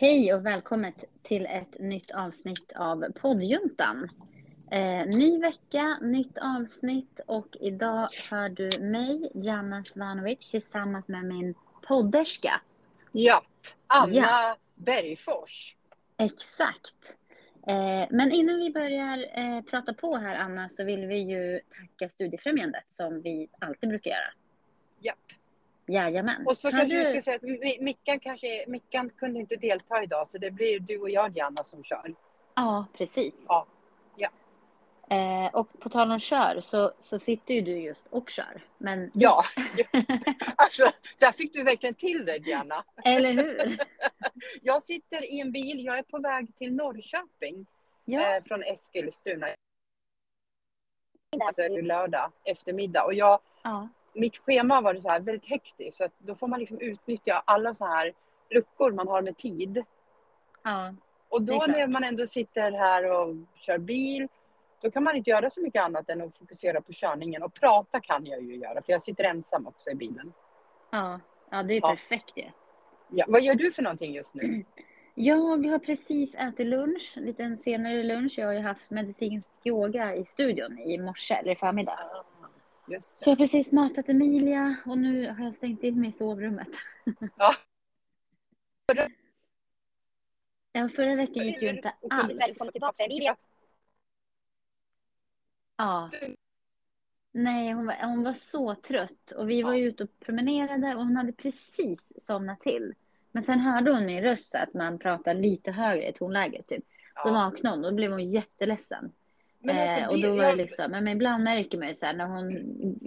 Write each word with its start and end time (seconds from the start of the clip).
Hej 0.00 0.34
och 0.34 0.46
välkommen 0.46 0.92
till 1.22 1.46
ett 1.46 1.78
nytt 1.78 2.10
avsnitt 2.10 2.72
av 2.76 3.04
poddjuntan. 3.20 4.08
Eh, 4.70 5.06
ny 5.06 5.38
vecka, 5.38 5.98
nytt 6.02 6.38
avsnitt 6.38 7.20
och 7.26 7.56
idag 7.60 8.08
hör 8.30 8.48
du 8.48 8.70
mig, 8.80 9.30
Janna 9.34 9.84
Svanovic, 9.84 10.50
tillsammans 10.50 11.08
med 11.08 11.24
min 11.24 11.54
podderska. 11.88 12.60
Japp, 13.12 13.44
Anna 13.86 14.12
Ja. 14.12 14.56
Bergfors. 14.74 15.76
Exakt. 16.16 17.16
Eh, 17.66 18.06
men 18.10 18.32
innan 18.32 18.56
vi 18.56 18.70
börjar 18.70 19.26
eh, 19.38 19.62
prata 19.62 19.94
på 19.94 20.16
här, 20.16 20.36
Anna, 20.36 20.68
så 20.68 20.84
vill 20.84 21.06
vi 21.06 21.18
ju 21.18 21.60
tacka 21.68 22.08
Studiefrämjandet 22.08 22.84
som 22.88 23.22
vi 23.22 23.48
alltid 23.58 23.88
brukar 23.88 24.10
göra. 24.10 24.32
Japp. 25.00 25.18
Jajamän. 25.88 26.46
Och 26.46 26.56
så 26.56 26.68
Har 26.68 26.72
kanske 26.78 26.96
du- 26.96 26.98
vi 26.98 27.04
ska 27.04 27.20
säga 27.20 27.36
att 27.36 27.42
Mi- 27.42 27.80
Mickan, 27.82 28.20
kanske, 28.20 28.64
Mickan 28.68 29.10
kunde 29.10 29.40
inte 29.40 29.56
delta 29.56 30.02
idag 30.02 30.28
så 30.28 30.38
det 30.38 30.50
blir 30.50 30.80
du 30.80 30.98
och 31.00 31.10
jag 31.10 31.36
Janna 31.36 31.64
som 31.64 31.84
kör. 31.84 32.14
Ja, 32.54 32.86
precis. 32.92 33.44
Ja. 33.48 33.66
Ja. 34.16 34.28
Eh, 35.10 35.54
och 35.54 35.80
på 35.80 35.88
tal 35.88 36.10
om 36.12 36.18
kör 36.20 36.60
så, 36.60 36.92
så 36.98 37.18
sitter 37.18 37.54
ju 37.54 37.60
du 37.60 37.78
just 37.78 38.06
och 38.10 38.30
kör. 38.30 38.64
Men 38.78 39.10
Ja, 39.14 39.42
alltså 40.56 40.90
där 41.18 41.32
fick 41.32 41.52
du 41.52 41.62
verkligen 41.62 41.94
till 41.94 42.24
det 42.24 42.36
Janna. 42.36 42.84
Eller 43.04 43.32
hur? 43.32 43.78
Jag 44.62 44.82
sitter 44.82 45.32
i 45.34 45.40
en 45.40 45.52
bil, 45.52 45.84
jag 45.84 45.98
är 45.98 46.02
på 46.02 46.18
väg 46.18 46.56
till 46.56 46.74
Norrköping 46.74 47.66
Ja, 48.04 48.36
eh, 48.36 48.42
från 48.42 48.62
Eskilstuna. 48.62 49.46
Alltså 51.46 51.62
det 51.62 51.68
är 51.78 51.82
lördag 51.82 52.32
eftermiddag 52.44 53.04
och 53.04 53.14
jag, 53.14 53.40
ja, 53.62 53.88
mitt 54.18 54.36
schema 54.36 54.80
var 54.80 54.94
det 54.94 55.00
så 55.00 55.08
här 55.08 55.20
väldigt 55.20 55.46
hektiskt 55.50 55.96
så 55.96 56.04
att 56.04 56.12
då 56.18 56.34
får 56.34 56.48
man 56.48 56.60
liksom 56.60 56.80
utnyttja 56.80 57.42
alla 57.46 57.74
så 57.74 57.86
här 57.86 58.12
luckor 58.50 58.92
man 58.92 59.08
har 59.08 59.22
med 59.22 59.36
tid. 59.36 59.84
ja, 60.64 60.94
Och 61.28 61.42
då 61.42 61.64
när 61.68 61.86
man 61.86 62.04
ändå 62.04 62.26
sitter 62.26 62.72
här 62.72 63.04
och 63.12 63.34
kör 63.54 63.78
bil, 63.78 64.28
då 64.82 64.90
kan 64.90 65.02
man 65.04 65.16
inte 65.16 65.30
göra 65.30 65.50
så 65.50 65.62
mycket 65.62 65.82
annat 65.82 66.10
än 66.10 66.22
att 66.22 66.38
fokusera 66.38 66.80
på 66.80 66.92
körningen. 66.92 67.42
Och 67.42 67.54
prata 67.54 68.00
kan 68.00 68.26
jag 68.26 68.42
ju 68.42 68.56
göra, 68.56 68.82
för 68.82 68.92
jag 68.92 69.02
sitter 69.02 69.24
ensam 69.24 69.66
också 69.66 69.90
i 69.90 69.94
bilen. 69.94 70.32
ja. 70.90 71.20
Ja, 71.50 71.62
det 71.62 71.74
är 71.74 71.80
Ja. 71.82 71.88
perfekt 71.88 72.32
ju. 72.36 72.44
Ja, 73.10 73.24
vad 73.28 73.42
gör 73.42 73.54
du 73.54 73.72
för 73.72 73.82
någonting 73.82 74.12
just 74.14 74.34
nu? 74.34 74.64
Jag 75.14 75.66
har 75.66 75.78
precis 75.78 76.34
ätit 76.34 76.66
lunch, 76.66 77.12
lite 77.16 77.42
en 77.42 77.56
senare 77.56 78.02
lunch. 78.02 78.34
Jag 78.38 78.46
har 78.46 78.52
ju 78.54 78.60
haft 78.60 78.90
medicinsk 78.90 79.50
yoga 79.64 80.14
i 80.14 80.24
studion 80.24 80.78
i 80.78 80.98
morse, 80.98 81.34
eller 81.34 81.52
i 81.52 81.56
förmiddags. 81.56 82.00
Just 82.00 82.12
Så 83.00 83.28
jag 83.28 83.32
har 83.32 83.36
precis 83.36 83.72
matat 83.72 84.08
Emilia 84.08 84.76
och 84.86 84.98
nu 84.98 85.30
har 85.30 85.44
jag 85.44 85.54
stängt 85.54 85.82
in 85.82 86.00
mig 86.00 86.10
i 86.10 86.12
sovrummet. 86.12 86.68
Ja. 87.36 87.54
Ja, 90.72 90.88
förra 90.88 91.14
veckan 91.14 91.46
gick 91.46 91.62
ju 91.62 91.68
inte 91.68 91.94
alls. 92.10 92.38
Ja. 95.76 96.10
Nej, 97.32 97.72
hon 97.72 97.86
var, 97.86 97.96
hon 98.02 98.22
var 98.22 98.34
så 98.34 98.74
trött 98.74 99.32
och 99.36 99.50
vi 99.50 99.62
var 99.62 99.74
ju 99.74 99.84
ute 99.84 100.04
och 100.04 100.20
promenerade 100.20 100.94
och 100.94 101.00
hon 101.00 101.16
hade 101.16 101.32
precis 101.32 102.12
somnat 102.24 102.60
till. 102.60 102.94
Men 103.32 103.42
sen 103.42 103.60
hörde 103.60 103.90
hon 103.92 104.06
min 104.06 104.22
röst 104.22 104.54
att 104.54 104.74
man 104.74 104.98
pratar 104.98 105.34
lite 105.34 105.72
högre 105.72 106.08
i 106.08 106.12
tonläget 106.12 106.66
typ. 106.66 106.84
Då 107.24 107.32
vaknade 107.32 107.76
hon 107.76 107.84
och 107.84 107.90
då 107.90 107.96
blev 107.96 108.10
hon 108.10 108.28
jätteledsen. 108.28 109.12
Men 109.74 109.88
alltså, 109.88 110.00
eh, 110.00 110.08
och 110.08 110.20
då 110.20 110.36
var 110.42 110.50
det 110.50 110.54
liksom, 110.56 110.90
men 110.90 111.08
ibland 111.08 111.44
märker 111.44 111.78
man 111.78 111.88
ju 111.88 111.94
så 111.94 112.06
här 112.06 112.12
när 112.12 112.26
hon 112.26 112.52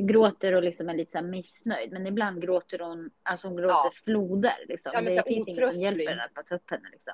gråter 0.08 0.56
och 0.56 0.64
liksom 0.64 0.90
är 0.90 0.94
lite 0.94 1.12
så 1.12 1.22
missnöjd. 1.22 1.92
Men 1.92 2.08
ibland 2.08 2.42
gråter 2.42 2.80
hon, 2.80 3.10
alltså 3.24 3.48
hon 3.48 3.58
gråter 3.58 3.74
Ja. 3.74 3.92
floder 4.04 4.66
liksom. 4.68 4.92
Ja, 4.96 5.02
men 5.02 5.10
det 5.14 5.16
här 5.16 5.24
finns 5.28 5.48
inget 5.48 5.74
som 5.74 5.82
hjälper 5.82 6.10
henne 6.10 6.24
att 6.24 6.34
bara 6.34 6.44
ta 6.44 6.56
upp 6.56 6.72
henne 6.72 6.90
liksom. 6.92 7.14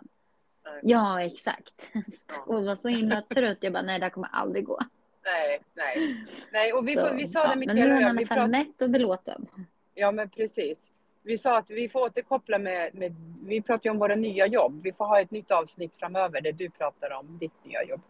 Nej. 0.65 0.79
Ja, 0.83 1.21
exakt. 1.23 1.89
Ja. 2.27 2.43
Och 2.45 2.63
var 2.65 2.75
så 2.75 2.87
himla 2.87 3.21
trött. 3.21 3.57
Jag 3.61 3.73
bara, 3.73 3.83
nej 3.83 3.99
det 3.99 4.05
här 4.05 4.09
kommer 4.09 4.29
aldrig 4.31 4.65
gå. 4.65 4.79
Nej, 5.25 5.61
nej. 5.73 6.25
Nej, 6.51 6.73
och 6.73 6.87
vi, 6.87 6.95
Så, 6.95 7.07
får, 7.07 7.15
vi 7.15 7.27
sa 7.27 7.43
ja, 7.43 7.49
det 7.55 7.65
men 7.65 7.75
nu 7.75 7.81
är 7.81 7.93
hon 7.93 8.01
i 8.01 8.05
alla 8.05 8.25
fall 8.25 8.49
mätt 8.49 8.81
och 8.81 8.89
belåten. 8.89 9.47
Ja, 9.93 10.11
men 10.11 10.29
precis. 10.29 10.91
Vi 11.23 11.37
sa 11.37 11.57
att 11.57 11.69
vi 11.69 11.89
får 11.89 11.99
återkoppla 12.01 12.59
med, 12.59 12.95
med, 12.95 13.15
vi 13.45 13.61
pratar 13.61 13.85
ju 13.85 13.91
om 13.91 13.99
våra 13.99 14.15
nya 14.15 14.47
jobb. 14.47 14.81
Vi 14.83 14.93
får 14.93 15.05
ha 15.05 15.21
ett 15.21 15.31
nytt 15.31 15.51
avsnitt 15.51 15.95
framöver 15.97 16.41
där 16.41 16.51
du 16.51 16.69
pratar 16.69 17.11
om 17.11 17.37
ditt 17.37 17.65
nya 17.65 17.83
jobb. 17.83 18.01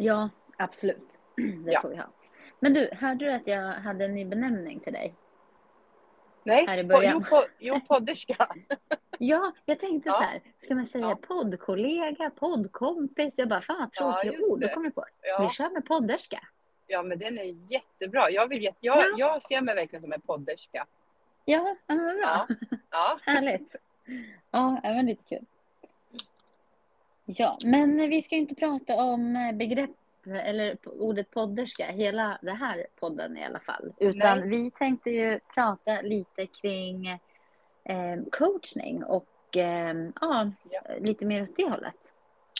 Ja, 0.00 0.28
absolut. 0.58 1.20
Det 1.64 1.72
Ja. 1.72 1.80
får 1.80 1.88
vi 1.88 1.96
ha. 1.96 2.06
Men 2.60 2.72
du, 2.74 2.88
hörde 2.92 3.24
du 3.24 3.32
att 3.32 3.46
jag 3.46 3.62
hade 3.72 4.04
en 4.04 4.14
ny 4.14 4.24
benämning 4.24 4.80
till 4.80 4.92
dig? 4.92 5.14
Nej, 6.44 6.66
Här 6.66 6.78
i 6.78 6.82
po- 6.82 6.88
början. 6.88 7.12
jo, 7.14 7.20
po, 7.38 7.42
jo 7.58 7.80
podderska. 7.88 8.36
Ja, 9.22 9.52
jag 9.64 9.78
tänkte 9.78 10.08
Ja. 10.08 10.14
så 10.14 10.22
här, 10.22 10.40
ska 10.62 10.74
man 10.74 10.86
säga 10.86 11.08
Ja. 11.08 11.18
poddkollega, 11.28 12.30
poddkompis? 12.30 13.38
Jag 13.38 13.48
bara, 13.48 13.60
fan 13.60 13.76
vad 13.78 13.88
Ja, 13.94 14.12
tråkiga 14.22 14.32
just 14.32 14.52
ord. 14.52 14.60
Det. 14.60 14.68
kom 14.74 14.84
jag 14.84 14.94
på, 14.94 15.04
vi 15.22 15.28
Ja, 15.28 15.50
kör 15.50 15.70
med 15.70 15.84
podderska. 15.86 16.40
ja, 16.86 17.02
men 17.02 17.18
den 17.18 17.38
är 17.38 17.72
jättebra. 17.72 18.30
Jag, 18.30 18.48
vill, 18.48 18.62
jätte- 18.62 18.78
jag, 18.80 18.98
Ja. 18.98 19.14
jag 19.18 19.42
ser 19.42 19.60
mig 19.60 19.74
verkligen 19.74 20.02
som 20.02 20.12
en 20.12 20.20
podderska. 20.20 20.86
Ja, 21.44 21.76
ja 21.86 21.94
men 21.94 22.04
vad 22.06 22.16
bra. 22.16 22.46
Ja. 22.48 22.56
Ja, 22.90 23.18
Härligt. 23.32 23.76
Ja, 24.50 24.80
var 24.82 25.02
lite 25.02 25.24
kul. 25.24 25.44
Ja, 27.36 27.58
men 27.64 27.96
vi 28.10 28.22
ska 28.22 28.34
ju 28.34 28.40
inte 28.40 28.54
prata 28.54 28.94
om 28.94 29.52
begrepp 29.58 29.90
eller 30.26 30.76
ordet 30.84 31.30
podderska 31.30 31.86
hela 31.86 32.38
det 32.42 32.52
här 32.52 32.86
podden 33.00 33.36
i 33.36 33.44
alla 33.44 33.60
fall. 33.60 33.92
Utan 33.98 34.38
Nej. 34.38 34.48
vi 34.48 34.70
tänkte 34.70 35.10
ju 35.10 35.40
prata 35.54 36.00
lite 36.00 36.46
kring 36.46 37.06
eh, 37.84 38.16
coachning 38.32 39.04
och 39.04 39.56
eh, 39.56 39.94
ja, 40.20 40.50
Ja. 40.70 40.80
lite 41.00 41.26
mer 41.26 41.42
åt 41.42 41.56
det 41.56 41.68
hållet. 41.70 42.14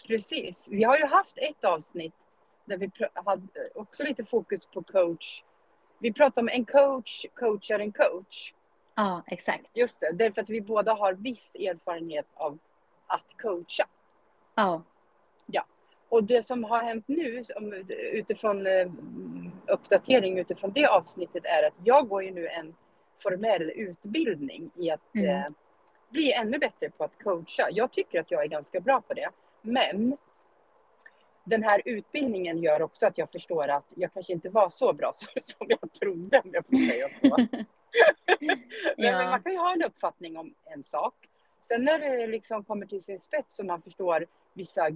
precis. 0.08 0.68
Vi 0.70 0.84
har 0.84 0.96
ju 0.96 1.04
haft 1.06 1.38
ett 1.38 1.64
avsnitt 1.64 2.26
där 2.64 2.76
vi 2.76 2.90
hade 3.24 3.48
också 3.74 4.04
lite 4.04 4.24
fokus 4.24 4.66
på 4.66 4.82
coach. 4.82 5.44
Vi 5.98 6.12
pratade 6.12 6.40
om 6.40 6.48
en 6.48 6.64
coach 6.64 7.26
coachar 7.34 7.78
en 7.78 7.92
coach. 7.92 8.54
Ja, 8.94 9.22
exakt. 9.26 9.66
Just 9.74 10.00
det, 10.00 10.12
därför 10.12 10.42
att 10.42 10.50
vi 10.50 10.60
båda 10.60 10.92
har 10.94 11.12
viss 11.12 11.54
erfarenhet 11.54 12.26
av 12.34 12.58
att 13.06 13.26
coacha. 13.42 13.86
Ja, 15.46 15.64
Och 16.08 16.24
det 16.24 16.42
som 16.42 16.64
har 16.64 16.82
hänt 16.82 17.04
nu 17.08 17.42
utifrån 18.12 18.66
eh, 18.66 18.90
uppdatering 19.66 20.38
utifrån 20.38 20.72
det 20.74 20.86
avsnittet 20.86 21.44
är 21.44 21.62
att 21.66 21.74
jag 21.84 22.08
går 22.08 22.22
ju 22.24 22.30
nu 22.30 22.48
en 22.48 22.74
formell 23.22 23.70
utbildning 23.70 24.70
i 24.76 24.90
att 24.90 25.14
Mm. 25.14 25.28
eh, 25.36 25.46
bli 26.10 26.32
ännu 26.32 26.58
bättre 26.58 26.90
på 26.90 27.04
att 27.04 27.22
coacha. 27.22 27.68
Jag 27.70 27.92
tycker 27.92 28.20
att 28.20 28.30
jag 28.30 28.42
är 28.42 28.46
ganska 28.48 28.80
bra 28.80 29.00
på 29.00 29.14
det. 29.14 29.30
Men 29.62 30.16
den 31.44 31.62
här 31.62 31.82
utbildningen 31.84 32.58
gör 32.58 32.82
också 32.82 33.06
att 33.06 33.18
jag 33.18 33.30
förstår 33.32 33.68
att 33.68 33.92
jag 33.96 34.12
kanske 34.12 34.32
inte 34.32 34.48
var 34.48 34.68
så 34.68 34.92
bra 34.92 35.12
som, 35.14 35.28
som 35.42 35.66
jag 35.68 35.92
trodde 35.92 36.40
om 36.44 36.50
jag 36.52 36.66
får 36.66 36.76
säga 36.90 37.08
så. 37.20 37.36
Nej, 38.40 38.66
men 38.96 39.06
ja, 39.06 39.30
man 39.30 39.42
kan 39.42 39.52
ju 39.52 39.58
ha 39.58 39.72
en 39.72 39.82
uppfattning 39.82 40.36
om 40.36 40.54
en 40.64 40.84
sak. 40.84 41.14
Sen 41.62 41.84
när 41.84 41.98
det 41.98 42.26
liksom 42.26 42.64
kommer 42.64 42.86
till 42.86 43.02
sin 43.02 43.18
spets 43.18 43.58
och 43.60 43.66
man 43.66 43.82
förstår 43.82 44.26
vissa 44.54 44.88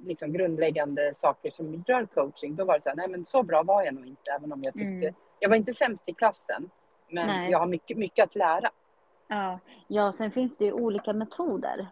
liksom 0.00 0.32
grundläggande 0.32 1.14
saker 1.14 1.50
som 1.52 1.84
rör 1.86 2.06
coaching, 2.06 2.56
då 2.56 2.64
var 2.64 2.74
det 2.74 2.80
så 2.80 2.88
här, 2.88 2.96
nej 2.96 3.08
men 3.08 3.24
så 3.24 3.42
bra 3.42 3.62
var 3.62 3.82
jag 3.84 3.94
nog 3.94 4.06
inte, 4.06 4.30
även 4.32 4.52
om 4.52 4.62
jag 4.62 4.74
tyckte, 4.74 5.06
Mm. 5.06 5.14
jag 5.38 5.48
var 5.48 5.56
inte 5.56 5.74
sämst 5.74 6.08
i 6.08 6.12
klassen, 6.14 6.70
men 7.10 7.26
Nej. 7.26 7.50
jag 7.50 7.58
har 7.58 7.66
mycket, 7.66 7.98
mycket 7.98 8.24
att 8.24 8.34
lära. 8.34 8.70
ja. 9.28 9.58
ja, 9.86 10.12
sen 10.12 10.30
finns 10.30 10.56
det 10.56 10.64
ju 10.64 10.72
olika 10.72 11.12
metoder, 11.12 11.86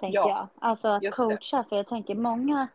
tänker 0.00 0.14
Ja, 0.18 0.28
jag. 0.28 0.68
Alltså 0.68 0.88
att 0.88 1.02
just 1.02 1.18
det. 1.18 1.24
coacha, 1.24 1.64
för 1.68 1.76
jag 1.76 1.86
tänker 1.86 2.14
många 2.14 2.68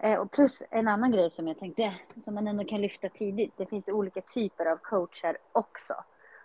Eh, 0.00 0.14
Och 0.18 0.30
plus 0.30 0.62
en 0.70 0.88
annan 0.88 1.12
grej 1.12 1.30
som 1.30 1.48
jag 1.48 1.58
tänkte, 1.58 1.92
som 2.24 2.34
man 2.34 2.46
ändå 2.48 2.64
kan 2.64 2.80
lyfta 2.80 3.08
tidigt. 3.08 3.52
Det 3.56 3.66
finns 3.66 3.88
olika 3.88 4.20
typer 4.20 4.66
av 4.66 4.76
coacher 4.76 5.36
också. 5.52 5.94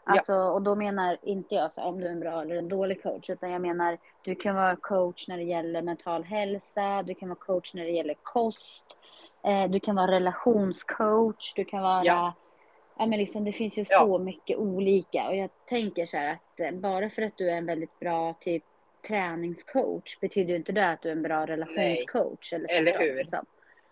Alltså, 0.05 0.35
och 0.35 0.61
då 0.61 0.75
menar 0.75 1.17
inte 1.21 1.55
jag 1.55 1.71
så 1.71 1.81
om 1.81 1.99
du 1.99 2.07
är 2.07 2.11
en 2.11 2.19
bra 2.19 2.41
eller 2.41 2.55
en 2.55 2.69
dålig 2.69 3.03
coach, 3.03 3.29
utan 3.29 3.51
jag 3.51 3.61
menar 3.61 3.97
du 4.21 4.35
kan 4.35 4.55
vara 4.55 4.75
coach 4.75 5.27
när 5.27 5.38
det 5.38 5.44
gäller 5.44 5.81
mental 5.81 6.23
hälsa, 6.23 7.03
du 7.03 7.15
kan 7.15 7.29
vara 7.29 7.39
coach 7.39 7.73
när 7.73 7.83
det 7.83 7.91
gäller 7.91 8.15
kost, 8.23 8.85
eh, 9.44 9.69
du 9.71 9.79
kan 9.79 9.95
vara 9.95 10.11
relationscoach, 10.11 11.53
du 11.55 11.65
kan 11.65 11.81
vara 11.83 12.03
Ja. 12.05 12.33
Ja, 12.97 13.05
men 13.05 13.19
liksom, 13.19 13.44
det 13.44 13.51
finns 13.53 13.77
ju 13.77 13.85
Ja. 13.89 14.00
så 14.00 14.17
mycket 14.19 14.57
olika 14.57 15.27
och 15.27 15.35
jag 15.35 15.50
tänker 15.65 16.06
så 16.06 16.17
här 16.17 16.31
att 16.33 16.59
eh, 16.59 16.71
bara 16.71 17.09
för 17.09 17.21
att 17.21 17.38
du 17.38 17.49
är 17.49 17.56
en 17.57 17.65
väldigt 17.65 17.99
bra 17.99 18.33
typ 18.39 18.63
träningscoach 19.07 20.19
betyder 20.19 20.49
ju 20.49 20.56
inte 20.56 20.71
det 20.71 20.89
att 20.89 21.01
du 21.01 21.07
är 21.09 21.11
en 21.13 21.21
bra 21.21 21.45
relationscoach. 21.45 22.53
Eller, 22.53 22.69
Eller 22.77 22.91
tvärtom, 22.91 23.07
hur? 23.07 23.15
Liksom. 23.15 23.45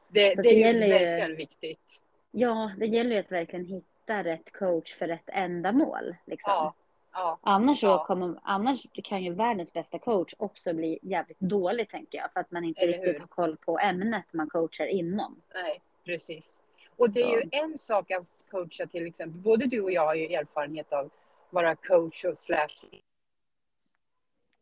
Det, 0.08 0.36
det 0.36 0.42
det 0.42 0.50
är 0.50 0.54
ju 0.54 0.60
gäller 0.60 0.88
ju- 0.88 0.94
verkligen 0.94 1.36
viktigt. 1.36 2.02
Ja, 2.32 2.72
det 2.78 2.86
gäller 2.86 3.12
ju 3.16 3.20
att 3.20 3.32
verkligen 3.32 3.66
hitta 3.66 3.88
rätt 4.08 4.52
coach 4.54 4.96
för 4.96 5.08
rätt 5.08 5.30
ändamål. 5.30 6.16
Liksom. 6.26 6.54
Ja, 6.54 6.74
ja, 7.14 7.40
Annars, 7.42 7.84
Ja. 7.84 8.06
kommer, 8.06 8.40
annars 8.44 8.86
kan 9.04 9.24
ju 9.24 9.34
världens 9.34 9.74
bästa 9.74 10.00
coach 10.00 10.34
också 10.38 10.74
bli 10.74 11.00
jävligt 11.02 11.40
dålig, 11.40 11.90
tänker 11.90 12.18
jag. 12.18 12.34
För 12.34 12.40
att 12.40 12.52
man 12.52 12.64
inte 12.64 12.82
Eller 12.82 12.94
riktigt 12.94 13.16
hur? 13.16 13.20
har 13.20 13.28
koll 13.28 13.58
på 13.58 13.80
ämnet 13.80 14.26
man 14.34 14.50
coachar 14.50 14.86
inom. 14.86 15.42
nej, 15.54 15.82
precis. 16.06 16.64
Och 16.98 17.10
det 17.10 17.22
är 17.22 17.42
ju 17.42 17.50
en 17.52 17.78
sak 17.78 18.12
att 18.12 18.26
coacha 18.52 18.86
till 18.88 19.08
exempel, 19.08 19.42
både 19.42 19.66
du 19.66 19.82
och 19.82 19.92
jag 19.92 20.06
har 20.06 20.16
ju 20.16 20.26
erfarenhet 20.34 20.94
av 20.94 21.06
att 21.06 21.12
vara 21.50 21.76
coach 21.76 22.26
och 22.26 22.38
slash 22.38 22.68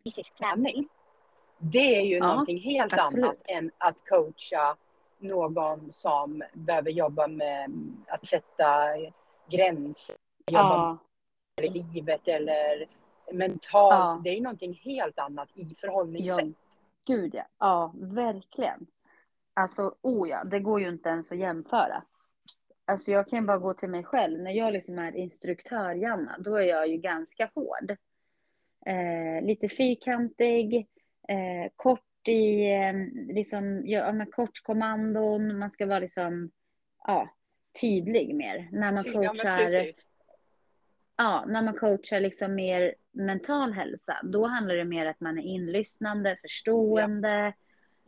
fysisk 0.03 0.35
träning. 0.35 0.87
Det 1.57 1.95
är 1.95 2.01
ju 2.01 2.17
Ja, 2.17 2.27
någonting 2.27 2.59
helt 2.59 2.93
absolut. 2.93 3.25
annat 3.25 3.37
än 3.45 3.71
att 3.77 4.09
coacha 4.09 4.75
någon 5.17 5.91
som 5.91 6.43
behöver 6.53 6.91
jobba 6.91 7.27
med 7.27 7.71
att 8.07 8.25
sätta 8.25 8.97
gränser, 9.49 10.15
jobba 10.47 10.99
Ja, 11.55 11.69
livet 11.93 12.27
eller 12.27 12.85
mentalt. 13.33 13.93
Ja. 13.93 14.21
Det 14.23 14.29
är 14.29 14.35
ju 14.35 14.41
någonting 14.41 14.81
helt 14.83 15.19
annat 15.19 15.49
i 15.55 15.75
förhållningssätt. 15.75 16.47
gud 17.07 17.35
ja. 17.35 17.45
Ja, 17.59 17.93
verkligen. 17.95 18.87
Alltså, 19.53 19.95
oh 20.01 20.29
ja, 20.29 20.43
det 20.43 20.59
går 20.59 20.81
ju 20.81 20.89
inte 20.89 21.09
ens 21.09 21.31
att 21.31 21.37
jämföra. 21.37 22.03
Alltså 22.85 23.11
jag 23.11 23.27
kan 23.27 23.39
ju 23.39 23.45
bara 23.45 23.57
gå 23.57 23.73
till 23.73 23.89
mig 23.89 24.03
själv. 24.03 24.39
När 24.39 24.51
jag 24.51 24.73
liksom 24.73 24.99
är 24.99 25.15
instruktör, 25.15 25.93
Janna, 25.93 26.37
då 26.39 26.55
är 26.55 26.65
jag 26.65 26.87
ju 26.87 26.97
ganska 26.97 27.51
hård. 27.55 27.91
Eh, 28.85 29.45
lite 29.45 29.69
fyrkantig, 29.69 30.87
eh, 31.27 31.71
kort 31.75 32.27
i, 32.27 32.71
eh, 32.71 32.93
liksom, 33.35 33.81
ja, 33.85 34.11
med 34.11 34.33
kortkommandon. 34.33 35.59
Man 35.59 35.69
ska 35.69 35.85
vara 35.85 35.99
liksom, 35.99 36.51
ja, 37.07 37.29
tydlig 37.81 38.35
mer. 38.35 38.69
När 38.71 38.91
man 38.91 39.03
Ja, 39.05 39.11
men 39.19 39.27
coachar, 39.27 39.57
precis. 39.57 40.07
ja, 41.17 41.45
när 41.47 41.61
man 41.61 41.73
coachar 41.73 42.19
liksom 42.19 42.55
mer 42.55 42.95
mental 43.11 43.73
hälsa, 43.73 44.17
då 44.23 44.45
handlar 44.47 44.75
det 44.75 44.85
mer 44.85 45.05
att 45.05 45.19
man 45.19 45.37
är 45.37 45.43
inlyssnande, 45.43 46.37
förstående, 46.41 47.53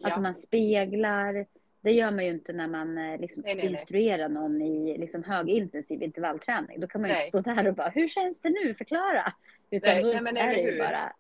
alltså 0.03 0.19
Ja. 0.19 0.23
man 0.23 0.35
speglar. 0.35 1.45
Det 1.81 1.91
gör 1.91 2.11
man 2.11 2.25
ju 2.25 2.31
inte 2.31 2.53
när 2.53 2.67
man 2.67 2.97
eh, 2.97 3.19
liksom 3.19 3.43
Nej, 3.45 3.55
nej, 3.55 3.63
nej. 3.63 3.71
instruerar 3.73 4.29
någon 4.29 4.61
i 4.61 4.97
liksom 4.97 5.23
högintensiv 5.23 6.03
intervallträning. 6.03 6.79
Då 6.79 6.87
kan 6.87 7.01
man 7.01 7.09
ju 7.09 7.15
inte 7.15 7.27
stå 7.27 7.41
där 7.41 7.67
och 7.67 7.73
bara, 7.75 7.89
hur 7.89 8.07
känns 8.09 8.41
det 8.41 8.49
nu? 8.49 8.73
Förklara! 8.75 9.33
Utan 9.69 9.93
Nej, 9.93 10.03
då 10.03 10.09
nej, 10.09 10.21
men 10.21 10.37
är 10.37 10.55
det 10.55 10.61
ju 10.61 10.77
bara, 10.77 11.13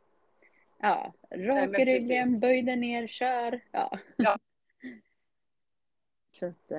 ja, 0.79 1.13
rak 1.31 1.79
i 1.79 1.85
ryggen, 1.85 2.39
böj 2.39 2.61
dig 2.61 2.75
ner, 2.75 3.07
kör. 3.07 3.59
Ja. 3.71 3.99
Ja. 4.15 4.37
Så 6.31 6.45
att, 6.45 6.71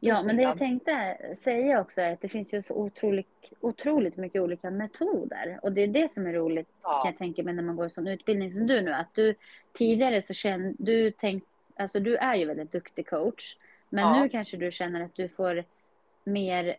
Ja, 0.00 0.22
men 0.22 0.36
det 0.36 0.42
jag 0.42 0.58
tänkte 0.58 1.16
säga 1.38 1.80
också 1.80 2.00
är 2.00 2.12
att 2.12 2.20
det 2.20 2.28
finns 2.28 2.54
ju 2.54 2.62
så 2.62 2.74
otroligt, 2.74 3.28
otroligt 3.60 4.16
mycket 4.16 4.42
olika 4.42 4.70
metoder. 4.70 5.58
Och 5.62 5.72
det 5.72 5.82
är 5.82 5.86
det 5.86 6.10
som 6.10 6.26
är 6.26 6.32
roligt, 6.32 6.68
kan 6.68 6.92
Ja, 6.92 7.02
jag 7.04 7.16
tänka 7.16 7.42
mig, 7.42 7.54
när 7.54 7.62
man 7.62 7.76
går 7.76 7.84
en 7.84 7.90
sån 7.90 8.08
utbildning 8.08 8.52
som 8.52 8.66
du 8.66 8.80
nu. 8.80 8.92
Att 8.92 9.14
du 9.14 9.34
tidigare 9.72 10.22
så 10.22 10.32
känner 10.34 10.74
du, 10.78 11.10
tänk, 11.10 11.44
alltså 11.76 12.00
du 12.00 12.16
är 12.16 12.34
ju 12.34 12.44
väldigt 12.46 12.72
duktig 12.72 13.06
coach. 13.08 13.56
Men 13.88 14.04
Ja. 14.04 14.22
nu 14.22 14.28
kanske 14.28 14.56
du 14.56 14.72
känner 14.72 15.04
att 15.04 15.14
du 15.14 15.28
får 15.28 15.64
mer, 16.24 16.76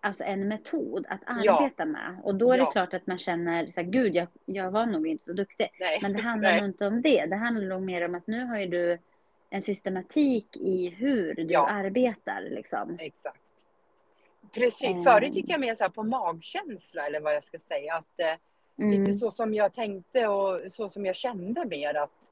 alltså 0.00 0.24
en 0.24 0.48
metod 0.48 1.06
att 1.08 1.20
Ja. 1.42 1.56
arbeta 1.58 1.84
med. 1.84 2.16
Och 2.22 2.34
då 2.34 2.52
är 2.52 2.56
det 2.58 2.64
Ja. 2.64 2.70
klart 2.70 2.94
att 2.94 3.06
man 3.06 3.18
känner 3.18 3.66
så 3.66 3.80
här, 3.80 3.88
gud, 3.88 4.14
jag, 4.14 4.26
jag 4.44 4.70
var 4.70 4.86
nog 4.86 5.06
inte 5.06 5.24
så 5.24 5.32
duktig. 5.32 5.68
nej. 5.80 5.98
Men 6.02 6.12
det 6.12 6.22
handlar 6.22 6.56
nog 6.56 6.64
inte 6.64 6.86
om 6.86 7.02
det. 7.02 7.26
Det 7.26 7.36
handlar 7.36 7.66
nog 7.66 7.82
mer 7.82 8.04
om 8.04 8.14
att 8.14 8.26
nu 8.26 8.44
har 8.44 8.58
ju 8.58 8.66
du 8.66 8.98
en 9.54 9.62
systematik 9.62 10.56
i 10.56 10.88
hur 10.88 11.34
du 11.34 11.42
Ja. 11.42 11.66
arbetar. 11.68 12.40
Liksom. 12.42 12.96
Exakt. 13.00 13.38
Precis. 14.52 14.88
Eh. 14.88 15.02
Förut 15.02 15.34
gick 15.34 15.50
jag 15.50 15.60
mer 15.60 15.74
så 15.74 15.90
på 15.90 16.02
magkänsla 16.02 17.06
eller 17.06 17.20
vad 17.20 17.34
jag 17.34 17.44
ska 17.44 17.58
säga. 17.58 17.94
Att, 17.94 18.20
eh, 18.20 18.34
Mm. 18.78 19.00
Lite 19.00 19.14
så 19.14 19.30
som 19.30 19.54
jag 19.54 19.72
tänkte 19.72 20.26
och 20.28 20.72
så 20.72 20.88
som 20.88 21.06
jag 21.06 21.16
kände 21.16 21.64
mer 21.64 21.94
att, 21.94 22.30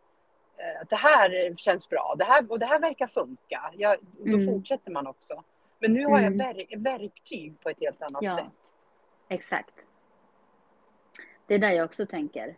eh, 0.56 0.80
att 0.82 0.88
det 0.88 0.96
här 0.96 1.54
känns 1.56 1.88
bra 1.88 2.14
det 2.18 2.24
här, 2.24 2.52
och 2.52 2.58
det 2.58 2.66
här 2.66 2.80
verkar 2.80 3.06
funka. 3.06 3.72
Jag, 3.76 3.96
då 4.18 4.24
Mm. 4.34 4.46
fortsätter 4.46 4.90
man 4.90 5.06
också. 5.06 5.44
Men 5.78 5.92
nu 5.92 6.04
har 6.04 6.18
jag 6.20 6.32
Mm. 6.32 6.38
verk, 6.38 6.74
verktyg 6.76 7.60
på 7.60 7.68
ett 7.70 7.80
helt 7.80 8.02
annat 8.02 8.22
Ja. 8.22 8.36
sätt. 8.36 8.72
Exakt. 9.28 9.74
Det 11.46 11.54
är 11.54 11.58
där 11.58 11.70
jag 11.72 11.84
också 11.84 12.06
tänker. 12.06 12.56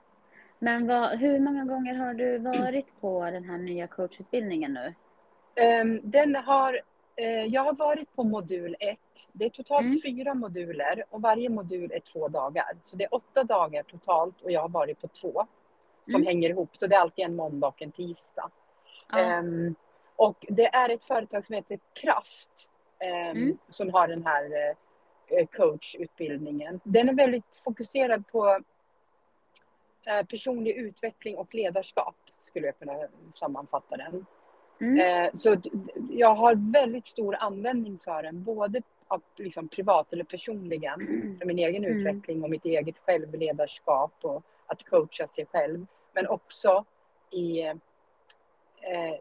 Men 0.63 0.87
vad, 0.87 1.19
hur 1.19 1.39
många 1.39 1.65
gånger 1.65 1.95
har 1.95 2.15
du 2.15 2.39
varit 2.39 3.01
på 3.01 3.25
den 3.25 3.45
här 3.45 3.59
nya 3.59 3.87
coachutbildningen 3.87 4.73
nu? 4.73 4.95
Ehm, 5.65 6.01
den 6.05 6.35
har, 6.35 6.81
eh, 7.17 7.45
jag 7.45 7.65
har 7.65 7.73
varit 7.73 8.17
på 8.17 8.25
modul 8.25 8.77
1. 8.81 8.99
Det 9.33 9.45
är 9.45 9.49
totalt 9.51 9.87
Mm. 9.87 10.01
fyra 10.05 10.35
moduler 10.35 11.05
och 11.11 11.23
varje 11.23 11.49
modul 11.49 11.93
är 11.93 12.01
två 12.01 12.29
dagar. 12.29 12.73
Så 12.85 12.97
det 12.97 13.05
är 13.05 13.15
åtta 13.15 13.45
dagar 13.45 13.83
totalt 13.83 14.41
och 14.43 14.51
jag 14.51 14.61
har 14.61 14.69
varit 14.69 15.01
på 15.01 15.09
två 15.09 15.47
som 16.07 16.15
Mm. 16.15 16.27
hänger 16.27 16.51
ihop. 16.51 16.71
Så 16.77 16.87
det 16.87 16.95
är 16.97 17.01
alltid 17.01 17.25
en 17.25 17.37
måndag 17.37 17.69
och 17.69 17.83
en 17.83 17.93
tisdag. 17.93 18.51
Ja. 19.11 19.19
Ehm, 19.19 19.75
och 20.17 20.47
det 20.49 20.67
är 20.75 20.89
ett 20.89 21.05
företag 21.05 21.45
som 21.45 21.55
heter 21.55 21.79
Kraft 22.03 22.69
ehm, 22.99 23.37
Mm. 23.37 23.59
som 23.69 23.91
har 23.93 24.09
den 24.09 24.27
här 24.27 24.45
eh, 25.27 25.47
coachutbildningen. 25.47 26.81
Den 26.85 27.09
är 27.09 27.15
väldigt 27.15 27.57
fokuserad 27.65 28.27
på 28.27 28.61
personlig 30.31 30.77
utveckling 30.77 31.37
och 31.37 31.55
ledarskap 31.55 32.17
skulle 32.41 32.67
jag 32.67 32.79
kunna 32.79 32.93
sammanfatta 33.35 33.97
den. 33.97 34.27
Mm. 34.81 35.25
Eh, 35.27 35.31
så 35.35 35.57
jag 36.11 36.35
har 36.35 36.73
väldigt 36.73 37.07
stor 37.07 37.37
användning 37.41 37.99
för 38.05 38.23
den, 38.23 38.45
både 38.45 38.83
liksom, 39.37 39.69
privat 39.69 40.13
eller 40.13 40.25
personligen, 40.25 41.01
för 41.39 41.47
min 41.47 41.59
egen 41.59 41.85
Mm. 41.85 41.99
utveckling 41.99 42.43
och 42.43 42.51
mitt 42.51 42.65
eget 42.65 42.99
självledarskap 42.99 44.13
och 44.23 44.43
att 44.67 44.85
coacha 44.85 45.27
sig 45.27 45.47
själv. 45.47 45.87
Men 46.13 46.27
också 46.29 46.85
i, 47.31 47.61
eh, 47.61 47.73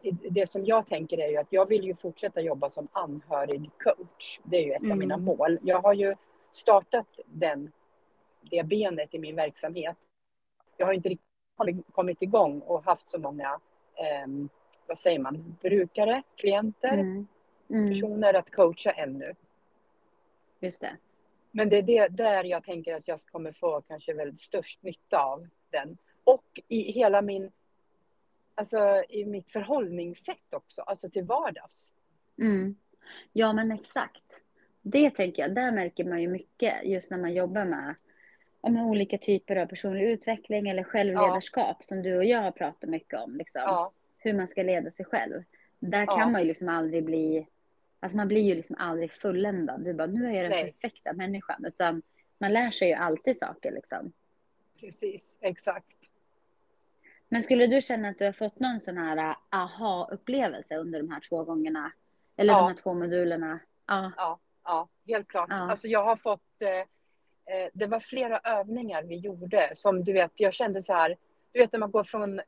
i 0.02 0.10
det 0.30 0.46
som 0.46 0.64
jag 0.64 0.86
tänker 0.86 1.18
är 1.18 1.28
ju 1.28 1.36
att 1.36 1.46
jag 1.50 1.66
vill 1.68 1.84
ju 1.84 1.94
fortsätta 1.94 2.40
jobba 2.40 2.70
som 2.70 2.88
anhörig 2.92 3.70
coach. 3.78 4.40
Det 4.42 4.56
är 4.56 4.62
ju 4.64 4.72
ett 4.72 4.80
av 4.80 4.84
Mm. 4.86 4.98
mina 4.98 5.16
mål. 5.16 5.58
Jag 5.62 5.82
har 5.82 5.94
ju 5.94 6.14
startat 6.52 7.06
den, 7.26 7.72
det 8.40 8.62
benet 8.62 9.14
i 9.14 9.18
min 9.18 9.36
verksamhet. 9.36 9.96
Jag 10.76 10.86
har 10.86 10.92
inte 10.92 11.08
riktigt 11.08 11.86
kommit 11.92 12.22
igång 12.22 12.60
och 12.60 12.84
haft 12.84 13.10
så 13.10 13.18
många 13.18 13.60
ehm, 13.96 14.48
vad 14.86 14.98
säger 14.98 15.18
man, 15.18 15.56
brukare, 15.62 16.22
klienter, 16.36 16.92
Mm. 16.92 17.26
Mm. 17.70 17.88
personer 17.90 18.34
att 18.34 18.50
coacha 18.50 18.90
ännu. 18.90 19.34
Just 20.60 20.80
det. 20.80 20.96
Men 21.50 21.68
det 21.68 21.76
är 21.78 21.82
det 21.82 22.08
där 22.08 22.44
jag 22.44 22.64
tänker 22.64 22.94
att 22.94 23.08
jag 23.08 23.20
kommer 23.20 23.52
få 23.52 23.80
kanske 23.80 24.14
väl 24.14 24.38
störst 24.38 24.82
nytta 24.82 25.18
av 25.18 25.48
den. 25.70 25.96
Och 26.24 26.60
i 26.68 26.92
hela 26.92 27.22
min, 27.22 27.52
alltså 28.54 29.04
i 29.08 29.24
mitt 29.24 29.50
förhållningssätt 29.50 30.54
också, 30.54 30.82
alltså 30.82 31.08
till 31.08 31.24
vardags. 31.24 31.92
Mm. 32.38 32.76
Ja, 33.32 33.52
men 33.52 33.72
exakt. 33.72 34.40
Det 34.82 35.10
tänker 35.10 35.42
jag, 35.42 35.54
där 35.54 35.72
märker 35.72 36.04
man 36.04 36.22
ju 36.22 36.28
mycket 36.28 36.84
just 36.84 37.10
när 37.10 37.18
man 37.18 37.34
jobbar 37.34 37.64
med, 37.64 37.94
ja, 38.62 38.70
med 38.70 38.84
olika 38.84 39.18
typer 39.18 39.56
av 39.56 39.66
personlig 39.66 40.10
utveckling 40.10 40.68
eller 40.68 40.82
självledarskap 40.84 41.84
som 41.84 42.02
du 42.02 42.16
och 42.16 42.24
jag 42.24 42.42
har 42.42 42.50
pratat 42.50 42.90
mycket 42.90 43.20
om. 43.20 43.36
Liksom. 43.36 43.62
Ja, 43.62 43.92
Hur 44.18 44.32
man 44.34 44.48
ska 44.48 44.62
leda 44.62 44.90
sig 44.90 45.06
själv. 45.06 45.42
Där 45.78 46.04
Ja. 46.08 46.16
kan 46.18 46.32
man 46.32 46.40
ju 46.40 46.46
liksom 46.46 46.68
aldrig 46.68 47.04
bli, 47.04 47.46
alltså 48.00 48.16
man 48.16 48.28
blir 48.28 48.40
ju 48.42 48.54
liksom 48.54 48.76
aldrig 48.78 49.12
fulländad. 49.12 49.84
Du 49.84 49.92
bara, 49.94 50.06
nu 50.06 50.26
är 50.26 50.32
jag 50.32 50.44
den 50.44 50.50
Nej. 50.50 50.72
perfekta 50.72 51.12
människan. 51.12 51.64
Utan 51.64 52.02
man 52.38 52.52
lär 52.52 52.70
sig 52.70 52.88
ju 52.88 52.94
alltid 52.94 53.36
saker 53.38 53.72
liksom. 53.72 54.12
precis, 54.80 55.38
exakt. 55.40 55.96
Men 57.28 57.42
skulle 57.42 57.66
du 57.66 57.80
känna 57.80 58.08
att 58.08 58.18
du 58.18 58.24
har 58.24 58.32
fått 58.32 58.58
någon 58.60 58.80
sån 58.80 58.96
här 58.98 59.16
äh, 59.16 59.36
aha-upplevelse 59.50 60.76
under 60.76 60.98
de 60.98 61.10
här 61.10 61.20
två 61.28 61.44
gångerna? 61.44 61.92
Eller 62.36 62.52
Ja. 62.52 62.58
de 62.58 62.68
här 62.68 62.74
två 62.74 62.94
modulerna? 62.94 63.58
Ja. 63.86 64.12
Ja, 64.16 64.38
ja 64.64 64.88
helt 65.06 65.28
klart. 65.28 65.46
Ja. 65.50 65.70
Alltså 65.70 65.88
jag 65.88 66.04
har 66.04 66.16
fått, 66.16 66.62
eh, 66.62 66.86
eh, 67.46 67.68
det 67.72 67.86
var 67.86 68.00
flera 68.00 68.38
övningar 68.38 69.02
vi 69.02 69.16
gjorde 69.16 69.70
som 69.74 70.04
du 70.04 70.12
vet, 70.12 70.32
jag 70.40 70.52
kände 70.52 70.82
så 70.82 70.92
här, 70.92 71.16
du 71.52 71.58
vet 71.58 71.72
när 71.72 71.80
man 71.80 71.90
går 71.90 72.04
från 72.04 72.40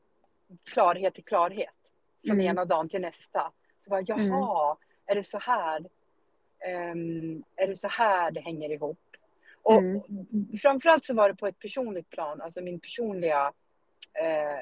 klarhet 0.63 1.13
till 1.13 1.23
klarhet, 1.23 1.69
från 2.27 2.35
Mm. 2.35 2.45
ena 2.47 2.65
dagen 2.65 2.89
till 2.89 3.01
nästa. 3.01 3.51
Så 3.77 3.89
bara, 3.89 4.01
jaha, 4.07 4.77
är 5.05 5.15
det 5.15 5.23
så 5.23 5.39
här, 5.39 5.85
ehm, 6.59 7.43
är 7.55 7.67
det 7.67 7.75
så 7.75 7.87
här 7.87 8.31
det 8.31 8.39
hänger 8.41 8.69
ihop? 8.71 8.99
Och 9.63 9.73
Mm. 9.77 10.01
framförallt 10.61 11.05
så 11.05 11.13
var 11.13 11.29
det 11.29 11.35
på 11.35 11.47
ett 11.47 11.59
personligt 11.59 12.09
plan, 12.09 12.41
alltså 12.41 12.61
min 12.61 12.79
personliga, 12.79 13.53
eh, 14.13 14.59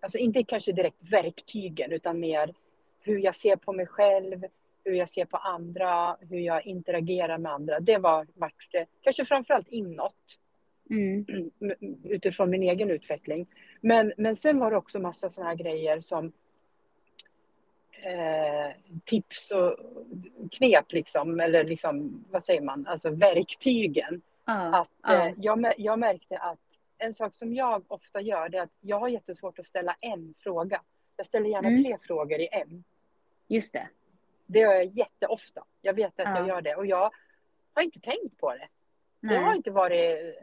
alltså 0.00 0.18
inte 0.18 0.44
kanske 0.44 0.72
direkt 0.72 0.96
verktygen 1.12 1.92
utan 1.92 2.20
mer 2.20 2.54
hur 3.00 3.18
jag 3.18 3.34
ser 3.34 3.56
på 3.56 3.72
mig 3.72 3.86
själv, 3.86 4.44
hur 4.86 4.94
jag 4.94 5.08
ser 5.08 5.24
på 5.24 5.36
andra, 5.36 6.16
hur 6.20 6.38
jag 6.38 6.66
interagerar 6.66 7.38
med 7.38 7.52
andra. 7.52 7.80
Det 7.80 7.98
var 7.98 8.26
vart 8.34 8.68
det, 8.72 8.86
kanske 9.00 9.24
framförallt 9.24 9.68
inåt 9.68 10.38
Mm. 10.90 11.26
utifrån 12.04 12.50
min 12.50 12.62
egen 12.62 12.90
utveckling. 12.90 13.46
Men, 13.80 14.12
men 14.16 14.36
sen 14.36 14.58
var 14.58 14.70
det 14.70 14.76
också 14.76 15.00
massa 15.00 15.30
sådana 15.30 15.50
här 15.50 15.56
grejer 15.56 16.00
som 16.00 16.32
eh, 18.02 18.72
tips 19.04 19.52
och 19.52 19.76
knep 20.50 20.92
liksom, 20.92 21.40
eller 21.40 21.64
liksom, 21.64 22.24
vad 22.30 22.42
säger 22.42 22.60
man, 22.60 22.86
alltså 22.86 23.10
verktygen. 23.10 24.22
Ja. 24.44 24.80
Att 24.80 25.12
eh, 25.14 25.32
jag, 25.38 25.72
jag 25.76 25.98
märkte 25.98 26.38
att 26.38 26.58
en 26.98 27.14
sak 27.14 27.34
som 27.34 27.54
jag 27.54 27.84
ofta 27.88 28.20
gör 28.20 28.48
det 28.48 28.58
är 28.58 28.62
att 28.62 28.76
jag 28.80 28.98
har 29.00 29.08
jättesvårt 29.08 29.58
att 29.58 29.66
ställa 29.66 29.96
en 30.00 30.34
fråga. 30.38 30.80
Jag 31.16 31.26
ställer 31.26 31.50
gärna 31.50 31.68
Mm. 31.68 31.84
tre 31.84 31.96
frågor 32.00 32.40
i 32.40 32.48
en. 32.52 32.84
Just 33.48 33.72
det. 33.72 33.88
Det 34.46 34.58
gör 34.58 34.74
jag 34.74 34.84
jätteofta. 34.84 35.64
Jag 35.80 35.94
vet 35.94 36.20
att 36.20 36.26
Ja. 36.28 36.38
jag 36.38 36.48
gör 36.48 36.60
det 36.60 36.74
och 36.74 36.86
jag 36.86 37.10
har 37.74 37.82
inte 37.82 38.00
tänkt 38.00 38.38
på 38.38 38.52
det. 38.54 38.68
Jag 39.20 39.40
har 39.40 39.54
inte 39.54 39.70
varit... 39.70 40.36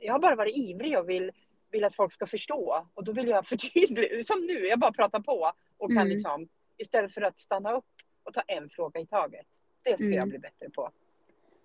Jag 0.00 0.12
har 0.12 0.18
bara 0.18 0.34
varit 0.36 0.56
ivrig 0.56 0.98
och 0.98 1.08
vill, 1.08 1.32
vill 1.70 1.84
att 1.84 1.94
folk 1.94 2.12
ska 2.12 2.26
förstå. 2.26 2.86
Och 2.94 3.04
då 3.04 3.12
vill 3.12 3.28
jag 3.28 3.46
förtydliga, 3.46 4.24
som 4.24 4.46
nu, 4.46 4.66
jag 4.66 4.78
bara 4.78 4.92
pratar 4.92 5.20
på 5.20 5.52
och 5.78 5.88
kan 5.90 5.96
Mm. 5.98 6.08
liksom, 6.08 6.48
istället 6.76 7.14
för 7.14 7.22
att 7.22 7.38
stanna 7.38 7.72
upp 7.72 7.84
och 8.22 8.34
ta 8.34 8.40
en 8.46 8.70
fråga 8.70 9.00
i 9.00 9.06
taget. 9.06 9.46
Det 9.82 9.94
ska 9.94 10.04
Mm. 10.04 10.16
jag 10.18 10.28
bli 10.28 10.38
bättre 10.38 10.70
på. 10.70 10.90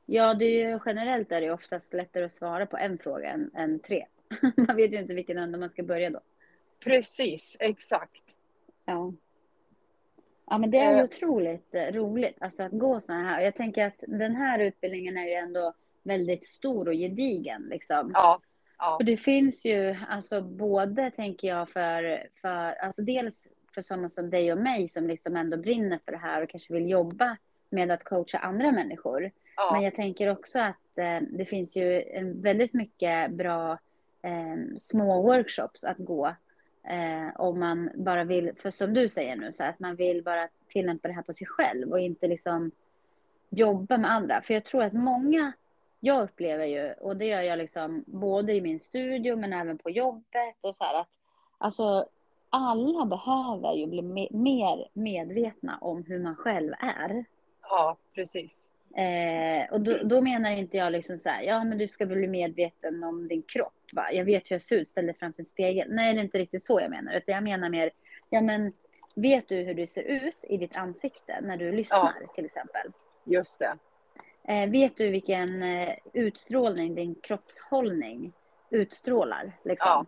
Ja, 0.05 0.33
det 0.33 0.45
är 0.45 0.69
ju, 0.69 0.79
generellt 0.85 1.31
är 1.31 1.41
det 1.41 1.51
oftast 1.51 1.93
lättare 1.93 2.23
att 2.25 2.33
svara 2.33 2.65
på 2.65 2.77
en 2.77 2.97
fråga 2.97 3.29
än, 3.29 3.51
än 3.55 3.79
tre. 3.79 4.05
man 4.57 4.75
vet 4.75 4.91
ju 4.91 4.97
inte 4.97 5.13
vilken 5.13 5.37
ände 5.37 5.57
man 5.57 5.69
ska 5.69 5.83
börja 5.83 6.09
då. 6.09 6.19
Precis, 6.83 7.57
exakt. 7.59 8.23
Ja. 8.85 9.13
Ja, 10.49 10.57
men 10.57 10.71
det 10.71 10.77
är 10.77 10.91
ju 10.91 10.97
Eh. 10.97 11.03
otroligt 11.03 11.75
eh, 11.75 11.91
roligt 11.91 12.37
alltså 12.41 12.63
att 12.63 12.71
gå 12.71 12.99
sådana 12.99 13.23
här. 13.29 13.41
Jag 13.41 13.55
tänker 13.55 13.87
att 13.87 14.03
den 14.07 14.35
här 14.35 14.59
utbildningen 14.59 15.17
är 15.17 15.25
ju 15.27 15.33
ändå 15.33 15.73
väldigt 16.03 16.47
stor 16.47 16.87
och 16.87 16.93
gedigen 16.93 17.61
liksom. 17.69 18.11
Ja, 18.13 18.41
ja, 18.77 18.95
Och 18.95 19.05
det 19.05 19.17
finns 19.17 19.65
ju 19.65 19.95
alltså 20.09 20.41
både, 20.41 21.11
tänker 21.11 21.47
jag, 21.47 21.69
för, 21.69 22.27
för 22.41 22.71
alltså 22.71 23.01
dels 23.01 23.47
för 23.73 23.81
sådana 23.81 24.09
som 24.09 24.29
dig 24.29 24.51
och 24.53 24.57
mig 24.59 24.87
som 24.89 25.07
liksom 25.07 25.35
ändå 25.35 25.57
brinner 25.57 25.99
för 26.05 26.11
det 26.11 26.17
här 26.17 26.43
och 26.43 26.49
kanske 26.49 26.73
vill 26.73 26.89
jobba 26.89 27.37
med 27.69 27.91
att 27.91 28.03
coacha 28.03 28.37
andra 28.37 28.71
människor. 28.71 29.21
Men 29.21 29.31
ja, 29.55 29.83
jag 29.83 29.95
tänker 29.95 30.29
också 30.31 30.59
att 30.59 30.97
eh, 30.97 31.19
det 31.31 31.45
finns 31.45 31.77
ju 31.77 32.03
väldigt 32.35 32.73
mycket 32.73 33.31
bra 33.31 33.71
eh, 34.21 34.77
små 34.77 35.21
workshops 35.21 35.83
att 35.83 35.97
gå. 35.97 36.35
Eh, 36.83 37.41
om 37.41 37.59
man 37.59 37.89
bara 37.95 38.23
vill, 38.23 38.51
för 38.61 38.71
som 38.71 38.93
du 38.93 39.09
säger 39.09 39.35
nu, 39.35 39.51
så 39.51 39.63
att 39.63 39.79
man 39.79 39.95
vill 39.95 40.23
bara 40.23 40.47
tillämpa 40.67 41.07
det 41.07 41.13
här 41.13 41.21
på 41.21 41.33
sig 41.33 41.47
själv 41.47 41.91
och 41.91 41.99
inte 41.99 42.27
liksom 42.27 42.71
jobba 43.49 43.97
med 43.97 44.11
andra. 44.11 44.41
För 44.41 44.53
jag 44.53 44.65
tror 44.65 44.83
att 44.83 44.93
många, 44.93 45.51
jag 45.99 46.23
upplever 46.23 46.65
ju, 46.65 46.93
och 46.93 47.17
det 47.17 47.25
gör 47.25 47.41
jag 47.41 47.57
liksom 47.57 48.03
både 48.07 48.53
i 48.53 48.61
min 48.61 48.79
studio 48.79 49.35
men 49.35 49.53
även 49.53 49.77
på 49.77 49.89
jobbet 49.89 50.63
och 50.63 50.75
så 50.75 50.83
här 50.83 51.01
att 51.01 51.09
alltså 51.57 52.09
alla 52.49 53.05
behöver 53.05 53.73
ju 53.73 53.87
bli 53.87 54.01
me- 54.01 54.33
mer 54.35 54.87
medvetna 54.93 55.77
om 55.81 56.03
hur 56.03 56.19
man 56.19 56.35
själv 56.35 56.73
är. 56.79 57.25
ja, 57.61 57.97
precis. 58.15 58.71
Eh, 58.95 59.73
och 59.73 59.81
då, 59.81 59.97
då 60.03 60.21
menar 60.21 60.51
inte 60.51 60.77
jag 60.77 60.91
liksom 60.91 61.17
så 61.17 61.29
här, 61.29 61.43
ja 61.43 61.63
men 61.63 61.77
du 61.77 61.87
ska 61.87 62.05
bli 62.05 62.27
medveten 62.27 63.03
om 63.03 63.27
din 63.27 63.41
kropp. 63.41 63.73
Va? 63.93 64.11
Jag 64.11 64.25
vet 64.25 64.51
hur 64.51 64.55
jag 64.55 64.61
ser 64.61 64.75
ut, 64.75 64.87
ställ 64.87 65.05
dig 65.05 65.15
framför 65.19 65.41
en 65.41 65.45
spegel. 65.45 65.87
Nej, 65.91 66.13
det 66.13 66.19
är 66.19 66.23
inte 66.23 66.37
riktigt 66.39 66.63
så 66.63 66.79
jag 66.81 66.89
menar. 66.89 67.13
Utan 67.13 67.35
jag 67.35 67.43
menar 67.43 67.69
mer, 67.69 67.91
ja 68.29 68.41
men 68.41 68.73
vet 69.15 69.47
du 69.47 69.55
hur 69.55 69.73
du 69.73 69.87
ser 69.87 70.03
ut 70.03 70.37
i 70.43 70.57
ditt 70.57 70.75
ansikte 70.75 71.41
när 71.41 71.57
du 71.57 71.71
lyssnar 71.71 72.13
till 72.35 72.45
exempel? 72.45 72.91
Just 73.23 73.59
det. 73.59 73.77
Eh, 74.47 74.69
vet 74.69 74.97
du 74.97 75.09
vilken 75.09 75.63
eh, 75.63 75.95
utstrålning 76.13 76.95
din 76.95 77.15
kroppshållning 77.15 78.33
utstrålar? 78.69 79.51
Liksom? 79.63 80.05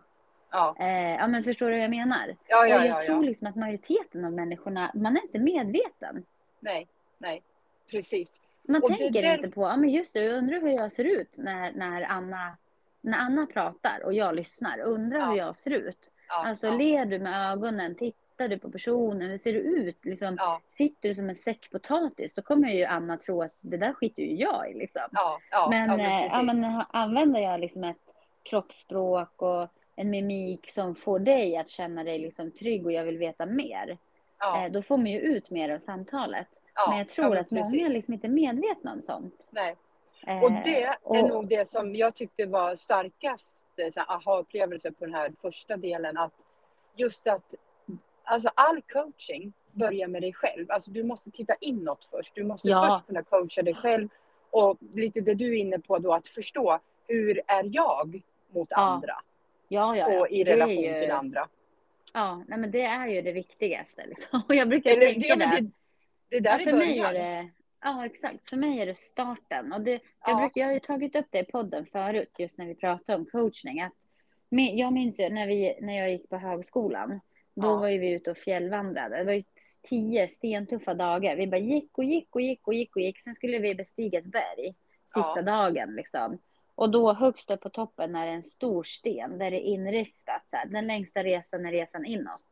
Ja, 0.50 0.76
Eh, 0.78 1.14
ja, 1.14 1.26
men 1.26 1.44
förstår 1.44 1.66
du 1.66 1.72
vad 1.76 1.82
jag 1.84 1.90
menar? 1.90 2.36
ja, 2.46 2.66
ja, 2.66 2.78
och 2.80 2.86
jag 2.86 2.86
ja, 2.86 3.00
tror 3.06 3.16
ja. 3.24 3.28
liksom 3.28 3.46
att 3.46 3.56
majoriteten 3.56 4.24
av 4.24 4.32
människorna, 4.32 4.90
man 4.94 5.16
är 5.16 5.22
inte 5.22 5.38
medveten. 5.38 6.24
Nej, 6.60 6.88
nej, 7.18 7.42
precis. 7.90 8.40
Man 8.62 8.82
Och 8.82 8.88
tänker 8.96 9.22
där- 9.22 9.34
inte 9.36 9.50
på, 9.50 9.62
ja 9.62 9.76
men 9.76 9.90
just 9.90 10.12
det, 10.12 10.24
jag 10.24 10.34
undrar 10.38 10.60
hur 10.60 10.68
jag 10.68 10.92
ser 10.92 11.04
ut 11.04 11.38
när, 11.38 11.72
när, 11.72 12.02
Anna, 12.02 12.56
när 13.02 13.18
Anna 13.18 13.46
pratar 13.46 14.00
och 14.04 14.12
jag 14.14 14.34
lyssnar. 14.34 14.78
Undrar 14.80 15.18
Ja. 15.18 15.26
hur 15.30 15.36
jag 15.36 15.56
ser 15.56 15.70
ut. 15.70 16.10
Ja, 16.28 16.46
Alltså 16.48 16.66
ja, 16.66 16.74
ler 16.76 17.04
du 17.06 17.18
med 17.18 17.52
ögonen, 17.52 17.94
tittar 17.94 18.48
du 18.48 18.58
på 18.58 18.70
personen, 18.70 19.30
hur 19.30 19.38
ser 19.38 19.52
du 19.52 19.58
ut? 19.58 20.04
Liksom, 20.04 20.34
ja, 20.38 20.60
Sitter 20.68 21.08
du 21.08 21.14
som 21.14 21.28
en 21.28 21.34
säck 21.34 21.70
potatis, 21.70 22.34
då 22.34 22.42
kommer 22.42 22.68
ju 22.68 22.84
Anna 22.84 23.16
tro 23.16 23.42
att 23.42 23.54
det 23.60 23.76
där 23.76 23.92
skiter 23.92 24.22
ju 24.22 24.34
jag 24.34 24.70
i. 24.70 24.74
Liksom. 24.74 25.02
men, 25.70 25.90
men 25.96 26.00
eh, 26.00 26.42
men 26.42 26.82
använder 26.90 27.40
jag 27.40 27.60
liksom 27.60 27.84
ett 27.84 27.96
kroppsspråk 28.42 29.42
och 29.42 29.68
en 29.96 30.10
mimik 30.10 30.70
som 30.70 30.94
får 30.94 31.18
dig 31.18 31.56
att 31.56 31.70
känna 31.70 32.04
dig 32.04 32.18
liksom 32.18 32.50
trygg 32.50 32.86
och 32.86 32.92
jag 32.92 33.04
vill 33.04 33.18
veta 33.18 33.46
mer. 33.46 33.98
Ja, 34.38 34.64
Eh, 34.64 34.72
då 34.72 34.82
får 34.82 34.96
man 34.96 35.06
ju 35.06 35.20
ut 35.20 35.50
mer 35.50 35.74
av 35.74 35.78
samtalet. 35.78 36.48
ja, 36.74 36.86
men 36.88 36.98
jag 36.98 37.08
tror 37.08 37.24
ja, 37.26 37.30
men 37.30 37.38
att 37.40 37.50
många 37.50 37.62
precis. 37.64 37.88
är 37.88 37.92
liksom 37.92 38.14
inte 38.14 38.28
medvetna 38.28 38.92
om 38.92 39.02
sånt. 39.02 39.48
Nej. 39.50 39.76
Eh, 40.26 40.42
Och 40.42 40.52
det 40.52 40.82
är 40.82 40.96
och- 41.02 41.28
nog 41.28 41.48
det 41.48 41.68
som 41.68 41.96
jag 41.96 42.14
tyckte 42.14 42.46
var 42.46 42.74
starkast 42.74 43.66
eh, 43.96 44.02
aha-upplevelse 44.10 44.92
på 44.92 45.04
den 45.04 45.14
här 45.14 45.32
första 45.42 45.76
delen. 45.76 46.16
Att 46.18 46.34
just 46.96 47.26
att 47.26 47.54
alltså 48.24 48.50
all 48.54 48.82
coaching 48.82 49.52
börjar 49.72 50.08
med 50.08 50.22
dig 50.22 50.32
själv. 50.32 50.66
Alltså 50.70 50.90
du 50.90 51.04
måste 51.04 51.30
titta 51.30 51.54
inåt 51.60 52.04
först. 52.04 52.34
Du 52.34 52.44
måste 52.44 52.68
Ja. 52.70 52.88
först 52.90 53.06
kunna 53.06 53.22
coacha 53.22 53.62
dig 53.62 53.74
själv. 53.74 54.08
Och 54.50 54.78
lite 54.94 55.20
det 55.20 55.34
du 55.34 55.52
är 55.56 55.60
inne 55.60 55.78
på 55.78 55.98
då, 55.98 56.12
att 56.12 56.28
förstå 56.28 56.78
hur 57.06 57.40
är 57.46 57.64
jag 57.72 58.22
mot 58.54 58.68
Ja, 58.70 58.76
andra? 58.76 59.14
Ja, 59.68 59.96
ja, 59.96 60.10
ja. 60.12 60.20
Och 60.20 60.28
i 60.28 60.44
relation 60.44 60.74
ju- 60.84 60.98
till 60.98 61.10
andra. 61.10 61.48
Ja, 62.12 62.44
nej, 62.48 62.58
men 62.58 62.70
det 62.70 62.82
är 62.82 63.06
ju 63.06 63.22
det 63.22 63.32
viktigaste. 63.32 64.06
Liksom. 64.06 64.42
Och 64.48 64.54
jag 64.54 64.68
brukar 64.68 64.90
Eller, 64.90 65.06
tänka 65.12 65.36
det. 65.36 65.46
det, 65.60 65.70
det 66.28 66.40
där 66.40 66.50
Ja, 66.50 66.60
är 66.60 66.64
för 66.64 66.72
mig 66.72 66.98
är 66.98 67.12
det, 67.12 67.50
ja, 67.82 68.06
exakt. 68.06 68.50
För 68.50 68.56
mig 68.56 68.80
är 68.80 68.86
det 68.86 68.94
starten. 68.98 69.72
Och 69.72 69.80
det, 69.80 69.90
jag, 69.90 70.00
Ja. 70.26 70.36
brukar, 70.36 70.60
jag 70.60 70.68
har 70.68 70.72
ju 70.74 70.80
tagit 70.80 71.16
upp 71.16 71.26
det 71.30 71.38
i 71.38 71.44
podden 71.44 71.86
förut, 71.86 72.34
just 72.38 72.58
när 72.58 72.66
vi 72.66 72.74
pratade 72.74 73.18
om 73.18 73.26
coachning. 73.26 73.80
Att, 73.80 73.92
jag 74.72 74.92
minns 74.92 75.20
ju 75.20 75.28
när, 75.28 75.46
vi, 75.46 75.78
när 75.80 75.98
jag 75.98 76.10
gick 76.10 76.28
på 76.28 76.36
högskolan. 76.36 77.20
Då 77.54 77.66
Ja. 77.66 77.76
var 77.76 77.88
ju 77.88 77.98
vi 77.98 78.10
ute 78.10 78.30
och 78.30 78.38
fjällvandrade. 78.38 79.16
Det 79.16 79.24
var 79.24 79.32
ju 79.32 79.42
tio 79.88 80.28
stentuffa 80.28 80.94
dagar. 80.94 81.36
Vi 81.36 81.46
bara 81.46 81.56
gick 81.60 81.98
och 81.98 82.04
gick 82.04 82.34
och 82.36 82.40
gick 82.42 82.66
och 82.66 82.74
gick 82.74 82.96
och 82.96 83.02
gick. 83.02 83.20
Sen 83.20 83.34
skulle 83.34 83.58
vi 83.58 83.74
bestiga 83.74 84.18
ett 84.18 84.24
berg 84.32 84.74
sista 85.14 85.32
Ja. 85.36 85.42
dagen. 85.42 85.94
Liksom. 85.94 86.38
Och 86.74 86.90
då 86.90 87.12
högst 87.12 87.50
upp 87.50 87.60
på 87.60 87.70
toppen 87.70 88.14
är 88.14 88.26
det 88.26 88.32
en 88.32 88.42
stor 88.42 88.84
sten 88.84 89.38
där 89.38 89.50
det 89.50 89.56
är 89.56 89.72
inristat. 89.74 90.42
Så 90.50 90.56
här, 90.56 90.66
den 90.66 90.86
längsta 90.86 91.22
resan 91.24 91.66
är 91.66 91.72
resan 91.72 92.04
inåt. 92.04 92.42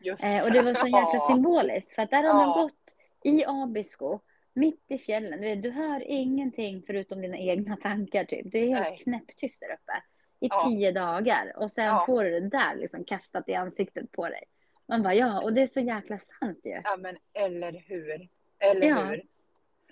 Just 0.00 0.24
Eh, 0.24 0.42
och 0.42 0.52
det 0.52 0.62
var 0.62 0.74
så 0.74 0.86
jäkla 0.86 1.10
Ja. 1.12 1.20
symboliskt. 1.30 1.94
För 1.94 2.02
att 2.02 2.10
där 2.10 2.22
har 2.22 2.34
man 2.34 2.62
gått 2.62 2.94
i 3.24 3.44
Abisko, 3.46 4.18
mitt 4.54 4.84
i 4.88 4.98
fjällen. 4.98 5.40
Du, 5.40 5.46
vet, 5.48 5.62
du 5.62 5.70
hör 5.70 6.02
ingenting 6.06 6.82
förutom 6.86 7.20
dina 7.22 7.36
egna 7.38 7.76
tankar. 7.76 8.24
Typ. 8.24 8.46
Det 8.52 8.58
är 8.58 8.68
helt 8.68 8.80
Nej. 8.88 8.98
knäpptyst 8.98 9.60
där 9.60 9.66
uppe. 9.74 9.92
I 10.40 10.46
Ja. 10.50 10.68
tio 10.68 10.92
dagar. 10.92 11.52
Och 11.56 11.72
sen 11.72 11.84
Ja. 11.84 12.02
får 12.06 12.24
du 12.24 12.40
det 12.40 12.48
där 12.48 12.74
liksom 12.76 13.04
kastat 13.04 13.48
i 13.48 13.54
ansiktet 13.54 14.12
på 14.12 14.28
dig. 14.28 14.42
Man 14.86 15.02
bara, 15.02 15.14
ja, 15.14 15.40
och 15.42 15.52
det 15.52 15.62
är 15.62 15.66
så 15.66 15.80
jäkla 15.80 16.18
sant 16.18 16.60
ju. 16.64 16.80
Ja 16.84 16.96
men 16.98 17.16
eller 17.32 17.72
hur. 17.86 18.28
Eller 18.58 18.88
Ja. 18.88 18.96
hur. 19.04 19.22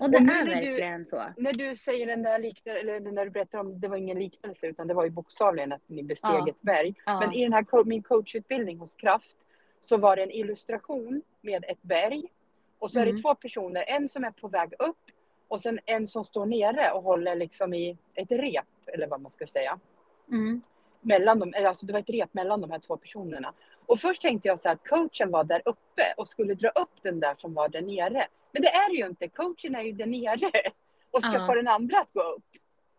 Och 0.01 0.11
det 0.11 0.17
Och 0.17 0.23
är 0.23 0.27
när 0.27 0.45
du- 0.45 0.51
verkligen 0.51 1.07
så. 1.07 1.23
När 1.37 1.53
du 1.53 1.77
säger 1.77 2.07
den 2.07 2.23
där 2.23 2.39
liknelsen, 2.39 2.89
eller 2.89 3.01
när 3.13 3.25
du 3.25 3.31
berättar 3.31 3.59
om, 3.59 3.81
det 3.81 3.89
var 3.89 3.97
ingen 3.97 4.19
liknelse 4.19 4.67
utan 4.67 4.87
det 4.87 4.95
var 4.95 5.05
ju 5.05 5.11
bokstavligen 5.11 5.73
att 5.73 5.83
ni 5.87 6.03
besteg 6.03 6.31
Ja. 6.31 6.49
ett 6.49 6.61
berg. 6.61 6.95
Ja. 7.07 7.21
Men 7.21 7.33
i 7.33 7.43
den 7.43 7.53
här 7.53 7.85
min 7.85 8.03
coachutbildning 8.03 8.79
hos 8.79 8.95
Kraft 8.95 9.37
så 9.81 9.97
var 9.97 10.17
det 10.17 10.23
en 10.23 10.31
illustration 10.31 11.23
med 11.41 11.65
ett 11.69 11.83
berg. 11.83 12.23
Och 12.79 12.91
så 12.91 12.99
är 12.99 13.03
Mm. 13.03 13.17
det 13.17 13.23
två 13.23 13.35
personer, 13.35 13.85
en 13.87 14.09
som 14.09 14.25
är 14.25 14.31
på 14.31 14.49
väg 14.49 14.73
upp 14.79 14.97
och 15.49 15.61
sen 15.61 15.79
en 15.87 16.09
som 16.09 16.25
står 16.25 16.47
nere 16.47 16.93
och 16.93 17.03
håller 17.03 17.35
liksom 17.37 17.75
i 17.75 17.99
ett 18.15 18.31
rep, 18.33 18.65
eller 18.87 19.07
vad 19.07 19.21
man 19.21 19.31
ska 19.31 19.47
säga. 19.47 19.79
Mm. 20.31 20.63
Mellan 21.01 21.39
dem, 21.39 21.55
alltså 21.65 21.87
det 21.87 21.93
var 21.93 22.01
ett 22.01 22.11
rep 22.11 22.35
mellan 22.35 22.61
de 22.61 22.71
här 22.71 22.79
två 22.79 22.97
personerna. 22.97 23.55
Och 23.87 23.99
först 24.01 24.23
tänkte 24.23 24.49
jag 24.49 24.59
så 24.61 24.69
att 24.71 24.89
coachen 24.89 25.31
var 25.31 25.45
där 25.45 25.63
uppe 25.65 26.03
och 26.17 26.29
skulle 26.29 26.55
dra 26.55 26.69
upp 26.69 27.03
den 27.03 27.21
där 27.21 27.35
som 27.39 27.55
var 27.55 27.69
där 27.69 27.83
nere. 27.83 28.27
Men 28.53 28.63
det 28.63 28.69
är 28.69 28.91
det 28.91 28.97
ju 28.97 29.07
inte, 29.07 29.29
coachen 29.29 29.75
är 29.75 29.83
ju 29.83 29.93
där 29.93 30.07
nere 30.07 30.51
och 31.11 31.23
ska 31.23 31.33
Ja. 31.33 31.47
få 31.47 31.55
den 31.55 31.69
andra 31.69 31.99
att 32.01 32.13
gå 32.13 32.23
upp. 32.23 32.45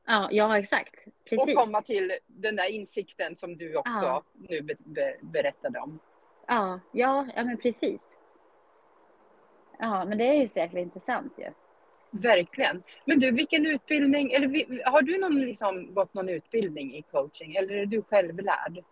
Ja, 0.08 0.28
ja, 0.32 0.58
exakt. 0.58 1.06
Precis. 1.30 1.56
Och 1.58 1.64
komma 1.64 1.82
till 1.82 2.18
den 2.28 2.56
där 2.56 2.72
insikten 2.72 3.36
som 3.36 3.58
du 3.58 3.76
också 3.76 3.92
Ja. 4.04 4.24
nu 4.50 4.62
be, 4.62 4.76
be, 4.86 5.16
berättade 5.22 5.80
om. 5.80 6.00
Ja, 6.48 6.80
ja, 6.94 7.28
ja, 7.36 7.44
men 7.44 7.58
precis. 7.58 8.02
Ja, 9.82 10.06
men 10.06 10.18
det 10.18 10.28
är 10.28 10.34
ju 10.42 10.48
så 10.48 10.60
jäkla 10.60 10.80
intressant 10.80 11.34
ju. 11.38 11.46
Verkligen. 12.12 12.84
Men 13.06 13.20
du, 13.20 13.32
vilken 13.32 13.66
utbildning, 13.66 14.32
eller 14.32 14.90
har 14.92 15.02
du 15.02 15.18
någon, 15.20 15.40
liksom, 15.42 15.94
gått 15.94 16.14
någon 16.14 16.30
utbildning 16.30 16.94
i 16.94 17.02
coaching 17.02 17.56
eller 17.56 17.74
är 17.76 17.86
du 17.86 18.02
självlärd? 18.02 18.84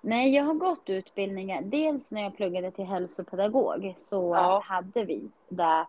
Nej, 0.00 0.34
jag 0.34 0.44
har 0.44 0.54
gått 0.54 0.90
utbildningar. 0.90 1.62
Dels 1.62 2.12
när 2.12 2.22
jag 2.22 2.36
pluggade 2.36 2.70
till 2.70 2.84
hälsopedagog 2.84 3.94
så 4.00 4.34
Ja. 4.34 4.62
hade 4.64 5.04
vi 5.04 5.30
det 5.48 5.86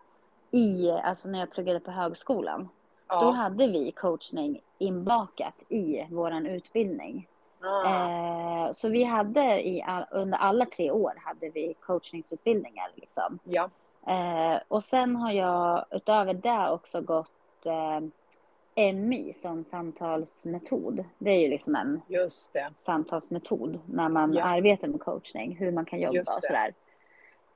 i, 0.50 0.90
alltså 0.90 1.28
när 1.28 1.38
jag 1.38 1.50
pluggade 1.50 1.80
på 1.80 1.90
högskolan. 1.90 2.62
Då 3.06 3.14
Ja. 3.14 3.30
hade 3.30 3.66
vi 3.66 3.92
coachning 3.92 4.60
inbakat 4.78 5.54
i 5.68 6.06
våran 6.10 6.46
utbildning. 6.46 7.28
Ah. 7.60 8.66
Eh, 8.66 8.72
så 8.72 8.88
vi 8.88 9.04
hade 9.04 9.68
i, 9.68 9.84
under 10.10 10.38
alla 10.38 10.64
tre 10.66 10.90
år 10.90 11.12
hade 11.16 11.50
vi 11.50 11.74
coachningsutbildningar 11.80 12.90
liksom. 12.94 13.38
Ja. 13.44 13.70
Eh, 14.08 14.60
och 14.68 14.84
sen 14.84 15.16
har 15.16 15.32
jag 15.32 15.84
utöver 15.90 16.34
det 16.34 16.70
också 16.70 17.00
gått 17.00 17.66
eh, 17.66 18.00
MI 18.94 19.32
som 19.32 19.64
samtalsmetod. 19.64 21.04
Det 21.18 21.30
är 21.30 21.40
ju 21.40 21.48
liksom 21.48 21.74
en 21.74 22.00
samtalsmetod 22.78 23.78
när 23.86 24.08
man 24.08 24.32
Ja. 24.32 24.44
arbetar 24.44 24.88
med 24.88 25.00
coachning, 25.00 25.56
hur 25.56 25.72
man 25.72 25.84
kan 25.84 26.00
jobba 26.00 26.18
och 26.36 26.42
sådär. 26.44 26.74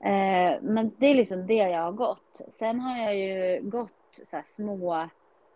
Eh, 0.00 0.58
men 0.62 0.90
det 0.98 1.06
är 1.06 1.14
liksom 1.14 1.46
det 1.46 1.54
jag 1.54 1.82
har 1.82 1.92
gått. 1.92 2.40
Sen 2.48 2.80
har 2.80 2.98
jag 2.98 3.16
ju 3.16 3.60
gått 3.62 4.20
så 4.24 4.40
små 4.44 5.08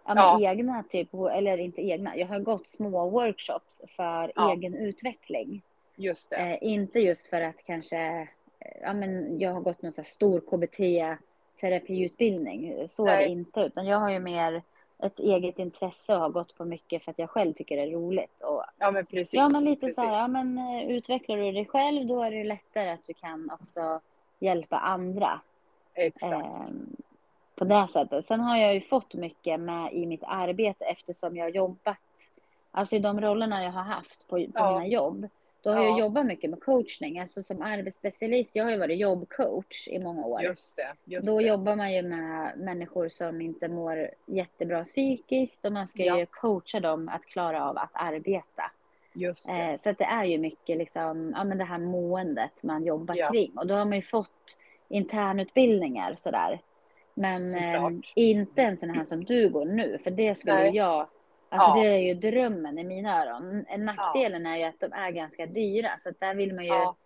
ja, 0.07 0.15
men 0.15 0.43
egna, 0.43 0.83
typ, 0.83 1.15
eller 1.15 1.59
inte 1.59 1.83
egna, 1.83 2.17
jag 2.17 2.27
har 2.27 2.39
gått 2.41 2.69
små 2.69 3.09
workshops 3.11 3.83
för 3.97 4.33
Ja. 4.37 4.53
egen 4.53 4.75
utveckling. 4.75 5.63
Just 5.97 6.31
det. 6.31 6.37
Eh, 6.37 6.59
inte 6.61 7.01
just 7.01 7.27
för 7.27 7.41
att 7.41 7.65
kanske, 7.65 8.29
ja 8.83 8.93
men 8.93 9.41
jag 9.41 9.53
har 9.53 9.61
gått 9.61 9.83
någon 9.83 9.93
så 9.93 10.05
stor 10.05 10.41
KBT 10.41 10.79
terapiutbildning, 11.61 12.89
så 12.89 13.07
är 13.07 13.11
det 13.11 13.17
Nej. 13.23 13.31
inte, 13.33 13.61
utan 13.61 13.87
jag 13.87 13.99
har 13.99 14.11
ju 14.11 14.19
mer 14.19 14.63
ett 14.99 15.19
eget 15.21 15.59
intresse 15.59 16.15
och 16.15 16.21
har 16.21 16.29
gått 16.29 16.55
på 16.57 16.65
mycket 16.65 17.05
för 17.05 17.11
att 17.11 17.19
jag 17.19 17.31
själv 17.31 17.53
tycker 17.53 17.77
det 17.77 17.83
är 17.83 17.91
roligt. 17.91 18.43
Och, 18.43 18.65
Ja 18.79 18.91
men 18.91 19.07
precis. 19.07 19.35
ja 19.35 19.49
men 19.49 19.65
lite 19.65 19.81
precis. 19.81 19.95
så 19.97 20.01
här, 20.05 20.13
ja 20.17 20.29
men 20.29 20.59
eh, 20.59 20.91
utvecklar 20.91 21.37
du 21.37 21.53
dig 21.53 21.67
själv 21.67 22.07
då 22.07 22.23
är 22.23 22.31
det 22.31 22.45
lättare 22.45 22.91
att 22.91 23.07
du 23.07 23.15
kan 23.15 23.51
också 23.61 24.01
hjälpa 24.39 24.79
andra. 24.79 25.41
Exakt. 25.95 26.69
Ehm, 26.69 26.97
på 27.55 27.65
det 27.65 27.89
sättet. 27.93 28.25
Sen 28.25 28.41
har 28.41 28.57
jag 28.57 28.75
ju 28.75 28.81
fått 28.81 29.15
mycket 29.15 29.61
med 29.61 29.93
i 29.93 30.07
mitt 30.07 30.23
arbete 30.27 30.85
eftersom 30.85 31.37
jag 31.37 31.45
har 31.45 31.51
jobbat, 31.51 31.97
alltså 32.71 32.97
i 32.97 32.99
de 32.99 33.21
rollerna 33.21 33.63
jag 33.65 33.73
har 33.73 33.83
haft 33.83 34.29
på, 34.29 34.37
på 34.37 34.47
Ja. 34.55 34.73
mina 34.73 34.87
jobb. 34.87 35.29
Då 35.67 35.73
har 35.73 35.83
Ja. 35.85 35.89
jag 35.91 35.99
jobbat 36.01 36.27
mycket 36.27 36.51
med 36.51 36.61
coachning, 36.61 37.19
alltså 37.21 37.43
som 37.43 37.63
arbetsspecialist. 37.63 38.57
Jag 38.57 38.65
har 38.65 38.71
ju 38.71 38.79
varit 38.79 38.99
jobbcoach 38.99 39.89
i 39.89 39.99
många 39.99 40.27
år. 40.27 40.43
Just 40.43 40.77
det. 40.77 40.93
Just 41.05 41.27
Då 41.27 41.39
det. 41.39 41.45
jobbar 41.47 41.77
man 41.77 41.93
ju 41.95 42.03
med 42.03 42.59
människor 42.59 43.09
som 43.09 43.41
inte 43.41 43.69
mår 43.69 44.11
jättebra 44.27 44.85
psykiskt 44.85 45.65
och 45.65 45.73
man 45.73 45.89
ska 45.89 46.03
Ja. 46.05 46.19
ju 46.19 46.27
coacha 46.27 46.81
dem 46.81 47.09
att 47.09 47.25
klara 47.27 47.69
av 47.71 47.79
att 47.79 47.91
arbeta. 47.93 48.71
Just 49.15 49.49
det. 49.49 49.53
Eh, 49.63 49.77
så 49.79 49.91
att 49.91 49.99
det 49.99 50.05
är 50.05 50.25
ju 50.25 50.39
mycket 50.39 50.79
liksom, 50.79 51.33
ja, 51.37 51.45
men 51.45 51.59
det 51.59 51.65
här 51.65 51.79
måendet 51.79 52.63
man 52.63 52.85
jobbar 52.85 53.15
Ja. 53.15 53.31
kring. 53.31 53.53
Och 53.57 53.67
då 53.67 53.75
har 53.75 53.85
man 53.85 53.97
ju 53.97 54.03
fått 54.03 54.59
internutbildningar 54.89 56.15
sådär. 56.19 56.61
Men 57.15 57.55
eh, 57.57 57.91
inte 58.15 58.63
en 58.63 58.77
sån 58.77 58.91
här 58.91 59.05
som 59.05 59.25
du 59.25 59.49
går 59.49 59.65
nu, 59.65 59.99
för 60.05 60.11
det 60.11 60.39
skulle 60.39 60.55
Nej. 60.55 60.77
jag... 60.77 61.07
Alltså 61.49 61.71
Ja. 61.71 61.83
det 61.83 61.89
är 61.89 61.99
ju 61.99 62.15
drömmen 62.15 62.79
i 62.79 62.85
mina 62.85 63.23
öron. 63.25 63.65
En 63.69 63.85
Nackdelen 63.85 64.47
är 64.47 64.57
ju 64.57 64.65
att 64.65 64.81
de 64.81 64.93
är 64.93 65.11
ganska 65.11 65.47
dyra, 65.47 65.91
så 65.99 66.09
att 66.09 66.21
där 66.21 66.35
vill 66.35 66.55
man 66.55 66.65
ju... 66.65 66.71
Ja. 66.71 66.97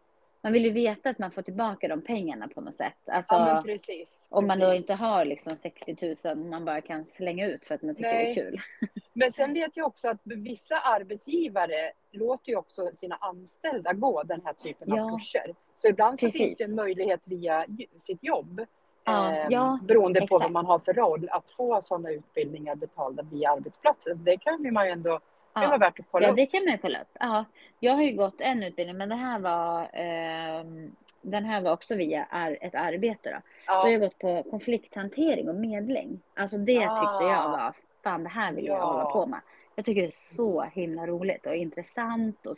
Man 0.42 0.52
vill 0.52 0.64
ju 0.64 0.70
veta 0.70 1.10
att 1.10 1.18
man 1.18 1.30
får 1.30 1.42
tillbaka 1.42 1.88
de 1.88 2.02
pengarna 2.02 2.48
på 2.48 2.60
något 2.60 2.74
sätt. 2.74 2.96
Alltså, 3.06 3.34
ja 3.34 3.62
precis. 3.66 4.26
om 4.30 4.46
man 4.46 4.58
då 4.58 4.66
precis. 4.66 4.80
inte 4.80 4.94
har 4.94 5.24
liksom 5.24 5.56
60 5.56 6.16
000 6.34 6.36
man 6.36 6.64
bara 6.64 6.80
kan 6.80 7.04
slänga 7.04 7.46
ut 7.46 7.66
för 7.66 7.74
att 7.74 7.82
man 7.82 7.94
tycker 7.94 8.08
det 8.08 8.16
Nej. 8.16 8.30
är 8.30 8.34
kul. 8.34 8.60
Men 9.12 9.32
sen 9.32 9.54
vet 9.54 9.76
jag 9.76 9.86
också 9.86 10.08
att 10.08 10.20
vissa 10.24 10.76
arbetsgivare 10.80 11.92
låter 12.10 12.50
ju 12.50 12.56
också 12.56 12.90
sina 12.96 13.14
anställda 13.20 13.92
gå 13.92 14.22
den 14.22 14.40
här 14.44 14.52
typen 14.52 14.88
Ja. 14.88 15.04
av 15.04 15.18
kurser. 15.18 15.54
Så 15.78 15.88
ibland 15.88 16.20
så 16.20 16.26
Precis. 16.26 16.40
finns 16.42 16.56
det 16.56 16.64
en 16.64 16.74
möjlighet 16.74 17.20
via 17.24 17.66
sitt 17.98 18.24
jobb. 18.24 18.60
Ja, 19.10 19.32
ehm, 19.32 19.50
ja, 19.52 19.78
beroende 19.82 20.20
på 20.20 20.24
exakt. 20.24 20.42
vad 20.42 20.50
man 20.52 20.66
har 20.66 20.78
för 20.78 20.92
roll, 20.92 21.28
att 21.32 21.50
få 21.50 21.82
sådana 21.82 22.10
utbildningar 22.10 22.74
betalda 22.74 23.22
via 23.22 23.50
arbetsplatsen. 23.52 24.24
Det 24.24 24.36
kan 24.36 24.72
man 24.72 24.86
ju 24.86 24.92
ändå, 24.92 25.10
det 25.54 25.60
var 25.60 25.72
Ja. 25.72 25.76
värt 25.78 26.00
att 26.00 26.06
kolla 26.10 26.26
Ja, 26.26 26.30
upp. 26.30 26.36
det 26.36 26.46
kan 26.46 26.64
man 26.64 26.72
ju 26.72 26.78
kolla 26.78 27.00
upp. 27.00 27.08
Ja, 27.20 27.44
jag 27.80 27.92
har 27.92 28.02
ju 28.02 28.16
gått 28.16 28.40
en 28.40 28.62
utbildning, 28.62 28.96
men 28.96 29.08
det 29.08 29.14
här 29.14 29.38
var, 29.38 29.88
ehm, 29.92 30.92
den 31.22 31.44
här 31.44 31.60
var 31.60 31.72
också 31.72 31.94
via 31.94 32.26
ar- 32.30 32.58
ett 32.60 32.74
arbete. 32.74 33.30
Då. 33.30 33.36
Då 33.66 33.72
har 33.72 33.86
Ja, 33.86 33.90
jag 33.92 34.00
gått 34.00 34.18
på 34.18 34.42
konflikthantering 34.50 35.48
och 35.48 35.54
medling. 35.54 36.20
Alltså 36.36 36.56
det 36.56 36.72
tyckte 36.80 37.24
jag 37.24 37.44
Ah. 37.44 37.48
var, 37.48 37.74
fan 38.04 38.22
det 38.22 38.28
här 38.28 38.52
vill 38.52 38.66
jag 38.66 38.78
Ja. 38.78 38.84
hålla 38.92 39.04
på 39.04 39.26
med. 39.26 39.40
Jag 39.74 39.84
tycker 39.84 40.00
det 40.02 40.08
är 40.08 40.34
så 40.36 40.62
himla 40.62 41.06
roligt 41.06 41.46
och 41.46 41.54
intressant 41.54 42.46
och 42.46 42.54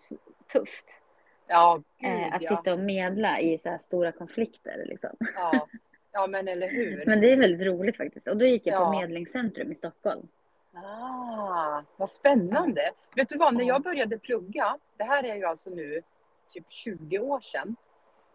tufft. 0.53 0.99
ja 1.47 1.81
gud 1.99 2.11
Eh, 2.11 2.35
att 2.35 2.43
ja. 2.43 2.49
sitta 2.57 2.73
och 2.73 2.79
medla 2.79 3.41
i 3.41 3.59
så 3.59 3.69
här 3.69 3.79
stora 3.79 4.13
konflikter. 4.13 4.85
Liksom. 4.87 5.11
ja. 5.37 5.67
Ja 6.13 6.27
men 6.27 6.49
eller 6.49 6.69
hur. 6.69 7.05
Men 7.07 7.21
det 7.21 7.33
är 7.33 7.37
väldigt 7.37 7.67
roligt 7.67 7.97
faktiskt. 7.97 8.29
Och 8.29 8.37
då 8.37 8.45
gick 8.45 8.67
jag 8.67 8.77
på 8.79 8.83
Ja. 8.95 9.01
Medlingscentrum 9.01 9.73
i 9.73 9.75
Stockholm. 9.75 10.29
Ah, 10.75 11.83
vad 11.97 12.11
spännande. 12.11 12.91
Vet 13.17 13.29
du 13.29 13.37
vad, 13.39 13.55
när 13.55 13.61
Ja. 13.65 13.67
jag 13.75 13.83
började 13.83 14.19
plugga, 14.19 14.79
det 14.97 15.05
här 15.05 15.25
är 15.25 15.37
ju 15.37 15.45
alltså 15.45 15.71
nu 15.71 16.03
typ 16.49 16.71
20 16.71 17.19
år 17.19 17.41
sedan, 17.41 17.77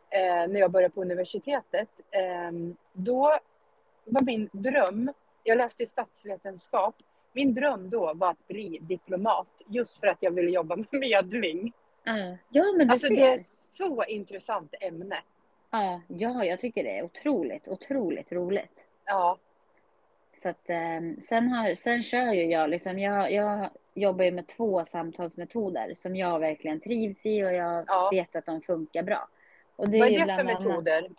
eh, 0.09 0.47
när 0.51 0.59
jag 0.59 0.71
började 0.71 0.93
på 0.93 1.01
universitetet, 1.01 1.89
eh, 2.11 2.51
då 2.93 3.37
var 4.05 4.21
min 4.21 4.49
dröm, 4.51 5.11
jag 5.43 5.57
läste 5.57 5.83
ju 5.83 5.87
statsvetenskap, 5.87 6.95
min 7.33 7.53
dröm 7.53 7.89
då 7.89 8.13
var 8.13 8.29
att 8.29 8.47
bli 8.47 8.79
diplomat, 8.81 9.61
just 9.67 9.99
för 9.99 10.07
att 10.07 10.17
jag 10.19 10.31
ville 10.31 10.51
jobba 10.51 10.75
med 10.75 10.87
medling. 10.91 11.73
Ja, 12.03 12.37
ja 12.49 12.63
men 12.77 12.87
du 12.87 12.91
Alltså 12.91 13.07
ser. 13.07 13.15
det 13.15 13.33
är 13.33 13.37
så 13.43 14.03
intressant 14.03 14.73
ämne. 14.81 15.17
Ja, 15.81 16.01
ja, 16.07 16.45
jag 16.45 16.59
tycker 16.59 16.83
det 16.83 16.97
är 16.97 17.03
otroligt, 17.03 17.67
otroligt 17.67 18.31
roligt. 18.31 18.79
Ja, 19.05 19.37
Så 20.43 20.49
att, 20.49 20.69
eh, 20.69 20.99
sen, 21.23 21.49
har, 21.49 21.75
sen 21.75 22.03
kör 22.03 22.33
ju 22.33 22.43
jag, 22.45 22.69
liksom, 22.69 22.99
jag, 22.99 23.31
jag 23.31 23.69
jobbar 23.93 24.25
ju 24.25 24.31
med 24.31 24.47
två 24.47 24.85
samtalsmetoder 24.85 25.93
som 25.95 26.15
jag 26.15 26.39
verkligen 26.39 26.79
trivs 26.79 27.25
i 27.25 27.43
och 27.43 27.53
jag 27.53 27.83
Ja. 27.87 28.09
vet 28.13 28.35
att 28.35 28.45
de 28.45 28.61
funkar 28.61 29.03
bra. 29.03 29.27
Och 29.75 29.85
vad 29.87 29.93
är 29.95 30.07
ju 30.07 30.17
det 30.17 30.23
bland 30.23 30.41
för 30.41 30.47
annat- 30.49 30.63
metoder? 30.63 31.09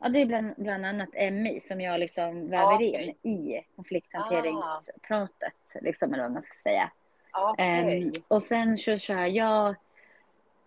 Ja, 0.00 0.08
det 0.08 0.18
är 0.22 0.26
bland, 0.26 0.54
bland 0.56 0.86
annat 0.86 1.08
MI 1.32 1.60
som 1.60 1.80
jag 1.80 2.00
liksom 2.00 2.48
väver 2.48 2.62
Ja, 2.62 2.74
okej. 2.74 3.16
in 3.22 3.32
i 3.32 3.64
konflikthanteringspratet, 3.76 5.54
liksom, 5.80 6.14
eller 6.14 6.22
vad 6.22 6.32
man 6.32 6.42
ska 6.42 6.54
säga. 6.54 6.90
Ja, 7.32 7.50
Okej. 7.50 8.02
Ehm, 8.02 8.12
och 8.28 8.42
sen 8.42 8.76
så 8.78 8.98
kör 8.98 9.24
jag, 9.26 9.74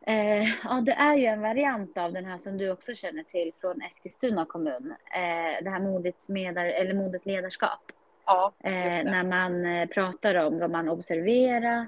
eh, 0.08 0.44
ja 0.64 0.82
det 0.86 0.92
är 0.92 1.16
ju 1.16 1.26
en 1.26 1.42
variant 1.42 1.98
av 1.98 2.14
den 2.14 2.26
här 2.26 2.38
som 2.38 2.58
du 2.58 2.72
också 2.72 2.96
känner 2.96 3.24
till 3.24 3.52
från 3.62 3.82
Eskilstuna 3.82 4.46
kommun. 4.46 4.94
Eh, 5.16 5.64
det 5.64 5.70
här 5.70 5.80
modigt, 5.80 6.28
medar, 6.28 6.66
eller 6.66 6.94
modigt 6.94 7.26
ledarskap. 7.26 7.92
Ja, 8.26 8.54
Eh, 8.64 8.86
just 8.88 9.04
det. 9.04 9.12
när 9.12 9.24
man 9.24 9.66
eh, 9.66 9.88
pratar 9.88 10.36
om 10.36 10.60
vad 10.60 10.70
man 10.70 10.90
observerat, 10.90 11.88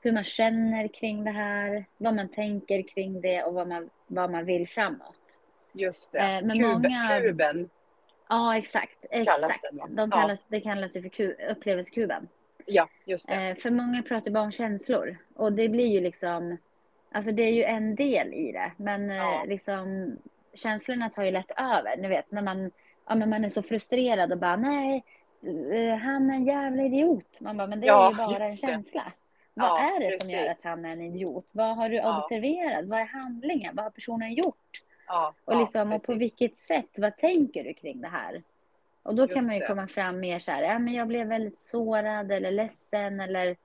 hur 0.00 0.12
man 0.12 0.24
känner 0.24 0.88
kring 0.88 1.24
det 1.24 1.30
här, 1.30 1.84
vad 1.96 2.14
man 2.14 2.28
tänker 2.28 2.82
kring 2.88 3.20
det 3.20 3.42
och 3.42 3.54
vad 3.54 3.68
man, 3.68 3.90
vad 4.06 4.30
man 4.30 4.44
vill 4.44 4.68
framåt. 4.68 5.40
Just 5.72 6.12
det. 6.12 6.18
Eh, 6.18 6.26
men 6.26 6.50
Kuben, 6.50 6.72
många- 6.72 7.20
kuben. 7.20 7.70
Ja, 8.28 8.56
exakt. 8.56 9.06
Kallas 9.10 9.50
exakt. 9.50 9.62
den, 9.62 9.76
va? 9.78 9.86
De 9.90 10.10
Ja. 10.10 10.20
kallas, 10.20 10.44
Det 10.48 10.60
kallas 10.60 10.96
ju 10.96 11.02
för 11.02 11.08
ku- 11.08 11.50
upplevelsekuben. 11.50 12.28
Ja, 12.66 12.88
just 13.04 13.28
det. 13.28 13.34
Eh, 13.34 13.56
för 13.56 13.70
många 13.70 14.02
pratar 14.02 14.30
bara 14.30 14.44
om 14.44 14.52
känslor. 14.52 15.16
Och 15.34 15.52
det 15.52 15.68
blir 15.68 15.86
ju 15.86 16.00
liksom, 16.00 16.58
alltså 17.16 17.32
det 17.32 17.42
är 17.42 17.52
ju 17.52 17.62
en 17.62 17.94
del 17.94 18.34
i 18.34 18.52
det. 18.52 18.72
Men 18.76 19.08
Ja. 19.10 19.40
eh, 19.42 19.46
liksom, 19.48 20.16
känslorna 20.54 21.10
tar 21.10 21.22
ju 21.22 21.30
lätt 21.30 21.50
över. 21.56 21.96
Ni 21.96 22.08
vet 22.08 22.30
när 22.30 22.42
man, 22.42 22.70
ja, 23.08 23.14
men 23.14 23.30
man 23.30 23.44
är 23.44 23.48
så 23.48 23.62
frustrerad 23.62 24.32
och 24.32 24.38
bara 24.38 24.56
nej, 24.56 25.04
eh, 25.72 25.96
han 25.96 26.30
är 26.30 26.34
en 26.34 26.44
jävla 26.46 26.82
idiot. 26.82 27.40
Man 27.40 27.56
bara, 27.56 27.66
men 27.66 27.80
det 27.80 27.86
är 27.86 27.88
Ja, 27.88 28.10
ju 28.10 28.16
bara 28.16 28.44
en 28.44 28.50
det. 28.50 28.56
känsla. 28.66 29.12
Vad 29.54 29.68
Ja, 29.68 29.78
är 29.96 30.00
det 30.00 30.06
som 30.10 30.18
precis. 30.18 30.32
gör 30.32 30.46
att 30.46 30.64
han 30.64 30.84
är 30.84 30.92
en 30.92 31.00
idiot? 31.02 31.46
Vad 31.52 31.76
har 31.76 31.88
du 31.88 31.96
Ja. 31.96 32.18
observerat? 32.18 32.84
Vad 32.84 33.00
är 33.00 33.04
handlingen? 33.04 33.76
Vad 33.76 33.84
har 33.84 33.90
personen 33.90 34.34
gjort? 34.34 34.82
Ja, 35.06 35.34
Och, 35.44 35.54
ja, 35.54 35.58
liksom, 35.58 35.92
och 35.92 36.02
på 36.02 36.14
vilket 36.14 36.56
sätt, 36.56 36.90
vad 36.96 37.16
tänker 37.16 37.64
du 37.64 37.74
kring 37.74 38.00
det 38.00 38.08
här? 38.08 38.42
Och 39.02 39.14
då 39.14 39.26
kan 39.26 39.36
Just 39.36 39.46
man 39.46 39.54
ju 39.54 39.60
det. 39.60 39.66
komma 39.66 39.86
fram 39.88 40.20
mer 40.20 40.38
så 40.38 40.52
här, 40.52 40.62
ja 40.62 40.78
men 40.78 40.94
jag 40.94 41.08
blev 41.08 41.26
väldigt 41.26 41.58
sårad 41.58 42.32
eller 42.32 42.50
ledsen 42.50 43.20
eller, 43.20 43.56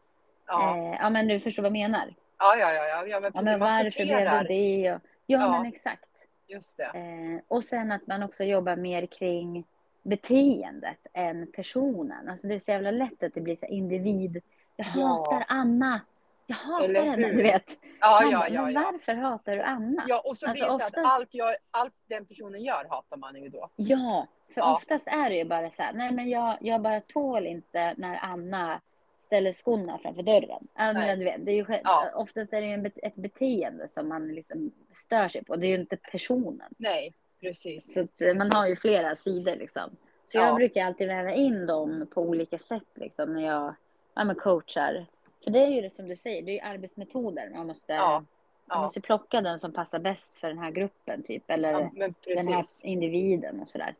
Ja, 0.48 0.78
eh, 0.78 0.98
ja 1.02 1.10
men 1.10 1.28
du 1.28 1.40
förstår 1.40 1.64
vad 1.64 1.68
jag 1.68 1.74
menar. 1.90 2.14
Ja, 2.42 2.74
ja, 2.74 2.74
ja, 2.88 3.06
ja, 3.08 3.20
men 3.20 3.32
Ja 3.36 3.42
men 3.42 3.60
varför 3.60 4.06
blev 4.06 4.42
du 4.42 4.48
det? 4.48 4.94
Och, 4.94 5.02
ja, 5.26 5.40
Ja. 5.40 5.52
men 5.52 5.66
exakt. 5.66 6.06
Just 6.48 6.78
det. 6.78 6.84
Eh, 6.84 7.42
och 7.48 7.64
sen 7.64 7.92
att 7.92 8.08
man 8.08 8.24
också 8.24 8.44
jobbar 8.44 8.76
mer 8.76 9.06
kring 9.06 9.64
beteendet 10.04 11.08
än 11.14 11.52
personen. 11.52 12.30
Alltså 12.30 12.48
det 12.48 12.56
är 12.56 12.60
så 12.60 12.72
jävla 12.72 12.92
lätt 12.92 13.24
att 13.24 13.34
det 13.34 13.42
blir 13.42 13.56
så 13.56 13.66
individ. 13.66 14.42
Jag 14.76 14.88
Ja. 14.96 15.08
hatar 15.08 15.46
Anna. 15.48 16.02
Jag 16.48 16.56
hatar 16.56 16.84
Eller 16.86 17.02
henne, 17.04 17.28
hur? 17.28 17.38
du 17.38 17.44
vet. 17.44 17.78
Ja, 18.00 18.24
ja, 18.32 18.48
ja, 18.50 18.62
men 18.62 18.74
varför 18.74 19.16
hatar 19.16 19.56
du 19.56 19.62
Anna? 19.62 20.04
Ja, 20.08 20.20
och 20.26 20.38
så 20.38 20.48
Alltså, 20.48 20.66
blir 20.66 20.72
det 20.74 20.78
så 20.80 20.86
att 20.86 20.90
oftast- 20.98 21.08
allt, 21.16 21.30
jag, 21.34 21.56
allt 21.72 21.94
den 22.10 22.26
personen 22.26 22.62
gör 22.64 22.86
hatar 22.90 23.18
man 23.18 23.36
ju 23.36 23.50
då. 23.50 23.70
Ja, 23.76 24.28
för 24.54 24.62
Ja. 24.62 24.76
oftast 24.76 25.08
är 25.08 25.30
det 25.30 25.36
ju 25.36 25.46
bara 25.46 25.70
så 25.70 25.84
här, 25.84 25.94
nej 25.94 26.12
men 26.12 26.30
jag, 26.30 26.58
jag 26.62 26.82
bara 26.82 27.02
tål 27.02 27.46
inte 27.48 27.94
när 27.98 28.20
Anna 28.22 28.82
ställer 29.32 29.54
skorna 29.54 29.98
framför 30.02 30.24
dörren. 30.24 30.68
Ja, 30.76 30.94
men 30.94 31.20
du 31.20 31.26
vet, 31.26 31.46
det 31.46 31.52
är 31.52 31.56
ju, 31.56 31.66
Ja. 31.84 32.10
Oftast 32.16 32.54
är 32.54 32.62
det 32.62 32.68
ju 32.68 32.92
ett 33.04 33.16
beteende 33.16 33.88
som 33.88 34.08
man 34.10 34.28
liksom 34.28 34.72
stör 34.94 35.28
sig 35.28 35.44
på. 35.44 35.56
Det 35.56 35.68
är 35.68 35.70
ju 35.70 35.76
inte 35.76 35.98
personen. 35.98 36.74
Nej, 36.78 37.14
precis. 37.42 37.94
Så 37.94 38.26
eh, 38.26 38.36
man 38.36 38.52
har 38.52 38.64
ju 38.68 38.76
Precis. 38.76 38.82
flera 38.82 39.16
sidor 39.16 39.56
liksom. 39.56 39.90
Så 40.26 40.38
Ja. 40.38 40.46
jag 40.46 40.56
brukar 40.56 40.86
alltid 40.86 41.08
väva 41.08 41.32
in 41.34 41.66
dem 41.66 42.08
på 42.14 42.22
olika 42.22 42.58
sätt 42.58 42.88
liksom 42.96 43.34
när 43.34 43.42
jag 43.42 43.76
ja, 44.14 44.24
men 44.24 44.36
coachar. 44.36 45.06
För 45.44 45.52
det 45.52 45.60
är 45.60 45.68
ju 45.68 45.82
det 45.82 45.90
som 45.90 46.08
du 46.08 46.16
säger, 46.16 46.42
det 46.42 46.52
är 46.52 46.54
ju 46.54 46.60
arbetsmetoder. 46.74 47.50
Man 47.56 47.68
måste, 47.68 47.94
Ja, 47.94 48.24
man 48.66 48.82
måste 48.82 49.02
plocka 49.02 49.42
den 49.42 49.60
som 49.60 49.74
passar 49.74 50.00
bäst 50.00 50.40
för 50.40 50.48
den 50.48 50.58
här 50.58 50.72
gruppen 50.72 51.24
typ. 51.24 51.44
Eller 51.52 51.72
den 51.74 52.48
här 52.48 52.56
precis. 52.62 52.84
individen 52.84 53.60
och 53.62 53.70
sådär. 53.70 53.96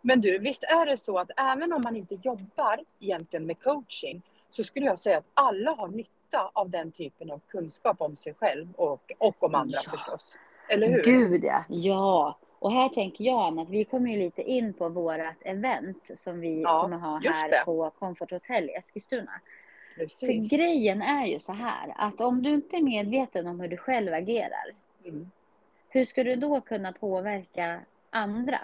Men 0.00 0.20
du, 0.20 0.38
visst 0.38 0.62
är 0.64 0.86
det 0.86 0.96
så 0.96 1.18
att 1.18 1.30
även 1.36 1.72
om 1.72 1.82
man 1.82 1.96
inte 1.96 2.14
jobbar 2.22 2.80
egentligen 3.00 3.46
med 3.46 3.62
coaching 3.62 4.22
så 4.50 4.64
skulle 4.64 4.86
jag 4.86 4.98
säga 4.98 5.18
att 5.18 5.24
alla 5.34 5.70
har 5.70 5.88
nytta 5.88 6.50
av 6.52 6.70
den 6.70 6.92
typen 6.92 7.30
av 7.30 7.40
kunskap 7.48 8.00
om 8.00 8.16
sig 8.16 8.34
själv 8.34 8.72
och, 8.76 9.12
och 9.18 9.42
om 9.44 9.54
andra 9.54 9.78
Ja. 9.84 9.90
förstås. 9.90 10.38
Eller 10.68 10.88
hur? 10.88 11.02
Gud 11.04 11.44
ja, 11.44 11.64
ja. 11.68 12.38
Och 12.58 12.72
här 12.72 12.88
tänker 12.88 13.24
jag 13.24 13.58
att 13.58 13.68
vi 13.70 13.84
kommer 13.84 14.10
ju 14.10 14.16
lite 14.16 14.42
in 14.42 14.72
på 14.72 14.88
vårat 14.88 15.36
event 15.40 16.10
som 16.14 16.40
vi 16.40 16.62
Ja, 16.62 16.82
kommer 16.82 16.96
ha 16.96 17.20
här 17.24 17.64
på 17.64 17.90
Comfort 17.98 18.30
Hotel 18.30 18.70
i 18.70 18.74
Eskilstuna. 18.74 19.40
Precis. 19.96 20.20
För 20.50 20.56
grejen 20.56 21.02
är 21.02 21.26
ju 21.26 21.38
så 21.38 21.52
här 21.52 21.94
att 21.96 22.20
om 22.20 22.42
du 22.42 22.50
inte 22.50 22.76
är 22.76 22.82
medveten 22.82 23.46
om 23.46 23.60
hur 23.60 23.68
du 23.68 23.76
själv 23.76 24.12
agerar, 24.14 24.74
Mm, 25.04 25.30
hur 25.88 26.04
ska 26.04 26.24
du 26.24 26.36
då 26.36 26.60
kunna 26.60 26.92
påverka 26.92 27.80
andra? 28.10 28.60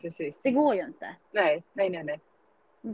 precis. 0.00 0.42
Det 0.42 0.50
går 0.50 0.74
ju 0.74 0.80
inte. 0.84 1.14
Nej, 1.32 1.62
nej, 1.72 1.90
nej, 1.90 2.04
nej. 2.04 2.20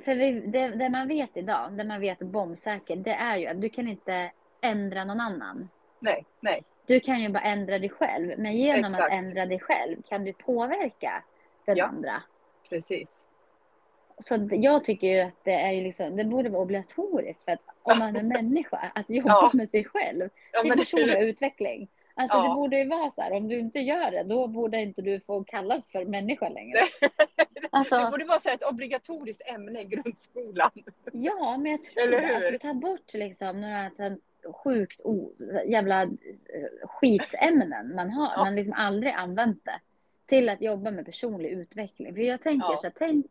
För 0.01 0.15
vi, 0.15 0.41
det, 0.41 0.69
det 0.69 0.89
man 0.89 1.09
vet 1.09 1.37
idag, 1.37 1.73
det 1.73 1.85
man 1.85 2.01
vet 2.01 2.19
bombsäkert, 2.19 3.05
det 3.05 3.15
är 3.15 3.37
ju 3.37 3.47
att 3.47 3.61
du 3.61 3.69
kan 3.69 3.89
inte 3.89 4.31
ändra 4.61 5.05
någon 5.05 5.21
annan. 5.21 5.69
Nej, 6.01 6.25
nej. 6.41 6.63
Du 6.87 7.01
kan 7.01 7.21
ju 7.23 7.29
bara 7.29 7.43
ändra 7.43 7.79
dig 7.79 7.89
själv. 7.89 8.39
Men 8.39 8.57
genom 8.57 8.85
Exakt. 8.85 9.03
att 9.05 9.13
ändra 9.13 9.47
dig 9.47 9.61
själv 9.61 10.03
kan 10.03 10.25
du 10.25 10.33
påverka 10.33 11.25
den 11.67 11.77
Ja. 11.77 11.85
andra. 11.87 12.23
Precis. 12.69 13.27
Så 14.19 14.49
jag 14.51 14.85
tycker 14.85 15.07
ju 15.07 15.21
att 15.21 15.45
det 15.45 15.53
är 15.55 15.71
ju 15.73 15.81
liksom, 15.83 16.17
det 16.17 16.25
borde 16.25 16.49
vara 16.49 16.63
obligatoriskt 16.63 17.45
för 17.45 17.53
att 17.53 17.61
om 17.83 17.99
man 17.99 18.17
är 18.17 18.23
människa, 18.43 18.93
att 18.95 19.11
jobba 19.11 19.29
Ja. 19.31 19.51
med 19.55 19.71
sig 19.71 19.85
själv, 19.85 20.29
sin 20.63 20.73
personliga 20.73 21.21
utveckling. 21.21 21.89
Alltså 22.15 22.37
Ja. 22.37 22.43
det 22.49 22.55
borde 22.55 22.79
ju 22.79 22.89
vara 22.89 23.11
så 23.11 23.23
här, 23.23 23.33
om 23.33 23.49
du 23.49 23.59
inte 23.59 23.79
gör 23.79 24.11
det, 24.11 24.23
då 24.23 24.47
borde 24.47 24.81
inte 24.83 25.03
du 25.03 25.21
få 25.21 25.45
kallas 25.45 25.89
för 25.91 26.05
människa 26.05 26.49
längre. 26.49 26.79
det 27.37 27.69
Alltså, 27.71 28.11
borde 28.11 28.25
vara 28.25 28.41
så 28.41 28.49
här 28.49 28.57
ett 28.57 28.63
obligatoriskt 28.63 29.43
ämne 29.55 29.81
i 29.81 29.85
grundskolan. 29.85 30.71
ja, 31.13 31.57
men 31.57 31.73
jag 31.73 31.85
tror 31.85 32.03
Eller 32.03 32.21
det. 32.21 32.27
hur? 32.27 32.35
Alltså, 32.35 32.59
ta 32.69 32.75
bort 32.75 33.15
liksom 33.15 33.61
några 33.61 33.91
sån 33.91 34.21
sjukt 34.65 35.01
o, 35.05 35.33
jävla 35.67 36.03
eh, 36.03 36.09
skitämnen 36.83 37.95
man 37.95 38.11
har, 38.11 38.33
Ja. 38.37 38.45
man 38.45 38.55
liksom 38.55 38.75
aldrig 38.77 39.13
använt 39.13 39.65
det. 39.65 39.81
Till 40.27 40.49
att 40.49 40.61
jobba 40.63 40.91
med 40.91 41.07
personlig 41.07 41.49
utveckling. 41.51 42.15
För 42.15 42.23
jag 42.23 42.43
tänker 42.43 42.67
Ja. 42.71 42.77
så 42.77 42.83
här, 42.83 42.93
tänk, 42.97 43.27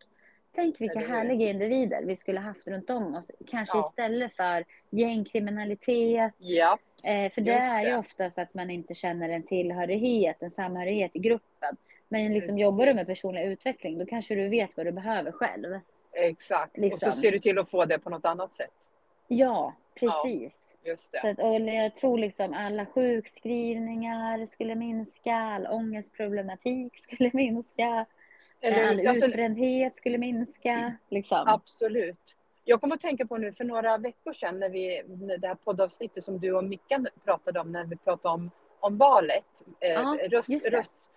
tänk 0.55 0.81
vilka 0.81 0.99
härliga 0.99 1.49
individer 1.49 2.03
vi 2.05 2.15
skulle 2.15 2.39
haft 2.39 2.67
runt 2.67 2.89
om 2.89 3.15
oss. 3.15 3.31
Kanske 3.47 3.77
Ja. 3.77 3.87
istället 3.89 4.35
för 4.35 4.65
gängkriminalitet. 4.89 6.33
Ja, 6.37 6.77
Eh, 7.03 7.31
för 7.31 7.41
det 7.41 7.51
Just 7.51 7.63
är 7.63 7.79
ju 7.81 7.89
det. 7.89 7.97
oftast 7.97 8.37
att 8.39 8.53
man 8.53 8.69
inte 8.69 8.93
känner 8.93 9.29
en 9.29 9.43
tillhörighet, 9.43 10.41
en 10.43 10.51
samhörighet 10.51 11.11
i 11.13 11.19
gruppen. 11.19 11.77
Men 12.09 12.33
liksom 12.33 12.47
Precis. 12.47 12.61
jobbar 12.61 12.85
du 12.85 12.93
med 12.93 13.07
personlig 13.07 13.45
utveckling, 13.45 13.97
då 13.97 14.05
kanske 14.05 14.35
du 14.35 14.49
vet 14.49 14.77
vad 14.77 14.85
du 14.85 14.91
behöver 14.91 15.31
själv. 15.31 15.79
exakt. 16.13 16.73
Och 16.75 16.81
Liksom. 16.81 17.11
så 17.11 17.17
ser 17.19 17.31
du 17.31 17.39
till 17.39 17.59
att 17.59 17.69
få 17.69 17.85
det 17.85 17.99
på 17.99 18.09
något 18.09 18.25
annat 18.25 18.53
sätt. 18.53 18.73
Ja, 19.27 19.73
precis. 19.95 20.73
Just 20.83 21.03
Så 21.03 21.17
det. 21.23 21.29
att, 21.31 21.39
och 21.39 21.59
jag 21.59 21.95
tror 21.95 22.17
liksom 22.17 22.53
alla 22.53 22.85
sjukskrivningar 22.85 24.45
skulle 24.47 24.75
minska, 24.75 25.35
all 25.35 25.67
ångestproblematik 25.67 26.99
skulle 26.99 27.29
minska, 27.33 28.05
Eller, 28.61 28.87
all 28.89 29.07
alltså, 29.07 29.25
utbrändhet 29.25 29.95
skulle 29.95 30.17
minska. 30.17 30.93
Liksom. 31.09 31.43
absolut. 31.47 32.37
Jag 32.65 32.81
kommer 32.81 32.95
att 32.95 33.01
tänka 33.01 33.25
på 33.25 33.37
nu 33.37 33.53
för 33.53 33.63
några 33.63 33.97
veckor 33.97 34.33
sedan 34.33 34.59
när 34.59 34.69
vi, 34.69 35.03
när 35.07 35.37
det 35.37 35.47
här 35.47 35.55
poddavsnittet 35.55 36.23
som 36.23 36.39
du 36.39 36.53
och 36.53 36.63
Mickan 36.63 37.07
pratade 37.25 37.59
om 37.59 37.71
när 37.71 37.85
vi 37.85 37.95
pratade 37.95 38.33
om, 38.33 38.51
om 38.79 38.97
valet. 38.97 39.63
Eh, 39.79 39.89
Ja, 39.91 40.17
röst, 40.31 40.67
röst, 40.67 41.11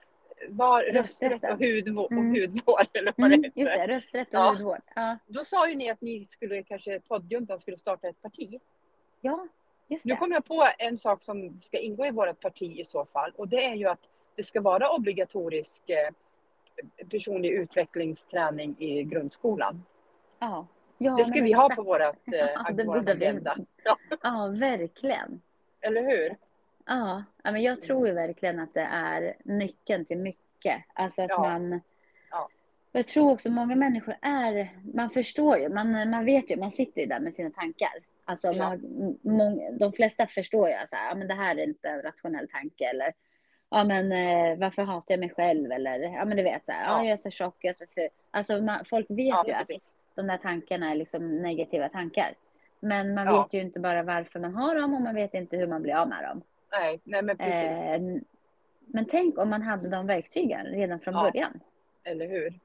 var, 0.49 0.83
rösträtt 0.83 1.43
och, 1.45 1.59
hudvård, 1.65 2.13
Mm. 2.13 2.31
och 2.31 2.37
hudvård 2.41 2.87
eller 2.93 3.13
vad 3.17 3.27
Mm, 3.27 3.43
det 3.43 3.61
just 3.61 3.75
det, 3.75 3.87
rösträtt 3.87 4.29
och 4.29 4.35
Ja. 4.35 4.51
hudvård. 4.51 4.81
Ja, 4.95 5.19
Då 5.27 5.45
sa 5.45 5.69
ju 5.69 5.75
ni 5.75 5.91
att 5.91 6.01
ni 6.01 6.25
skulle 6.25 6.63
kanske, 6.63 7.01
poddjuntan 7.01 7.59
skulle 7.59 7.79
starta 7.79 8.09
ett 8.09 8.23
parti. 8.23 8.61
ja 9.21 9.49
just 9.89 10.05
Nu 10.05 10.13
det. 10.15 10.19
kom 10.19 10.33
jag 10.33 10.45
på 10.45 10.69
en 10.79 10.99
sak 10.99 11.23
som 11.23 11.61
ska 11.63 11.79
ingå 11.79 12.07
i 12.07 12.11
vårt 12.11 12.41
parti 12.41 12.79
i 12.81 12.85
så 12.85 13.05
fall 13.05 13.33
och 13.37 13.49
det 13.49 13.65
är 13.65 13.75
ju 13.75 13.87
att 13.89 14.11
det 14.37 14.43
ska 14.43 14.61
vara 14.61 14.91
obligatorisk 14.91 15.91
eh, 15.91 16.09
personlig 17.11 17.51
utvecklingsträning 17.51 18.77
i 18.79 19.03
grundskolan. 19.03 19.85
Ja, 20.39 20.67
ja 20.99 21.17
Det 21.17 21.25
ska 21.25 21.43
vi 21.43 21.53
ha 21.53 21.65
exakt. 21.67 21.77
på 21.77 21.83
vårat, 21.83 22.17
eh, 22.33 22.39
Ja, 22.55 22.71
det 22.73 22.85
vi. 22.85 23.11
agenda. 23.27 23.57
Ja, 23.85 23.97
Ja, 24.23 24.47
verkligen. 24.61 25.41
eller 25.81 26.03
hur? 26.03 26.37
Ja, 26.87 27.25
men 27.43 27.63
jag 27.63 27.81
tror 27.81 28.07
ju 28.09 28.13
verkligen 28.13 28.61
att 28.61 28.75
det 28.75 28.89
är 28.93 29.35
nyckeln 29.45 30.05
till 30.05 30.19
mycket. 30.19 30.83
Alltså 30.95 31.23
att 31.23 31.31
Ja. 31.31 31.39
man... 31.41 31.81
Ja. 32.31 32.49
Jag 32.93 33.07
tror 33.07 33.33
också 33.33 33.51
många 33.51 33.77
människor 33.77 34.17
är... 34.23 34.79
Man 34.95 35.11
förstår 35.11 35.57
ju, 35.59 35.69
man, 35.69 36.11
man 36.11 36.25
vet 36.25 36.51
ju, 36.51 36.57
man 36.57 36.71
sitter 36.71 37.01
ju 37.01 37.07
där 37.07 37.21
med 37.21 37.35
sina 37.35 37.51
tankar. 37.51 37.93
Alltså 38.25 38.53
Ja. 38.53 38.69
man, 38.69 38.81
mång, 39.23 39.79
de 39.79 39.93
flesta 39.93 40.27
förstår 40.27 40.69
ju 40.69 40.75
så 40.87 40.97
här, 40.97 41.09
ja 41.09 41.15
men 41.15 41.29
det 41.29 41.35
här 41.35 41.57
är 41.57 41.65
inte 41.65 41.89
en 41.89 42.03
rationell 42.03 42.49
tanke 42.49 42.85
eller 42.85 43.13
ja 43.75 43.85
men 43.85 44.13
eh, 44.13 44.59
varför 44.59 44.83
hatar 44.83 45.13
jag 45.15 45.21
mig 45.21 45.31
själv 45.31 45.73
eller 45.73 45.99
ja 45.99 46.25
men 46.25 46.37
du 46.37 46.43
vet 46.43 46.67
så 46.67 46.73
här, 46.73 46.85
ja, 46.85 46.91
Ja. 46.99 47.05
jag 47.05 47.13
är 47.13 47.17
så 47.17 47.31
tjock, 47.31 47.57
jag 47.61 47.71
är 47.71 47.75
så 47.75 47.85
ful. 47.95 48.09
Alltså 48.31 48.61
man, 48.61 48.85
folk 48.85 49.07
vet 49.11 49.19
Ja, 49.27 49.45
ju 49.47 49.53
att 49.53 49.59
precis. 49.59 49.95
de 50.15 50.27
där 50.27 50.37
tankarna 50.37 50.91
är 50.91 50.95
liksom 50.95 51.37
negativa 51.43 51.89
tankar. 51.89 52.35
Men 52.81 53.15
man 53.15 53.27
Ja. 53.27 53.43
vet 53.43 53.55
ju 53.55 53.61
inte 53.61 53.81
bara 53.81 54.03
varför 54.03 54.41
man 54.41 54.55
har 54.55 54.75
dem 54.75 54.95
och 54.95 55.01
man 55.03 55.15
vet 55.15 55.35
inte 55.35 55.57
hur 55.57 55.67
man 55.67 55.83
blir 55.83 55.95
av 55.95 56.09
med 56.09 56.25
dem. 56.25 56.43
Nej, 56.73 57.01
nej 57.05 57.23
men 57.23 57.37
precis. 57.37 57.79
Eh, 57.93 58.01
men 58.87 59.05
tänk 59.05 59.39
om 59.39 59.51
man 59.51 59.63
hade 59.63 59.89
de 59.89 60.07
verktygen 60.07 60.67
redan 60.67 61.01
från 61.01 61.15
Ja. 61.15 61.23
början. 61.23 61.61
Eller 62.05 62.29
hur? 62.29 62.61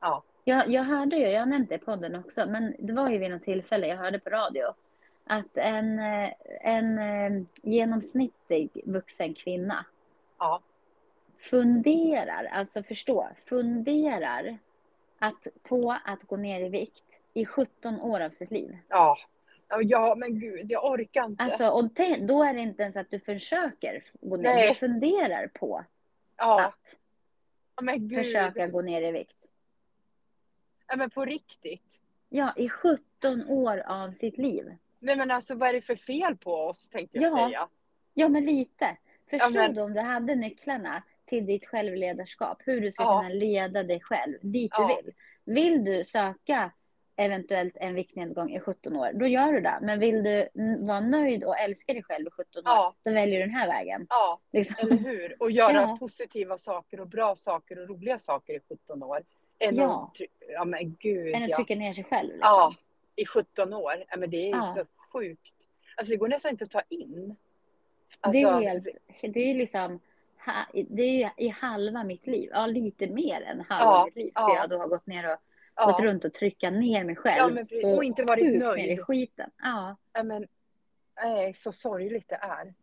Ja, 0.00 0.22
Jag, 0.44 0.68
jag 0.68 0.82
hörde 0.84 1.16
ju, 1.16 1.26
jag 1.28 1.48
nämnt 1.48 1.68
det 1.68 1.74
i 1.74 1.78
podden 1.78 2.14
också, 2.14 2.44
men 2.48 2.74
det 2.78 2.92
var 2.92 3.10
ju 3.10 3.18
vid 3.18 3.30
något 3.30 3.42
tillfälle 3.42 3.86
jag 3.86 3.96
hörde 3.96 4.18
på 4.18 4.30
radio 4.30 4.62
att 5.30 5.56
en, 5.56 5.98
eh, 5.98 6.30
en 6.60 6.98
eh, 6.98 7.42
genomsnittlig 7.62 8.70
vuxen 8.84 9.34
kvinna 9.34 9.86
ja, 10.38 10.62
funderar, 11.38 12.44
alltså 12.44 12.82
förstå, 12.82 13.28
funderar 13.46 14.58
att, 15.18 15.46
på 15.62 15.96
att 16.04 16.22
gå 16.22 16.36
ner 16.36 16.60
i 16.60 16.68
vikt 16.68 17.20
i 17.34 17.46
17 17.46 18.00
år 18.00 18.20
av 18.20 18.30
sitt 18.30 18.50
liv. 18.50 18.78
ja. 18.88 19.16
Ja, 19.82 20.14
men 20.18 20.40
gud, 20.40 20.72
jag 20.72 20.84
orkar 20.84 21.24
inte. 21.24 21.44
Alltså, 21.44 21.68
och 21.68 21.94
te, 21.94 22.16
då 22.16 22.44
är 22.44 22.54
det 22.54 22.60
inte 22.60 22.82
ens 22.82 22.96
att 22.96 23.10
du 23.10 23.20
försöker 23.20 24.04
gå 24.20 24.36
ner, 24.36 24.54
Nej. 24.54 24.68
du 24.68 24.74
funderar 24.74 25.46
på 25.46 25.84
ja, 26.36 26.64
att 26.64 26.98
Ja, 27.82 28.18
försöka 28.22 28.66
gå 28.66 28.82
ner 28.82 29.02
i 29.02 29.12
vikt. 29.12 29.48
Ja, 30.86 30.96
men 30.96 31.10
på 31.10 31.24
riktigt. 31.24 32.02
Ja, 32.28 32.52
i 32.56 32.68
17 32.68 33.48
år 33.48 33.82
av 33.86 34.12
sitt 34.12 34.38
liv. 34.38 34.76
Nej 35.00 35.16
men 35.16 35.30
alltså 35.30 35.54
vad 35.54 35.68
är 35.68 35.72
det 35.72 35.80
för 35.80 35.96
fel 35.96 36.36
på 36.36 36.54
oss 36.54 36.88
tänkte 36.88 37.18
jag 37.18 37.32
Ja. 37.38 37.46
säga. 37.46 37.68
Ja, 38.14 38.28
men 38.28 38.44
lite. 38.46 38.96
Förstod 39.30 39.54
men- 39.54 39.74
du 39.74 39.80
om 39.80 39.92
du 39.94 40.00
hade 40.00 40.34
nycklarna 40.34 41.02
till 41.24 41.46
ditt 41.46 41.66
självledarskap, 41.66 42.62
hur 42.66 42.80
du 42.80 42.92
ska 42.92 43.02
Ja. 43.02 43.20
kunna 43.22 43.34
leda 43.34 43.82
dig 43.82 44.00
själv 44.00 44.38
dit 44.42 44.70
Ja. 44.76 44.88
du 44.88 45.02
vill. 45.02 45.14
Vill 45.44 45.84
du 45.84 46.04
söka 46.04 46.70
eventuellt 47.16 47.76
en 47.76 47.94
viktnedgång 47.94 48.50
i 48.50 48.60
17 48.60 48.96
år, 48.96 49.10
då 49.14 49.26
gör 49.26 49.52
du 49.52 49.60
det. 49.60 49.78
Men 49.82 49.98
vill 50.00 50.22
du 50.22 50.48
vara 50.78 51.00
nöjd 51.00 51.44
och 51.44 51.58
älska 51.58 51.92
dig 51.92 52.02
själv 52.02 52.26
i 52.26 52.30
17 52.30 52.66
år, 52.66 52.72
Ja. 52.72 52.94
då 53.02 53.12
väljer 53.12 53.38
du 53.40 53.46
den 53.46 53.54
här 53.54 53.66
vägen. 53.68 54.06
Ja, 54.08 54.40
Liksom. 54.52 54.76
eller 54.78 54.96
hur? 54.96 55.36
Och 55.42 55.50
göra 55.50 55.72
Ja. 55.72 55.96
positiva 56.00 56.58
saker 56.58 57.00
och 57.00 57.08
bra 57.08 57.36
saker 57.36 57.78
och 57.82 57.88
roliga 57.88 58.18
saker 58.18 58.54
i 58.54 58.60
17 58.68 59.02
år. 59.02 59.22
Än 59.58 59.76
Ja. 59.76 60.10
att, 60.14 60.20
ja 60.48 60.64
men 60.64 60.94
gud 60.98 61.34
Än 61.34 61.42
att 61.42 61.48
ja. 61.48 61.56
trycka 61.56 61.74
ner 61.74 61.94
sig 61.94 62.04
själv. 62.04 62.28
Liksom. 62.32 62.40
Ja, 62.48 62.74
i 63.16 63.26
17 63.26 63.74
år. 63.74 63.92
Ja, 64.10 64.16
men 64.16 64.30
det 64.30 64.36
är 64.36 64.46
ju 64.46 64.50
Ja. 64.50 64.62
så 64.76 64.84
sjukt. 65.12 65.54
Alltså 65.96 66.10
det 66.10 66.16
går 66.16 66.28
nästan 66.28 66.50
inte 66.50 66.64
att 66.64 66.70
ta 66.70 66.82
in. 66.88 67.28
det, 67.28 67.36
Alltså, 68.20 68.46
är 68.46 68.60
helt, 68.60 68.84
det 69.34 69.50
är 69.50 69.54
liksom 69.54 70.00
det 70.88 71.22
är 71.22 71.30
i 71.36 71.48
halva 71.48 72.04
mitt 72.04 72.26
liv. 72.26 72.50
Ja, 72.52 72.66
lite 72.66 73.06
mer 73.10 73.42
än 73.42 73.60
halva 73.60 73.84
Ja, 73.84 74.04
mitt 74.04 74.16
liv 74.16 74.30
ska 74.30 74.42
ja. 74.42 74.56
jag 74.56 74.70
då 74.70 74.78
ha 74.78 74.86
gått 74.86 75.06
ner 75.06 75.32
och 75.32 75.86
gått 75.86 76.00
runt 76.00 76.24
och 76.24 76.34
trycka 76.34 76.70
ner 76.70 77.04
mig 77.04 77.16
själv. 77.16 77.36
Ja, 77.38 77.48
men 77.48 77.66
så 77.66 77.96
Och 77.96 78.04
inte 78.04 78.24
varit 78.24 78.58
nöjd. 78.58 78.76
ner 78.88 78.94
i 78.94 78.98
skiten. 78.98 79.50
Ja. 79.62 79.96
ja, 80.12 80.22
men, 80.22 80.46
nej, 81.24 81.54
så 81.54 81.72
sorgligt 81.72 82.28
det 82.28 82.34
är. 82.42 82.74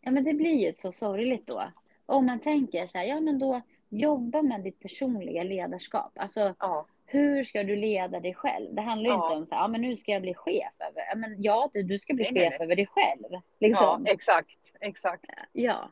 ja, 0.00 0.10
men 0.10 0.24
det 0.24 0.32
blir 0.34 0.66
ju 0.66 0.72
så 0.72 0.92
sorgligt 0.92 1.46
då. 1.46 1.62
Om 2.06 2.26
man 2.26 2.40
tänker 2.40 2.86
så 2.86 2.98
här, 2.98 3.04
ja 3.04 3.20
men 3.20 3.38
då 3.38 3.60
jobba 3.88 4.42
med 4.42 4.60
ditt 4.62 4.80
personliga 4.80 5.42
ledarskap. 5.42 6.12
Alltså 6.18 6.54
Ja, 6.58 6.86
hur 7.12 7.44
ska 7.44 7.62
du 7.62 7.76
leda 7.76 8.20
dig 8.20 8.34
själv? 8.34 8.74
Det 8.74 8.82
handlar 8.82 9.10
ju 9.10 9.16
Ja. 9.16 9.24
inte 9.26 9.36
om 9.36 9.46
så 9.46 9.54
här, 9.54 9.62
ja 9.62 9.68
men 9.68 9.80
nu 9.80 9.96
ska 9.96 10.12
jag 10.12 10.22
bli 10.22 10.34
chef 10.34 10.72
över. 10.78 11.04
Ja, 11.08 11.14
men 11.16 11.42
ja, 11.42 11.70
du- 11.72 11.82
du 11.82 11.98
ska 11.98 12.14
bli 12.14 12.24
Nej, 12.30 12.42
chef 12.50 12.54
nej. 12.58 12.64
över 12.66 12.76
dig 12.76 12.86
själv. 12.86 13.22
ja 13.30 13.42
Liksom. 13.58 14.06
exakt, 14.06 14.58
exakt. 14.80 15.24
Ja. 15.52 15.90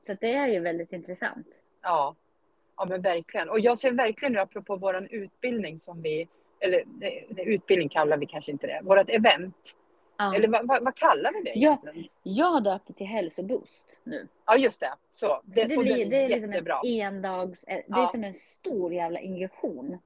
Så 0.00 0.14
det 0.20 0.32
är 0.34 0.48
ju 0.48 0.60
väldigt 0.60 0.92
intressant. 0.92 1.46
Ja. 1.82 2.14
ja, 2.76 2.84
men 2.84 3.02
verkligen. 3.02 3.50
Och 3.50 3.60
jag 3.60 3.78
ser 3.78 3.92
verkligen 3.92 4.32
nu 4.32 4.38
apropå 4.38 4.76
vår 4.76 5.08
utbildning 5.10 5.78
som 5.80 6.02
vi, 6.02 6.28
eller 6.60 6.82
nej, 7.00 7.26
utbildning 7.36 7.88
kallar 7.88 8.16
vi 8.16 8.26
kanske 8.26 8.52
inte 8.52 8.66
det, 8.66 8.80
vårt 8.82 9.10
event. 9.10 9.76
Ja. 10.16 10.34
Eller 10.34 10.48
vad, 10.48 10.84
vad, 10.84 10.94
kallar 10.96 11.32
vi 11.32 11.42
det 11.42 11.52
Ja. 11.58 11.78
egentligen? 11.82 12.08
Jag 12.22 12.46
har 12.46 12.60
döpt 12.60 12.86
det 12.86 12.92
till 12.94 13.06
hälsoboost 13.06 14.00
nu. 14.04 14.28
Ja, 14.46 14.56
just 14.56 14.80
det. 14.80 14.92
Så. 15.12 15.40
Det, 15.44 15.64
Det, 15.64 15.76
blir, 15.76 16.10
det 16.10 16.16
är 16.16 16.24
är 16.24 16.28
liksom 16.28 16.50
jättebra. 16.52 16.80
en 16.84 16.90
endags... 17.14 17.64
Det 17.66 17.72
är 17.72 17.82
Ja. 17.86 18.06
som 18.06 18.24
en 18.24 18.34
stor 18.34 18.94
jävla 18.94 19.20
injektion. 19.20 19.98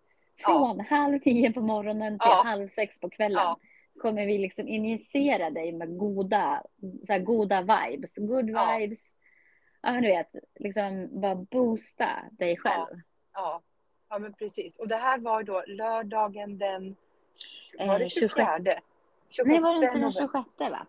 Ja. 0.43 0.49
Från 0.49 0.81
halv 0.81 1.21
nio 1.25 1.53
på 1.53 1.61
morgonen 1.61 2.19
till 2.19 2.29
Ja. 2.31 2.43
halv 2.45 2.69
sex 2.69 3.01
på 3.01 3.11
kvällen 3.11 3.43
Ja. 3.45 3.59
kommer 4.03 4.27
vi 4.27 4.39
liksom 4.39 4.69
injicera 4.69 5.51
dig 5.51 5.73
med 5.73 5.99
goda, 5.99 6.63
så 7.07 7.13
här 7.13 7.19
goda 7.21 7.61
vibes. 7.61 8.17
Good 8.17 8.51
Ja. 8.51 8.77
vibes. 8.79 9.13
ja 9.83 9.93
men 9.93 10.03
du 10.03 10.09
vet, 10.09 10.31
liksom 10.55 11.21
bara 11.21 11.35
boosta 11.35 12.09
dig 12.31 12.57
själv. 12.57 13.01
Ja, 13.35 13.63
ja 14.11 14.19
men 14.19 14.33
precis. 14.35 14.77
Och 14.79 14.89
det 14.89 14.97
här 14.97 15.19
var 15.19 15.43
då 15.43 15.65
lördagen 15.67 16.59
den 16.59 16.97
var 17.79 17.87
Eh, 17.95 17.99
det 17.99 18.09
24? 18.11 18.59
26 19.31 19.47
Nej, 19.53 19.61
var 19.61 19.71
det 19.71 19.75
inte 19.77 19.87
den 19.87 20.01
november. 20.01 20.11
26 20.11 20.71
va? 20.71 20.87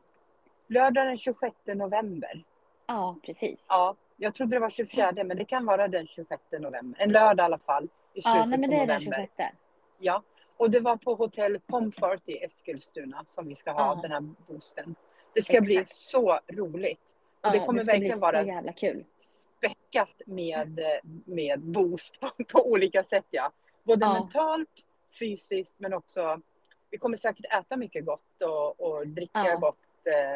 Lördag 0.67 1.07
den 1.07 1.17
26 1.17 1.55
november. 1.75 2.43
Ja, 2.87 3.15
precis. 3.25 3.65
Ja, 3.69 3.95
jag 4.17 4.35
trodde 4.35 4.55
det 4.55 4.59
var 4.59 4.69
24 4.69 5.11
men 5.23 5.37
det 5.37 5.45
kan 5.45 5.65
vara 5.65 5.87
den 5.87 6.07
26 6.07 6.41
november. 6.59 7.01
En 7.01 7.11
lördag 7.11 7.43
i 7.43 7.45
alla 7.45 7.57
fall. 7.57 7.83
I 8.13 8.21
slutet 8.21 8.37
Ja, 8.39 8.45
nej, 8.45 8.59
men 8.59 8.69
det 8.69 8.75
är 8.75 8.87
den 8.87 8.95
november. 9.03 9.27
26. 9.37 9.55
Ja, 9.99 10.23
och 10.57 10.71
det 10.71 10.79
var 10.79 10.97
på 10.97 11.13
hotell 11.15 11.59
Comfort 11.69 12.21
i 12.29 12.43
Eskilstuna 12.43 13.25
som 13.31 13.47
vi 13.47 13.55
ska 13.55 13.71
ha 13.71 13.79
Ja. 13.95 13.99
den 14.01 14.11
här 14.11 14.21
boosten. 14.47 14.95
Det 15.33 15.41
ska 15.41 15.61
bli 15.61 15.77
Exakt. 15.77 15.95
så 15.95 16.39
roligt. 16.47 17.15
Ja, 17.41 17.49
det 17.51 17.59
kommer 17.59 17.81
ska 17.81 17.91
verkligen 17.91 18.13
bli 18.17 18.21
vara- 18.21 18.43
jävla 18.43 18.73
kul. 18.73 19.05
Späckat 19.17 20.21
med, 20.25 20.79
med 21.25 21.59
boost 21.59 22.19
på, 22.19 22.29
på 22.47 22.67
olika 22.71 23.03
sätt 23.03 23.25
ja. 23.29 23.51
Både 23.83 24.05
Ja. 24.05 24.13
mentalt, 24.13 24.87
fysiskt 25.19 25.75
men 25.79 25.93
också 25.93 26.41
vi 26.89 26.97
kommer 26.97 27.17
säkert 27.17 27.45
äta 27.53 27.77
mycket 27.77 28.05
gott 28.05 28.41
och, 28.43 28.79
och 28.81 29.07
dricka 29.07 29.45
Ja. 29.45 29.55
gott 29.55 29.77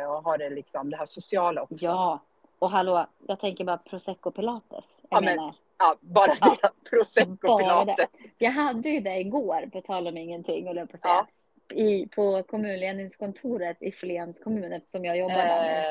eh, 0.02 0.12
och 0.12 0.24
ha 0.24 0.38
det 0.38 0.50
liksom 0.50 0.90
det 0.90 0.98
här 0.98 1.06
sociala 1.06 1.62
också. 1.62 1.76
Ja, 1.86 2.20
och 2.60 2.70
hallå, 2.72 3.06
jag 3.28 3.40
tänker 3.40 3.64
bara 3.66 3.78
prosecco 3.78 4.32
pilates. 4.32 5.04
Jag 5.10 5.24
Ja, 5.24 5.26
men, 5.36 5.52
ja, 5.78 5.96
bara 6.00 6.32
Ja. 6.42 6.58
det. 6.62 6.70
Prosecco 6.90 7.48
Bara 7.48 7.58
pilates. 7.86 8.06
jag 8.38 8.52
hade 8.52 8.90
ju 8.90 9.00
det 9.00 9.20
igår, 9.20 9.70
på 9.72 9.82
tal 9.82 10.08
om 10.08 10.18
ingenting, 10.18 10.66
jag 10.76 10.92
på 10.92 10.98
säga. 10.98 11.28
I, 11.74 12.08
på 12.08 12.44
kommunledningskontoret 12.44 13.78
i 13.82 13.92
Flens 13.92 14.40
kommun, 14.40 14.74
eftersom 14.74 15.06
jag 15.06 15.18
jobbar 15.18 15.36
där. 15.36 15.86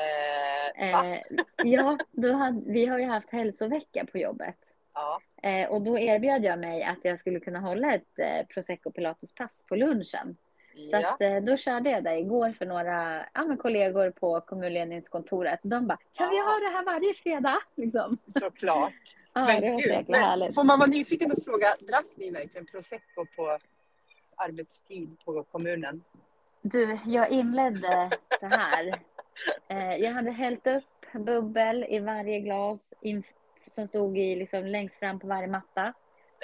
Eh? 0.75 1.11
Eh, 1.13 1.19
ja, 1.63 1.97
då 2.11 2.33
hade, 2.33 2.61
vi 2.71 2.85
har 2.85 2.99
ju 2.99 3.05
haft 3.05 3.29
hälsovecka 3.29 4.05
på 4.11 4.17
jobbet. 4.17 4.57
Ja. 4.93 5.21
Eh, 5.49 5.69
och 5.69 5.81
då 5.81 5.99
erbjöd 5.99 6.43
jag 6.43 6.59
mig 6.59 6.83
att 6.83 6.97
jag 7.05 7.19
skulle 7.19 7.39
kunna 7.39 7.59
hålla 7.59 7.93
ett 7.93 8.19
eh, 8.19 8.45
prosecco 8.53 8.91
pilates-pass 8.91 9.65
på 9.69 9.75
lunchen. 9.75 10.37
Så 10.73 10.95
ja. 10.97 11.07
att, 11.09 11.21
eh, 11.21 11.37
då 11.37 11.57
körde 11.57 11.89
jag 11.89 12.03
det 12.03 12.17
igår 12.19 12.51
för 12.51 12.65
några 12.65 13.25
ja, 13.33 13.43
men 13.45 13.57
kollegor 13.57 14.11
på 14.11 14.41
kommunledningskontoret. 14.41 15.59
De 15.63 15.87
bara, 15.87 15.97
kan 16.13 16.29
vi 16.29 16.39
Ah. 16.39 16.43
ha 16.43 16.59
det 16.59 16.67
här 16.77 16.85
varje 16.85 17.13
fredag? 17.13 17.57
Liksom. 17.75 18.17
Såklart. 18.39 18.93
Ja, 19.33 19.45
men 19.45 19.61
det 19.61 19.67
gud, 19.69 20.05
men 20.09 20.19
härligt. 20.23 20.55
får 20.55 20.63
man 20.63 20.79
vara 20.79 20.89
nyfiken 20.89 21.31
och 21.31 21.43
fråga, 21.43 21.67
drack 21.79 22.05
ni 22.15 22.31
verkligen 22.31 22.65
prosecco 22.65 23.25
på 23.35 23.57
arbetstid 24.35 25.17
på 25.25 25.43
kommunen? 25.43 26.03
Du, 26.61 26.99
jag 27.05 27.29
inledde 27.29 28.09
så 28.39 28.45
här. 28.45 28.95
Eh, 29.67 29.95
jag 29.97 30.11
hade 30.11 30.31
hällt 30.31 30.67
upp 30.67 30.83
bubbel 31.13 31.85
i 31.89 31.99
varje 31.99 32.39
glas 32.39 32.93
som 33.67 33.87
stod 33.87 34.17
i, 34.17 34.35
liksom, 34.35 34.65
längst 34.65 34.99
fram 34.99 35.19
på 35.19 35.27
varje 35.27 35.47
matta. 35.47 35.93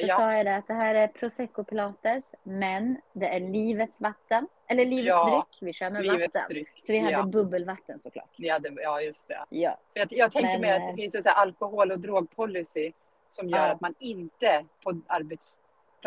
Ja. 0.06 0.16
sa 0.16 0.34
jag 0.34 0.46
det 0.46 0.56
att 0.56 0.68
det 0.68 0.74
här 0.74 0.96
är 0.96 1.08
prosecco 1.08 1.64
pilates, 1.64 2.36
men 2.44 3.02
det 3.14 3.28
är 3.28 3.40
livets 3.40 4.02
vatten. 4.02 4.48
Eller 4.68 4.86
livets 4.86 5.08
Ja, 5.08 5.46
dryck, 5.50 5.62
vi 5.62 5.74
kör 5.74 5.90
med 5.90 6.02
Livets 6.04 6.36
vatten. 6.36 6.50
dryck. 6.50 6.70
Så 6.84 6.92
vi 6.92 7.00
hade 7.00 7.12
ja. 7.14 7.24
bubbelvatten 7.24 8.00
såklart. 8.00 8.30
Ni 8.38 8.50
hade, 8.50 8.70
ja, 8.82 9.02
just 9.02 9.28
det. 9.28 9.46
Ja, 9.50 9.78
För 9.94 10.00
Jag, 10.00 10.08
jag 10.12 10.32
tänker 10.32 10.50
Men, 10.52 10.62
mig 10.62 10.72
att 10.72 10.82
eh, 10.82 10.88
det 10.88 10.96
finns 10.96 11.16
en 11.16 11.22
alkohol 11.26 11.92
och 11.92 12.00
drogpolicy 12.00 12.92
som 13.30 13.50
gör 13.50 13.58
Ja. 13.68 13.74
att 13.74 13.82
man 13.82 13.96
inte 14.00 14.66
på 14.84 15.02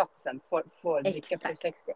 arbetsplatsen 0.01 0.41
får, 0.51 0.65
får 0.83 1.03
dricka 1.03 1.35
Exakt. 1.35 1.43
prosecco. 1.47 1.93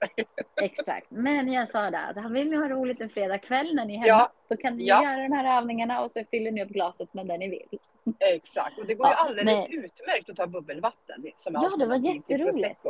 exakt. 0.62 1.06
Men 1.10 1.52
jag 1.52 1.68
sa 1.68 1.90
det 1.90 1.98
att 1.98 2.30
vill 2.30 2.50
ni 2.50 2.56
ha 2.56 2.68
roligt 2.68 3.00
en 3.00 3.08
fredagkväll 3.10 3.74
när 3.74 3.84
ni 3.84 3.94
är 3.94 3.98
hemma, 3.98 4.08
Ja. 4.08 4.32
då 4.48 4.56
kan 4.56 4.76
ni 4.76 4.84
Ja. 4.84 5.02
göra 5.04 5.22
de 5.28 5.32
här 5.32 5.58
övningarna 5.58 6.02
och 6.02 6.10
så 6.10 6.24
fyller 6.30 6.50
ni 6.50 6.64
upp 6.64 6.68
glaset 6.68 7.14
med 7.14 7.26
det 7.26 7.38
ni 7.38 7.48
vill. 7.48 7.78
Exakt. 8.20 8.78
Och 8.78 8.86
det 8.86 8.94
går 8.94 9.06
ju 9.06 9.12
Ja, 9.12 9.16
alldeles 9.16 9.68
nej. 9.68 9.78
utmärkt 9.84 10.30
att 10.30 10.36
ta 10.36 10.46
bubbelvatten 10.46 11.24
som 11.36 11.54
Ja, 11.54 11.76
det 11.78 11.86
var 11.86 11.96
jätteroligt. 11.96 12.80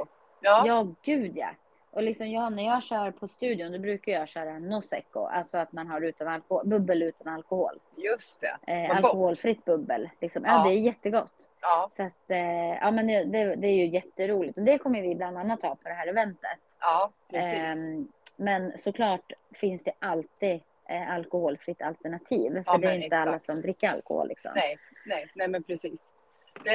Ja. 0.40 0.62
Ja, 0.66 0.86
gud 1.02 1.32
ja. 1.36 1.48
Och 1.94 2.02
liksom 2.02 2.30
jag, 2.30 2.52
när 2.52 2.64
jag 2.66 2.82
kör 2.82 3.10
på 3.10 3.28
studion, 3.28 3.72
då 3.72 3.78
brukar 3.78 4.12
jag 4.12 4.28
köra 4.28 4.58
no 4.58 4.82
secco, 4.82 5.20
alltså 5.26 5.58
att 5.58 5.72
man 5.72 5.86
har 5.86 6.00
utan 6.00 6.28
alkohol, 6.28 6.66
bubbel 6.68 7.02
utan 7.02 7.34
alkohol. 7.34 7.80
just 7.96 8.40
det. 8.40 8.72
Eh, 8.72 8.88
Vad 8.88 8.96
gott. 9.02 9.04
alkoholfritt 9.10 9.64
bubbel. 9.64 10.10
Liksom. 10.20 10.44
Ja, 10.44 10.50
Ja. 10.52 10.64
det 10.70 10.74
är 10.74 10.80
jättegott. 10.80 11.50
Ja, 11.60 11.88
Så 11.92 12.02
att, 12.02 12.30
eh, 12.30 12.38
ja 12.80 12.90
men 12.90 13.06
det, 13.06 13.24
det, 13.24 13.54
det 13.54 13.66
är 13.66 13.74
ju 13.74 13.86
jätteroligt. 13.86 14.58
Och 14.58 14.64
det 14.64 14.78
kommer 14.78 15.02
vi 15.02 15.14
bland 15.14 15.38
annat 15.38 15.62
ha 15.62 15.74
på 15.74 15.88
det 15.88 15.94
här 15.94 16.06
eventet. 16.06 16.58
ja 16.80 17.10
precis. 17.30 17.58
Ehm, 17.88 18.08
men 18.36 18.78
såklart 18.78 19.32
finns 19.52 19.84
det 19.84 19.92
alltid 19.98 20.60
eh, 20.88 21.10
alkoholfritt 21.14 21.82
alternativ. 21.82 22.50
För 22.52 22.62
Ja, 22.66 22.78
det 22.78 22.88
är 22.88 22.98
inte 22.98 23.16
alla 23.16 23.30
exakt. 23.30 23.44
som 23.44 23.60
dricker 23.60 23.88
alkohol 23.90 24.28
liksom. 24.28 24.52
Nej, 24.54 24.78
nej, 25.06 25.26
nej 25.34 25.48
men 25.48 25.62
precis. 25.62 26.14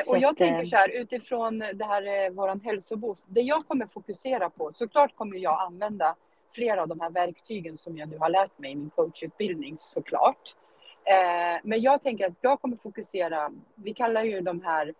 Så 0.03 0.11
och 0.11 0.17
jag 0.17 0.29
att, 0.31 0.41
eh, 0.41 0.47
tänker 0.47 0.65
så 0.65 0.75
här 0.75 0.89
utifrån 0.89 1.59
det 1.59 1.85
här 1.85 2.25
eh, 2.25 2.29
våran 2.31 2.61
hälsoboost. 2.61 3.25
Det 3.29 3.41
jag 3.41 3.67
kommer 3.67 3.85
fokusera 3.87 4.49
på, 4.49 4.71
såklart 4.73 5.15
kommer 5.15 5.37
jag 5.37 5.61
använda 5.61 6.15
flera 6.53 6.81
av 6.81 6.87
de 6.87 6.99
här 6.99 7.09
verktygen 7.09 7.77
som 7.77 7.97
jag 7.97 8.09
nu 8.09 8.17
har 8.17 8.29
lärt 8.29 8.59
mig 8.59 8.71
i 8.71 8.75
min 8.75 8.89
coachutbildning 8.89 9.77
såklart. 9.79 10.55
Eh, 11.03 11.59
men 11.63 11.81
jag 11.81 12.01
tänker 12.01 12.27
att 12.27 12.33
jag 12.41 12.61
kommer 12.61 12.77
fokusera, 12.77 13.51
vi 13.75 13.93
kallar 13.93 14.23
ju 14.23 14.41
de 14.41 14.61
här 14.61 14.93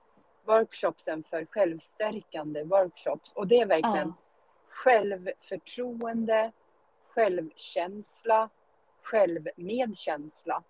workshopsen 0.45 1.23
för 1.29 1.45
självstärkande 1.45 2.63
workshops 2.63 3.33
och 3.33 3.47
det 3.47 3.59
är 3.59 3.65
verkligen 3.65 4.07
Ja. 4.07 4.13
självförtroende, 4.69 6.51
självkänsla, 7.09 8.49
självmedkänsla 9.01 10.63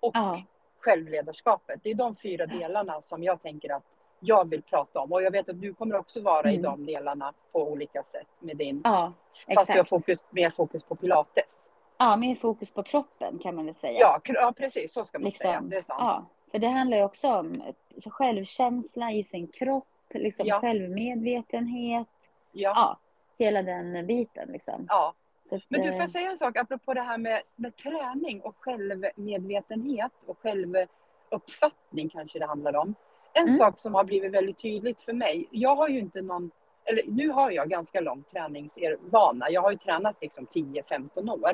och 0.00 0.16
Ja. 0.16 0.42
Självledarskapet. 0.90 1.80
Det 1.82 1.90
är 1.90 1.94
de 1.94 2.16
fyra 2.16 2.46
delarna 2.46 3.00
som 3.02 3.22
jag 3.22 3.42
tänker 3.42 3.72
att 3.72 3.98
jag 4.20 4.50
vill 4.50 4.62
prata 4.62 5.00
om. 5.00 5.12
Och 5.12 5.22
jag 5.22 5.30
vet 5.30 5.48
att 5.48 5.60
du 5.60 5.74
kommer 5.74 5.96
också 5.96 6.20
vara 6.20 6.50
i 6.50 6.56
Mm. 6.56 6.62
de 6.62 6.86
delarna 6.86 7.32
på 7.52 7.70
olika 7.72 8.02
sätt 8.02 8.26
med 8.40 8.56
din, 8.56 8.80
Ja, 8.84 9.12
fast 9.32 9.46
du 9.46 9.54
har 9.54 9.62
exakt. 9.62 9.88
fokus, 9.88 10.18
mer 10.30 10.50
fokus 10.50 10.82
på 10.84 10.94
pilates. 10.96 11.70
ja, 11.98 12.16
mer 12.16 12.34
fokus 12.34 12.72
på 12.72 12.82
kroppen 12.82 13.38
kan 13.38 13.54
man 13.54 13.64
väl 13.64 13.74
säga. 13.74 13.98
Ja, 14.00 14.20
ja 14.24 14.52
precis 14.56 14.92
så 14.92 15.04
ska 15.04 15.18
man 15.18 15.24
Liksom, 15.24 15.48
säga. 15.48 15.60
Det 15.60 15.76
är 15.76 15.80
sant. 15.82 15.98
Ja, 16.00 16.24
för 16.50 16.58
det 16.58 16.66
handlar 16.68 16.96
ju 16.96 17.04
också 17.04 17.28
om 17.28 17.62
självkänsla 18.10 19.12
i 19.12 19.24
sin 19.24 19.46
kropp, 19.48 19.84
liksom 20.14 20.46
Ja. 20.46 20.60
självmedvetenhet. 20.60 22.06
Ja. 22.52 22.72
Ja, 22.76 22.98
hela 23.38 23.62
den 23.62 24.06
biten 24.06 24.48
liksom. 24.52 24.86
ja. 24.88 25.14
Att, 25.52 25.62
Men 25.68 25.80
du, 25.80 25.86
får 25.86 25.94
eh, 25.94 26.00
jag 26.00 26.10
säga 26.10 26.30
en 26.30 26.38
sak 26.38 26.56
apropå 26.56 26.94
det 26.94 27.00
här 27.02 27.18
med, 27.18 27.42
med 27.56 27.76
träning 27.76 28.40
och 28.40 28.54
självmedvetenhet 28.58 30.12
och 30.26 30.38
självuppfattning 30.38 32.08
kanske 32.08 32.38
det 32.38 32.46
handlar 32.46 32.76
om. 32.76 32.94
En 33.34 33.42
Mm. 33.42 33.54
sak 33.54 33.78
som 33.78 33.94
har 33.94 34.04
blivit 34.04 34.32
väldigt 34.32 34.58
tydligt 34.58 35.02
för 35.02 35.12
mig. 35.12 35.48
Jag 35.50 35.76
har 35.76 35.88
ju 35.88 35.98
inte 35.98 36.22
någon, 36.22 36.50
eller 36.84 37.02
nu 37.06 37.28
har 37.28 37.50
jag 37.50 37.68
ganska 37.68 38.00
lång 38.00 38.22
träningsvana. 38.22 39.50
Jag 39.50 39.62
har 39.62 39.70
ju 39.70 39.76
tränat 39.78 40.16
liksom 40.20 40.46
10-15 40.46 41.30
år. 41.30 41.50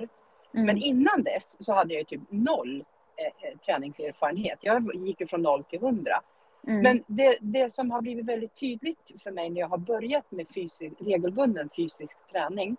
mm, 0.55 0.66
Men 0.66 0.76
innan 0.76 1.22
dess 1.22 1.57
så 1.64 1.72
hade 1.72 1.94
jag 1.94 2.07
typ 2.07 2.20
noll 2.28 2.85
eh, 3.16 3.48
eh, 3.48 3.59
träningserfarenhet. 3.59 4.59
Jag 4.62 4.94
gick 4.94 5.20
ju 5.20 5.26
från 5.26 5.42
noll 5.42 5.64
till 5.64 5.78
100. 5.78 6.20
mm, 6.66 6.83
Men 6.83 7.05
det, 7.07 7.38
det 7.40 7.70
som 7.72 7.90
har 7.90 8.02
blivit 8.02 8.26
väldigt 8.26 8.55
tydligt 8.61 9.12
för 9.22 9.31
mig 9.31 9.50
när 9.50 9.61
jag 9.61 9.68
har 9.68 9.78
börjat 9.78 10.31
med 10.31 10.48
fysisk, 10.55 10.94
regelbunden 10.98 11.68
fysisk 11.76 12.26
träning, 12.33 12.76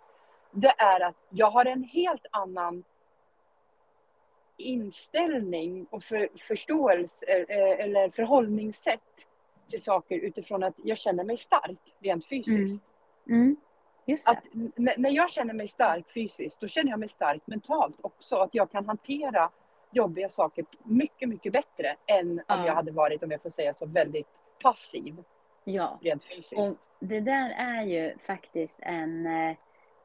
det 0.54 0.74
är 0.78 1.00
att 1.00 1.16
jag 1.30 1.50
har 1.50 1.64
en 1.64 1.82
helt 1.84 2.26
annan 2.30 2.84
inställning 4.56 5.86
och 5.90 6.04
för, 6.04 6.28
förståelse 6.38 7.26
eh, 7.48 7.84
eller 7.84 8.10
förhållningssätt 8.10 9.00
till 9.68 9.82
saker 9.82 10.16
utifrån 10.18 10.62
att 10.62 10.74
jag 10.84 10.98
känner 10.98 11.24
mig 11.24 11.36
stark 11.36 11.78
rent 12.00 12.26
fysiskt. 12.28 12.84
mm, 13.28 13.56
det. 14.06 14.20
Att 14.26 14.44
när 14.98 15.10
jag 15.10 15.30
känner 15.30 15.54
mig 15.54 15.68
stark 15.68 16.10
fysiskt, 16.10 16.60
då 16.60 16.68
känner 16.68 16.90
jag 16.90 17.00
mig 17.00 17.08
stark 17.08 17.42
mentalt 17.46 17.98
också. 18.00 18.36
Att 18.36 18.54
jag 18.54 18.70
kan 18.70 18.86
hantera 18.86 19.50
jobbiga 19.92 20.28
saker 20.28 20.64
mycket, 20.82 21.28
mycket 21.28 21.52
bättre 21.52 21.96
än 22.06 22.30
om 22.30 22.44
Ja. 22.48 22.66
jag 22.66 22.74
hade 22.74 22.92
varit, 22.92 23.22
om 23.22 23.30
jag 23.30 23.42
får 23.42 23.50
säga 23.50 23.74
så, 23.74 23.86
väldigt 23.86 24.26
passiv 24.62 25.24
Ja. 25.64 25.98
rent 26.02 26.24
fysiskt. 26.24 26.90
Det 27.00 27.20
där 27.20 27.50
är 27.58 27.82
ju 27.84 28.18
faktiskt 28.18 28.78
en... 28.82 29.26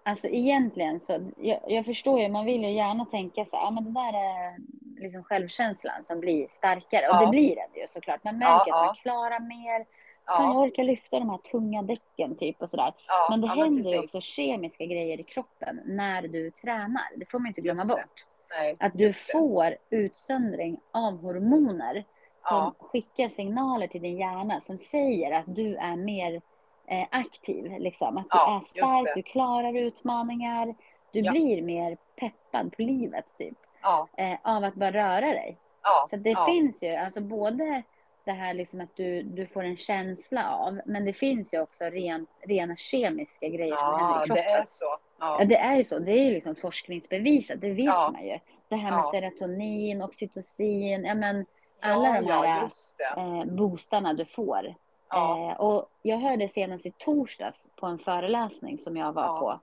Alltså 0.03 0.27
egentligen 0.27 0.99
så, 0.99 1.31
jag, 1.37 1.59
jag 1.67 1.85
förstår 1.85 2.19
ju, 2.19 2.29
man 2.29 2.45
vill 2.45 2.63
ju 2.63 2.71
gärna 2.71 3.05
tänka 3.05 3.45
så 3.45 3.55
ja 3.55 3.71
men 3.71 3.83
det 3.83 3.91
där 3.91 4.13
är 4.13 4.57
liksom 5.01 5.23
självkänslan 5.23 6.03
som 6.03 6.19
blir 6.19 6.47
starkare. 6.51 7.07
Och 7.09 7.15
Ja. 7.15 7.21
det 7.21 7.27
blir 7.27 7.55
den 7.55 7.81
ju 7.81 7.87
såklart. 7.87 8.23
Man 8.23 8.37
märker 8.37 8.51
Ja, 8.53 8.61
att 8.61 8.67
ja. 8.67 8.85
man 8.85 8.95
klarar 8.95 9.39
mer. 9.39 9.85
Fan, 10.27 10.45
jag 10.45 10.55
Ja, 10.55 10.59
orkar 10.63 10.83
lyfta 10.83 11.19
de 11.19 11.29
här 11.29 11.37
tunga 11.37 11.81
däcken 11.81 12.35
typ 12.37 12.61
och 12.61 12.69
sådär. 12.69 12.93
ja, 13.07 13.27
Men 13.29 13.41
det 13.41 13.47
ja, 13.47 13.53
händer 13.63 13.89
ju 13.91 14.01
precis. 14.01 14.15
också 14.15 14.21
kemiska 14.21 14.85
grejer 14.85 15.19
i 15.19 15.23
kroppen 15.23 15.81
när 15.85 16.21
du 16.21 16.51
tränar. 16.51 17.03
Det 17.15 17.25
får 17.31 17.39
man 17.39 17.47
inte 17.47 17.61
glömma 17.61 17.85
bort. 17.85 18.25
Nej, 18.57 18.75
Att 18.79 18.93
du 18.95 19.13
får 19.13 19.75
utsöndring 19.89 20.79
av 20.91 21.21
hormoner 21.21 21.93
som 22.39 22.57
Ja. 22.57 22.75
skickar 22.79 23.29
signaler 23.29 23.87
till 23.87 24.01
din 24.01 24.17
hjärna 24.17 24.59
som 24.61 24.77
säger 24.77 25.31
att 25.31 25.55
du 25.55 25.75
är 25.75 25.95
mer 25.95 26.41
eh, 26.89 27.05
aktiv. 27.11 27.75
Liksom. 27.79 28.17
Att 28.17 28.23
du 28.23 28.37
Ja, 28.37 28.57
är 28.57 28.61
stark, 28.65 29.15
du 29.15 29.21
klarar 29.23 29.77
utmaningar. 29.77 30.75
Du 31.11 31.19
Ja. 31.19 31.31
blir 31.31 31.61
mer 31.61 31.97
peppad 32.15 32.75
på 32.75 32.81
livet 32.81 33.25
typ. 33.37 33.57
Ja, 33.81 34.07
Eh, 34.17 34.37
av 34.43 34.63
att 34.63 34.75
bara 34.75 34.91
röra 34.91 35.21
dig. 35.27 35.57
ja, 35.83 36.05
Så 36.09 36.15
det 36.15 36.29
ja, 36.29 36.45
finns 36.45 36.83
ju 36.83 36.95
alltså 36.95 37.21
både 37.21 37.83
det 38.25 38.31
här 38.31 38.53
liksom 38.53 38.81
att 38.81 38.95
du, 38.95 39.21
du 39.23 39.45
får 39.45 39.63
en 39.63 39.77
känsla 39.77 40.49
av. 40.55 40.81
Men 40.85 41.05
det 41.05 41.13
finns 41.13 41.53
ju 41.53 41.61
också 41.61 41.83
ren, 41.83 42.27
rena 42.47 42.75
kemiska 42.75 43.47
grejer 43.47 43.75
som 43.75 43.99
händer 43.99 44.15
Ja, 44.17 44.23
i 44.23 44.27
kroppen. 44.27 44.43
det 44.45 44.49
är 44.51 44.65
så. 44.65 44.85
Ja, 45.19 45.37
Ja. 45.39 45.45
det 45.45 45.55
är 45.55 45.77
ju 45.77 45.83
så. 45.83 45.99
Det 45.99 46.11
är 46.11 46.23
ju 46.25 46.31
liksom 46.31 46.55
forskningsbevisat. 46.55 47.61
Det 47.61 47.69
vet 47.73 47.85
Ja. 47.85 48.09
man 48.13 48.25
ju. 48.27 48.37
Det 48.69 48.75
här 48.75 48.91
med 48.91 48.99
Ja. 48.99 49.11
serotonin, 49.13 50.01
oxytocin, 50.01 51.03
ja 51.05 51.15
men 51.15 51.45
alla 51.81 52.07
ja, 52.15 52.21
de 52.21 52.27
ja, 52.27 52.41
här 52.41 52.69
det. 52.97 53.21
eh, 53.21 53.45
boostarna 53.55 54.13
du 54.13 54.25
får. 54.25 54.75
Ja. 55.09 55.51
Eh, 55.51 55.57
och 55.59 55.89
jag 56.01 56.17
hörde 56.17 56.47
senast 56.47 56.85
i 56.85 56.91
torsdags 56.97 57.69
på 57.75 57.85
en 57.85 57.99
föreläsning 57.99 58.77
som 58.77 58.97
jag 58.97 59.13
var 59.13 59.23
Ja. 59.23 59.39
på. 59.39 59.59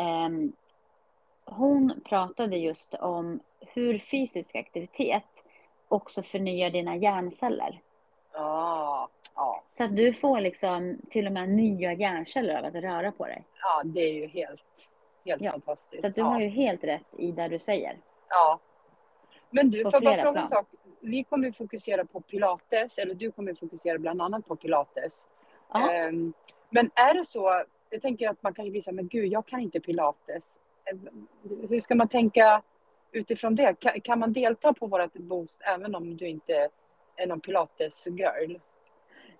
Ehm, 0.00 0.52
hon 1.44 2.00
pratade 2.04 2.56
just 2.56 2.94
om 2.94 3.40
hur 3.60 3.98
fysisk 3.98 4.56
aktivitet 4.56 5.44
också 5.88 6.22
förnyar 6.22 6.70
dina 6.70 6.96
hjärnceller. 6.96 7.80
Ja. 8.32 9.08
Ja. 9.34 9.62
Så 9.70 9.84
att 9.84 9.96
du 9.96 10.12
får 10.12 10.40
liksom 10.40 10.98
till 11.10 11.26
och 11.26 11.32
med 11.32 11.48
nya 11.48 11.92
hjärnceller 11.92 12.58
av 12.58 12.64
att 12.64 12.74
röra 12.74 13.12
på 13.12 13.26
dig. 13.26 13.44
ja, 13.62 13.82
det 13.84 14.00
är 14.00 14.12
ju 14.12 14.26
helt, 14.26 14.88
helt 15.24 15.42
Ja, 15.42 15.50
fantastiskt. 15.50 16.02
Så 16.02 16.08
att 16.08 16.14
du 16.14 16.20
ja. 16.20 16.26
har 16.26 16.40
ju 16.40 16.48
helt 16.48 16.84
rätt 16.84 17.06
i 17.18 17.32
det 17.32 17.48
du 17.48 17.58
säger. 17.58 17.96
Ja. 18.28 18.58
Men 19.50 19.70
du, 19.70 19.82
får 19.82 19.92
jag 19.94 20.02
bara 20.02 20.16
fråga 20.22 20.40
en 20.40 20.46
sak? 20.46 20.66
Vi 21.06 21.24
kommer 21.24 21.52
fokusera 21.52 22.04
på 22.04 22.20
pilates, 22.20 22.98
eller 22.98 23.14
du 23.14 23.30
kommer 23.32 23.54
fokusera 23.54 23.98
bland 23.98 24.22
annat 24.22 24.46
på 24.46 24.56
pilates. 24.56 25.28
Ehm, 25.74 26.32
men 26.70 26.90
är 26.94 27.14
det 27.14 27.24
så, 27.24 27.62
jag 27.90 28.02
tänker 28.02 28.28
att 28.28 28.42
man 28.42 28.54
kan 28.54 28.64
ju 28.64 28.70
bli 28.70 28.82
så 28.82 28.90
här, 28.90 28.96
men 28.96 29.08
gud, 29.08 29.32
jag 29.32 29.46
kan 29.46 29.60
inte 29.60 29.80
pilates. 29.80 30.60
Ehm, 30.90 31.26
Hur 31.68 31.80
ska 31.80 31.94
man 31.94 32.08
tänka 32.08 32.62
utifrån 33.12 33.54
det? 33.54 33.74
Kan, 33.80 34.00
kan 34.00 34.18
man 34.18 34.32
delta 34.32 34.72
på 34.72 34.86
vårt 34.86 35.12
boost 35.14 35.62
även 35.64 35.94
om 35.94 36.16
du 36.16 36.28
inte 36.28 36.68
är 37.16 37.26
någon 37.26 37.40
pilates-girl? 37.40 38.56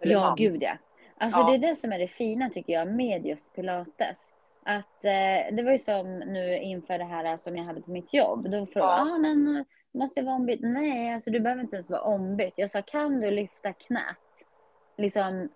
Ja, 0.00 0.20
man? 0.20 0.36
gud 0.36 0.62
ja. 0.62 0.72
Alltså 1.18 1.40
Ja. 1.40 1.46
det 1.46 1.54
är 1.54 1.58
det 1.58 1.76
som 1.76 1.92
är 1.92 1.98
det 1.98 2.08
fina 2.08 2.50
tycker 2.50 2.72
jag 2.72 2.88
med 2.88 3.26
just 3.26 3.54
pilates. 3.54 4.32
Att 4.62 5.04
eh, 5.04 5.56
det 5.56 5.62
var 5.64 5.72
ju 5.72 5.78
som 5.78 6.18
nu 6.18 6.58
inför 6.58 6.98
det 6.98 7.04
här 7.04 7.36
som 7.36 7.56
jag 7.56 7.64
hade 7.64 7.80
på 7.80 7.90
mitt 7.90 8.14
jobb. 8.14 8.50
Då 8.50 8.66
frågade 8.66 8.92
Ja. 8.92 9.14
ah, 9.14 9.18
men 9.18 9.64
måste 9.94 10.20
jag 10.20 10.24
vara 10.24 10.36
ombytt? 10.36 10.60
Nej, 10.62 11.14
alltså 11.14 11.30
du 11.30 11.40
behöver 11.40 11.62
inte 11.62 11.76
ens 11.76 11.90
vara 11.90 12.00
ombytt. 12.00 12.54
Jag 12.56 12.70
sa, 12.70 12.82
kan 12.82 13.20
du 13.20 13.30
lyfta 13.30 13.72
knät? 13.72 14.16
Liksom, 14.96 15.48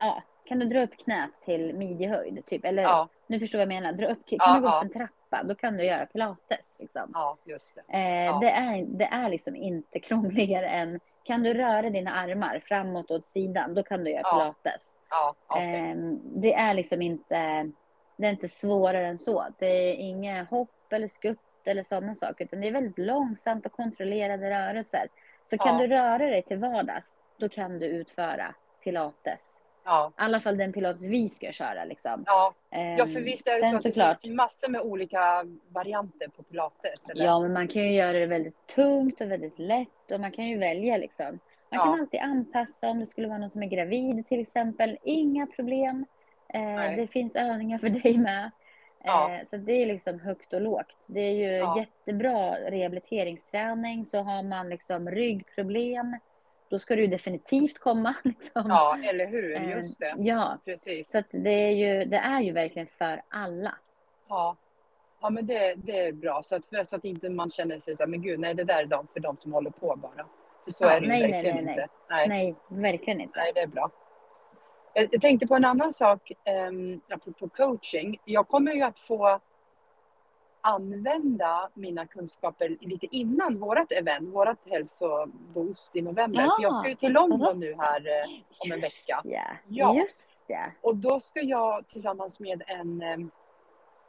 ja, 0.00 0.22
kan 0.44 0.58
du 0.58 0.66
dra 0.66 0.82
upp 0.82 0.96
knät 0.96 1.30
till 1.44 1.74
midjehöjd? 1.74 2.46
Typ, 2.46 2.64
eller 2.64 2.82
Ja, 2.82 3.08
nu 3.26 3.40
förstår 3.40 3.58
du 3.58 3.64
vad 3.64 3.74
jag 3.74 3.82
menar. 3.82 3.92
Dra 3.92 4.06
upp, 4.06 4.26
kan 4.26 4.38
Ja, 4.40 4.54
du 4.54 4.60
gå 4.60 4.66
upp 4.66 4.72
ja. 4.72 4.82
en 4.82 4.90
trappa? 4.92 5.42
Då 5.42 5.54
kan 5.54 5.76
du 5.76 5.84
göra 5.84 6.06
pilates. 6.06 6.76
Liksom. 6.78 7.10
ja, 7.14 7.36
just 7.44 7.74
det. 7.74 7.80
Eh, 7.98 8.40
det, 8.40 8.50
är, 8.50 8.84
det 8.86 9.04
är 9.04 9.28
liksom 9.28 9.56
inte 9.56 10.00
krångligare 10.00 10.68
än, 10.68 11.00
kan 11.22 11.42
du 11.42 11.54
röra 11.54 11.90
dina 11.90 12.10
armar 12.14 12.62
framåt 12.64 13.10
och 13.10 13.16
åt 13.16 13.26
sidan, 13.26 13.74
då 13.74 13.82
kan 13.82 14.04
du 14.04 14.10
göra 14.10 14.22
pilates. 14.22 14.94
Ja, 15.10 15.34
okej. 15.46 15.64
Ehm, 15.64 16.20
det 16.40 16.54
är 16.54 16.74
liksom 16.74 17.02
inte, 17.02 17.70
det 18.16 18.26
är 18.26 18.30
inte 18.30 18.48
svårare 18.48 19.06
än 19.06 19.18
så. 19.18 19.46
Det 19.58 19.66
är 19.66 19.94
inga 19.94 20.44
hopp 20.44 20.92
eller 20.92 21.08
skutt 21.08 21.47
eller 21.68 21.82
sådana 21.82 22.14
saker, 22.14 22.44
utan 22.44 22.60
det 22.60 22.68
är 22.68 22.72
väldigt 22.72 22.98
långsamt 22.98 23.66
och 23.66 23.72
kontrollerade 23.72 24.50
rörelser. 24.50 25.08
Så 25.44 25.58
kan 25.58 25.74
Ja. 25.80 25.86
du 25.86 25.94
röra 25.94 26.18
dig 26.30 26.42
till 26.42 26.58
vardags, 26.58 27.20
då 27.38 27.48
kan 27.48 27.78
du 27.78 27.86
utföra 27.86 28.54
pilates. 28.84 29.60
ja. 29.84 30.08
I 30.10 30.12
alla 30.22 30.40
fall 30.40 30.56
den 30.56 30.72
pilates 30.72 31.02
vi 31.02 31.28
ska 31.28 31.52
köra 31.52 31.84
liksom. 31.84 32.22
Ja, 32.26 32.54
ja, 32.70 32.78
Ehm, 32.78 33.12
för 33.12 33.20
visst 33.20 33.46
är 33.48 33.52
det 33.54 33.60
sen 33.60 33.70
så 33.70 33.88
att 33.88 33.94
det 33.94 34.16
finns 34.22 34.36
massor 34.36 34.68
med 34.68 34.80
olika 34.80 35.44
varianter 35.68 36.28
på 36.28 36.42
pilates? 36.42 37.08
Eller? 37.08 37.24
Ja, 37.24 37.40
men 37.40 37.52
man 37.52 37.68
kan 37.68 37.82
ju 37.82 37.92
göra 37.92 38.12
det 38.18 38.26
väldigt 38.26 38.66
tungt 38.66 39.20
och 39.20 39.30
väldigt 39.30 39.58
lätt 39.58 40.10
och 40.12 40.20
man 40.20 40.32
kan 40.32 40.44
ju 40.48 40.58
välja 40.58 40.96
liksom. 40.96 41.38
Man 41.70 41.80
kan 41.80 41.88
Ja. 41.96 41.98
alltid 42.00 42.20
anpassa 42.20 42.88
om 42.88 43.00
det 43.00 43.06
skulle 43.06 43.28
vara 43.28 43.38
någon 43.38 43.50
som 43.50 43.62
är 43.62 43.66
gravid 43.66 44.26
till 44.26 44.40
exempel. 44.40 44.98
Inga 45.02 45.46
problem. 45.46 46.06
Eh, 46.54 46.96
det 46.96 47.06
finns 47.06 47.36
övningar 47.36 47.78
för 47.78 47.88
dig 47.88 48.18
med. 48.18 48.50
Ja. 49.08 49.30
Eh, 49.34 49.46
så 49.50 49.56
det 49.56 49.72
är 49.72 49.86
liksom 49.86 50.20
högt 50.20 50.52
och 50.52 50.60
lågt. 50.60 50.96
Det 51.06 51.20
är 51.20 51.32
ju 51.32 51.56
Ja. 51.56 51.78
jättebra 51.78 52.54
rehabiliteringsträning. 52.70 54.06
Så 54.06 54.18
har 54.18 54.42
man 54.42 54.68
liksom 54.68 55.10
ryggproblem, 55.10 56.16
då 56.70 56.78
ska 56.78 56.96
du 56.96 57.02
ju 57.02 57.08
definitivt 57.08 57.78
komma. 57.78 58.14
Liksom. 58.24 58.64
Ja, 58.68 58.98
eller 59.04 59.26
hur? 59.26 59.56
Eh, 59.56 59.70
Just 59.70 60.00
det. 60.00 60.14
Ja, 60.18 60.58
Precis. 60.64 61.10
så 61.10 61.22
det, 61.30 61.50
är 61.50 61.70
ju, 61.70 62.04
det 62.04 62.16
är 62.16 62.40
ju 62.40 62.52
verkligen 62.52 62.88
för 62.98 63.22
alla. 63.28 63.74
Ja, 64.28 64.56
ja 65.20 65.30
men 65.30 65.46
det, 65.46 65.74
det 65.74 65.98
är 66.06 66.12
bra. 66.12 66.42
Så 66.44 66.56
att, 66.56 66.88
så 66.88 66.96
att 66.96 67.04
inte 67.04 67.30
man 67.30 67.50
känner 67.50 67.78
sig 67.78 67.96
så 67.96 68.02
här, 68.02 68.08
men 68.08 68.22
gud, 68.22 68.40
nej 68.40 68.54
det 68.54 68.64
där 68.64 68.82
är 68.82 68.86
de, 68.86 69.06
för 69.12 69.20
de 69.20 69.36
som 69.36 69.52
håller 69.52 69.70
på 69.70 69.96
bara. 69.96 70.26
För 70.64 70.70
så 70.72 70.84
Ja, 70.84 70.90
är 70.90 71.00
det 71.00 71.06
ju 71.06 71.12
nej, 71.12 71.20
nej, 71.22 71.32
verkligen 71.32 71.56
nej, 71.56 71.64
nej. 71.64 71.70
inte. 71.72 71.88
Nej, 72.10 72.28
nej. 72.28 72.56
Nej, 72.68 72.82
verkligen 72.92 73.20
inte. 73.20 73.40
det 73.54 73.60
är 73.60 73.66
bra. 73.66 73.90
Jag, 74.94 75.08
jag 75.12 75.20
tänkte 75.20 75.46
på 75.46 75.54
en 75.54 75.64
annan 75.64 75.92
sak, 75.92 76.32
um, 76.68 77.00
apropå 77.10 77.48
coaching. 77.48 78.20
Jag 78.24 78.48
kommer 78.48 78.72
ju 78.72 78.82
att 78.82 78.98
få 78.98 79.40
använda 80.60 81.68
mina 81.74 82.06
kunskaper 82.06 82.76
lite 82.80 83.06
innan 83.16 83.58
vårt 83.58 83.92
event, 83.92 84.34
vårt 84.34 84.66
hälsoboost 84.70 85.96
i 85.96 86.02
november. 86.02 86.40
Ja. 86.42 86.54
För 86.56 86.62
jag 86.62 86.74
ska 86.74 86.88
ju 86.88 86.94
till 86.94 87.12
London 87.12 87.60
nu 87.60 87.74
här 87.78 88.00
eh, 88.00 88.30
om 88.64 88.72
en 88.72 88.80
vecka. 88.80 89.20
Ja, 89.24 89.42
Ja. 89.68 89.94
just 89.94 90.42
ja. 90.46 90.64
Och 90.80 90.96
då 90.96 91.20
ska 91.20 91.40
jag 91.40 91.86
tillsammans 91.88 92.40
med 92.40 92.62
en 92.66 93.02
eh, 93.02 93.16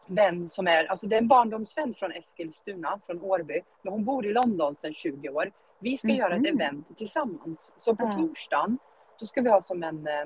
vän 0.08 0.50
som 0.50 0.68
är, 0.68 0.86
alltså 0.86 1.08
det 1.08 1.15
är 1.15 1.22
en 1.22 1.28
barndomsvän 1.28 1.94
från 1.94 2.12
Eskilstuna, 2.12 3.00
från 3.06 3.22
Årby. 3.22 3.62
Men 3.82 3.94
hon 3.94 4.06
bor 4.06 4.26
i 4.26 4.34
London 4.34 4.76
sedan 4.76 4.94
20 4.94 5.30
år. 5.30 5.52
Vi 5.80 5.98
ska 5.98 6.08
göra 6.08 6.36
ett 6.36 6.42
Mhm. 6.54 6.62
event 6.62 6.98
tillsammans. 6.98 7.74
Så 7.78 7.96
på 7.96 8.04
Ja. 8.06 8.12
torsdagen, 8.13 8.78
då 9.20 9.26
ska 9.26 9.42
vi 9.42 9.50
ha 9.50 9.62
som 9.62 9.84
en, 9.84 10.08
eh, 10.08 10.26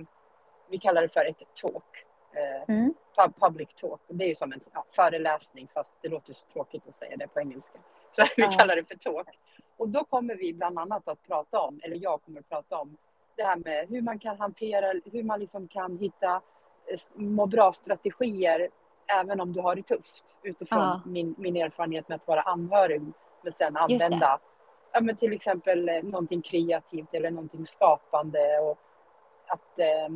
vi 0.74 0.80
kallar 0.80 1.02
det 1.02 1.10
för 1.10 1.26
ett 1.26 1.44
talk. 1.62 2.06
Eh, 2.36 2.64
Mm. 2.76 2.94
pub- 3.18 3.40
public 3.48 3.70
talk. 3.76 4.00
Det 4.08 4.24
är 4.26 4.30
ju 4.30 4.36
som 4.36 4.54
en 4.54 4.60
ja, 4.74 4.86
föreläsning 4.92 5.68
fast 5.74 5.98
det 6.02 6.10
låter 6.10 6.34
så 6.34 6.48
tråkigt 6.48 6.88
att 6.88 6.96
säga 6.96 7.18
det 7.18 7.28
på 7.28 7.40
engelska. 7.40 7.80
Så 8.12 8.22
vi 8.38 8.44
Ja. 8.44 8.52
kallar 8.52 8.76
det 8.76 8.84
för 8.88 8.96
talk. 8.96 9.28
Och 9.78 9.90
då 9.90 10.04
kommer 10.04 10.36
vi 10.36 10.54
bland 10.54 10.80
annat 10.80 11.08
att 11.08 11.24
prata 11.28 11.60
om, 11.60 11.80
eller 11.84 11.96
jag 11.98 12.22
kommer 12.24 12.40
att 12.40 12.50
prata 12.50 12.78
om 12.78 12.98
det 13.36 13.44
här 13.44 13.58
med 13.58 13.88
hur 13.90 14.02
man 14.02 14.20
kan 14.20 14.38
hantera, 14.40 14.94
hur 15.12 15.24
man 15.24 15.40
liksom 15.40 15.68
kan 15.68 15.98
hitta 15.98 16.36
eh, 16.88 17.00
må 17.16 17.46
bra-strategier 17.46 18.70
även 19.20 19.42
om 19.42 19.54
du 19.54 19.62
har 19.62 19.76
det 19.76 19.84
tufft. 19.84 20.38
Utifrån 20.44 20.80
Ja. 20.80 21.02
min, 21.06 21.36
min 21.38 21.56
erfarenhet 21.58 22.10
med 22.10 22.16
att 22.16 22.28
vara 22.28 22.42
anhörig 22.42 23.02
men 23.42 23.52
sen 23.52 23.78
använda 23.78 24.40
ja, 24.92 25.02
men 25.02 25.16
till 25.16 25.34
exempel 25.34 25.90
eh, 25.90 26.04
någonting 26.04 26.42
kreativt 26.42 27.14
eller 27.14 27.32
någonting 27.32 27.66
skapande. 27.66 28.60
Och 28.60 28.78
att 29.48 29.80
eh, 29.80 30.10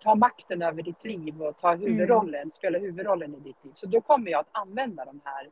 ta 0.00 0.14
makten 0.14 0.62
över 0.62 0.82
ditt 0.82 1.04
liv 1.04 1.42
och 1.42 1.58
ta 1.58 1.74
huvudrollen, 1.74 2.50
spela 2.50 2.78
huvudrollen 2.78 3.34
i 3.34 3.40
ditt 3.40 3.64
liv. 3.64 3.72
Så 3.74 3.86
då 3.86 4.00
kommer 4.00 4.30
jag 4.30 4.40
att 4.40 4.48
använda 4.52 5.04
de 5.04 5.20
här, 5.24 5.50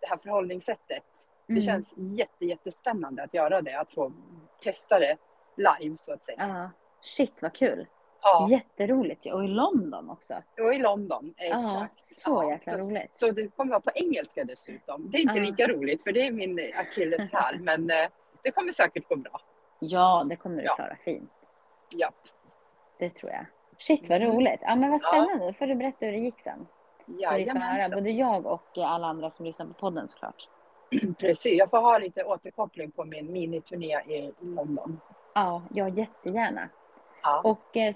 det 0.00 0.06
här 0.06 0.16
förhållningssättet. 0.16 1.04
Det 1.46 1.52
Mm. 1.52 1.62
känns 1.62 1.94
jätte, 1.96 2.44
jättespännande 2.44 3.22
att 3.22 3.34
göra 3.34 3.62
det, 3.62 3.74
att 3.80 3.92
få 3.92 4.12
testa 4.62 4.98
det 4.98 5.16
live 5.56 5.96
så 5.96 6.12
att 6.12 6.22
säga. 6.22 6.36
Ja. 6.48 6.70
Shit 7.00 7.42
vad 7.42 7.52
kul. 7.52 7.86
Ja, 8.22 8.46
Jätteroligt. 8.50 9.26
Och 9.26 9.44
i 9.44 9.48
London 9.48 10.10
också. 10.10 10.34
och 10.60 10.74
i 10.74 10.78
London, 10.78 11.34
Ja, 11.36 11.44
exakt. 11.44 12.06
så 12.06 12.30
Ja, 12.44 12.50
jäkla 12.50 12.72
så, 12.72 12.78
roligt. 12.78 13.10
så 13.16 13.30
det 13.30 13.48
kommer 13.56 13.70
vara 13.70 13.80
på 13.80 13.90
engelska 13.94 14.44
dessutom. 14.44 15.10
Det 15.10 15.18
är 15.18 15.22
inte 15.22 15.34
Ja. 15.34 15.42
lika 15.44 15.66
roligt 15.66 16.02
för 16.02 16.12
det 16.12 16.26
är 16.26 16.32
min 16.32 16.72
akilleshäl, 16.74 17.58
men 17.60 17.90
eh, 17.90 18.08
det 18.42 18.50
kommer 18.50 18.72
säkert 18.72 19.08
gå 19.08 19.16
bra. 19.16 19.40
Ja, 19.78 20.26
det 20.28 20.36
kommer 20.36 20.56
du 20.56 20.62
Ja. 20.62 20.74
klara 20.74 20.96
fint. 21.04 21.30
Japp. 21.90 22.14
Det 22.98 23.10
tror 23.10 23.32
jag. 23.32 23.46
Shit 23.78 24.08
vad 24.08 24.22
Mm. 24.22 24.36
roligt. 24.36 24.60
Ja 24.62 24.76
men 24.76 24.90
vad 24.90 25.02
spännande. 25.02 25.46
Då 25.46 25.52
får 25.52 25.66
du 25.66 25.74
berätta 25.74 26.06
hur 26.06 26.12
det 26.12 26.18
gick 26.18 26.40
sen. 26.40 26.66
Jajamensan. 27.06 27.90
Både 27.98 28.10
jag 28.10 28.46
och 28.46 28.78
eh, 28.78 28.92
alla 28.92 29.06
andra 29.06 29.30
som 29.30 29.44
lyssnar 29.46 29.66
på 29.66 29.72
podden 29.72 30.08
såklart. 30.08 30.48
Precis, 31.18 31.58
jag 31.58 31.70
får 31.70 31.78
ha 31.80 31.98
lite 31.98 32.24
återkoppling 32.24 32.90
på 32.90 33.04
min 33.04 33.32
miniturné 33.32 34.00
i 34.00 34.32
London. 34.40 35.00
Ja, 35.34 35.62
ja 35.70 35.88
jättegärna. 35.88 36.68
Ja. 37.22 37.40
Och 37.44 37.76
eh, 37.76 37.94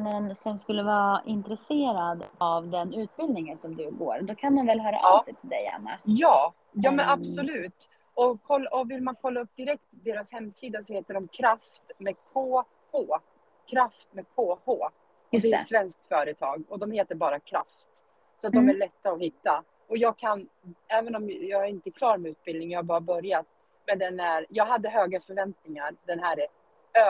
någon 0.00 0.34
som 0.34 0.58
skulle 0.58 0.82
vara 0.82 1.22
intresserad 1.26 2.24
av 2.38 2.68
den 2.68 2.94
utbildningen 2.94 3.56
som 3.56 3.76
du 3.76 3.90
går, 3.90 4.18
då 4.22 4.34
kan 4.34 4.56
de 4.56 4.66
väl 4.66 4.80
höra 4.80 4.96
Ja. 5.02 5.16
av 5.18 5.22
sig 5.22 5.34
till 5.34 5.48
dig, 5.50 5.68
Anna? 5.76 5.90
Ja, 6.04 6.52
ja 6.72 6.90
men 6.90 7.06
Ehm. 7.06 7.12
absolut. 7.20 7.90
Och, 8.14 8.42
koll, 8.42 8.66
och 8.66 8.90
vill 8.90 9.02
man 9.02 9.16
kolla 9.22 9.40
upp 9.40 9.56
direkt 9.56 9.86
deras 9.90 10.32
hemsida 10.32 10.82
så 10.82 10.92
heter 10.92 11.14
de 11.14 11.28
Kraft 11.28 11.92
med 11.98 12.14
KH. 12.16 13.20
Kraft 13.66 14.08
med 14.14 14.24
KH. 14.34 14.68
Och 14.68 14.90
Just 15.30 15.42
det 15.44 15.48
är 15.48 15.50
det. 15.52 15.60
ett 15.60 15.66
svenskt 15.66 16.06
företag 16.08 16.62
och 16.68 16.78
de 16.78 16.90
heter 16.90 17.14
bara 17.14 17.40
Kraft. 17.40 18.04
Så 18.38 18.46
att 18.46 18.54
Mm. 18.54 18.66
de 18.66 18.72
är 18.72 18.76
lätta 18.78 19.10
att 19.10 19.20
hitta. 19.20 19.64
Och 19.88 19.96
jag 19.96 20.18
kan, 20.18 20.48
även 20.88 21.16
om 21.16 21.30
jag 21.30 21.64
är 21.64 21.68
inte 21.68 21.90
klar 21.90 22.18
med 22.18 22.30
utbildningen, 22.30 22.70
jag 22.70 22.78
har 22.78 22.84
bara 22.84 23.00
börjat. 23.00 23.46
Men 23.86 23.98
den 23.98 24.20
är, 24.20 24.46
jag 24.48 24.66
hade 24.66 24.88
höga 24.88 25.20
förväntningar. 25.20 25.94
Den 26.04 26.18
här 26.20 26.36
är 26.40 26.46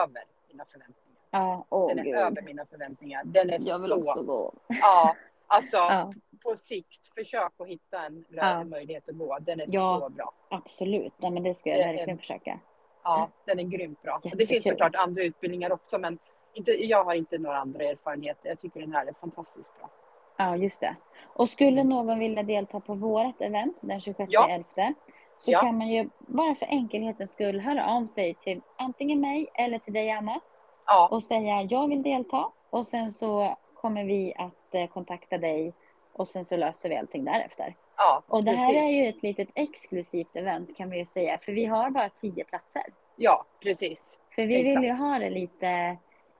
över 0.03 0.23
mina 0.51 0.65
förväntningar. 0.65 0.97
Ja, 1.31 1.65
åh 1.69 1.87
Den 1.87 1.99
är 1.99 2.03
gud. 2.03 2.15
över 2.15 2.41
mina 2.41 2.65
förväntningar. 2.65 3.21
Den 3.25 3.49
är 3.49 3.57
Jag 3.61 3.79
vill 3.79 3.87
så, 3.87 4.03
också 4.03 4.23
gå. 4.23 4.53
ja, 4.67 5.15
alltså 5.47 5.77
Ja, 5.77 6.13
på 6.43 6.55
sikt, 6.55 7.13
försök 7.15 7.51
att 7.57 7.67
hitta 7.67 8.05
en 8.05 8.25
Ja. 8.29 8.63
möjlighet 8.63 9.09
att 9.09 9.17
gå. 9.17 9.37
Den 9.41 9.59
är 9.59 9.65
Ja. 9.69 9.99
så 10.01 10.09
bra. 10.09 10.33
absolut. 10.49 11.13
Ja, 11.17 11.29
men 11.29 11.43
det 11.43 11.53
ska 11.53 11.69
jag 11.69 11.79
Det 11.79 11.83
är- 11.83 11.93
verkligen 11.93 12.17
försöka. 12.17 12.59
Ja, 13.03 13.29
den 13.45 13.59
är 13.59 13.63
grymt 13.63 14.01
bra. 14.01 14.19
Det 14.23 14.29
Jättekul. 14.29 14.47
finns 14.47 14.63
såklart 14.67 14.95
andra 14.95 15.23
utbildningar 15.23 15.71
också 15.71 15.99
men 15.99 16.19
inte, 16.53 16.71
jag 16.71 17.03
har 17.03 17.13
inte 17.13 17.37
några 17.37 17.57
andra 17.57 17.83
erfarenheter. 17.83 18.49
Jag 18.49 18.59
tycker 18.59 18.79
den 18.79 18.93
här 18.93 19.05
är 19.05 19.13
fantastiskt 19.13 19.77
bra. 19.79 19.89
Ja, 20.37 20.55
just 20.55 20.79
det. 20.81 20.95
Och 21.25 21.49
skulle 21.49 21.83
någon 21.83 22.19
vilja 22.19 22.43
delta 22.43 22.79
på 22.79 22.93
vårt 22.93 23.41
event 23.41 23.77
den 23.81 24.01
26 24.01 24.19
Mm. 24.19 24.29
Ja. 24.31 24.49
11 24.49 24.93
så 25.37 25.51
Ja. 25.51 25.59
kan 25.61 25.77
man 25.77 25.87
ju 25.87 26.09
bara 26.19 26.55
för 26.55 26.65
enkelhetens 26.65 27.31
skull 27.31 27.59
höra 27.59 27.85
av 27.85 28.05
sig 28.05 28.33
till 28.33 28.61
antingen 28.77 29.19
mig 29.19 29.47
eller 29.53 29.79
till 29.79 29.93
dig 29.93 30.11
Anna 30.11 30.39
Ja, 30.85 31.07
och 31.11 31.23
säga 31.23 31.61
jag 31.61 31.87
vill 31.87 32.03
delta 32.03 32.51
och 32.69 32.87
sen 32.87 33.13
så 33.13 33.55
kommer 33.73 34.03
vi 34.05 34.33
att 34.37 34.75
eh, 34.75 34.87
kontakta 34.87 35.37
dig 35.37 35.73
och 36.13 36.27
sen 36.27 36.45
så 36.45 36.57
löser 36.57 36.89
vi 36.89 36.97
allting 36.97 37.25
därefter. 37.25 37.75
ja 37.97 38.23
Och 38.27 38.43
det 38.43 38.51
här 38.51 38.73
precis. 38.73 38.83
är 38.83 39.03
ju 39.03 39.09
ett 39.09 39.23
litet 39.23 39.49
exklusivt 39.55 40.35
event 40.35 40.77
kan 40.77 40.89
vi 40.89 40.97
ju 40.99 41.05
säga 41.05 41.37
för 41.37 41.51
vi 41.51 41.65
har 41.65 41.89
bara 41.89 42.09
10 42.09 42.43
platser. 42.43 42.83
Ja, 43.15 43.45
precis. 43.59 44.19
För 44.35 44.41
vi 44.41 44.63
vill 44.63 44.83
ju 44.83 44.89
Exakt. 44.89 44.99
ha 44.99 45.19
det 45.19 45.29
lite, 45.29 45.97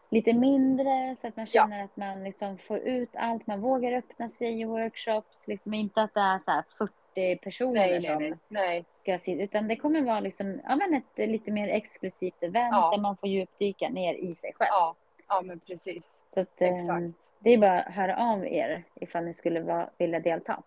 lite 0.09 0.33
mindre 0.33 1.15
så 1.21 1.27
att 1.27 1.35
man 1.37 1.47
Ja. 1.53 1.61
känner 1.63 1.83
att 1.83 1.97
man 1.97 2.23
liksom 2.23 2.57
får 2.57 2.77
ut 2.77 3.09
allt. 3.15 3.47
Man 3.47 3.61
vågar 3.61 3.91
öppna 3.91 4.29
sig 4.29 4.61
i 4.61 4.65
workshops. 4.65 5.47
Liksom 5.47 5.73
inte 5.73 6.01
att 6.01 6.13
det 6.13 6.19
är 6.19 6.39
så 6.39 6.51
här 6.51 6.63
40 6.77 7.35
personer 7.37 7.73
Nej, 7.73 8.05
som 8.05 8.17
nej. 8.23 8.33
nej. 8.47 8.85
ska 8.93 9.17
sitta. 9.17 9.43
Utan 9.43 9.67
det 9.67 9.75
kommer 9.75 10.01
vara 10.01 10.19
liksom, 10.19 10.61
ja, 10.63 10.75
men 10.75 10.93
ett 10.93 11.29
lite 11.29 11.51
mer 11.51 11.67
exklusivt 11.67 12.43
event 12.43 12.69
Ja. 12.75 12.91
där 12.91 13.01
man 13.01 13.17
får 13.17 13.29
djupdyka 13.29 13.89
ner 13.89 14.13
i 14.13 14.35
sig 14.35 14.53
själv. 14.55 14.67
Ja, 14.71 14.95
ja 15.27 15.41
men 15.41 15.59
precis. 15.59 16.23
Så 16.33 16.39
att, 16.41 16.61
eh, 16.61 16.73
Exakt. 16.73 17.33
det 17.39 17.49
är 17.53 17.57
bara 17.57 17.81
att 17.81 17.93
höra 17.95 18.17
av 18.33 18.45
er 18.45 18.83
ifall 18.95 19.23
ni 19.25 19.33
skulle 19.33 19.61
vara, 19.61 19.89
vilja 19.97 20.19
delta. 20.19 20.63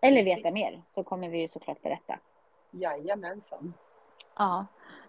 Eller 0.00 0.24
veta 0.24 0.42
Precis. 0.42 0.54
mer 0.64 0.82
så 0.94 1.02
kommer 1.02 1.28
vi 1.28 1.38
ju 1.40 1.48
såklart 1.48 1.82
berätta. 1.82 2.18
Jajamensan. 2.70 3.74
Ja. 4.36 4.66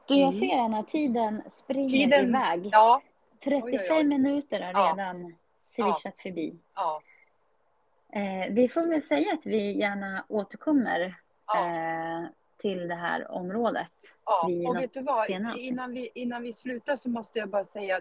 Du, 0.07 0.13
jag 0.19 0.33
Mm. 0.33 0.39
ser 0.49 0.57
Anna, 0.57 0.83
tiden 0.83 1.41
springer 1.47 1.89
Tiden- 1.89 2.29
iväg. 2.29 2.69
Ja, 2.71 3.01
35 3.45 3.63
oj, 3.79 3.87
oj. 3.91 4.03
minuter 4.03 4.61
har 4.61 4.71
Ja. 4.73 4.93
redan 4.97 5.35
swishat 5.57 6.19
förbi. 6.19 6.55
Eh, 8.13 8.53
vi 8.53 8.69
får 8.69 8.87
väl 8.87 9.01
säga 9.01 9.33
att 9.33 9.45
vi 9.45 9.71
gärna 9.79 10.25
återkommer 10.29 10.99
eh, 11.55 12.29
till 12.57 12.87
det 12.87 12.95
här 12.95 13.31
området. 13.31 13.87
ja. 14.25 14.49
Och 14.69 14.75
vet 14.77 14.93
du 14.93 15.03
vad? 15.03 15.29
Innan 15.57 15.93
vi, 15.93 16.09
innan 16.13 16.43
vi 16.43 16.53
slutar 16.53 16.95
så 16.95 17.09
måste 17.09 17.39
jag 17.39 17.49
bara 17.49 17.63
säga. 17.63 17.99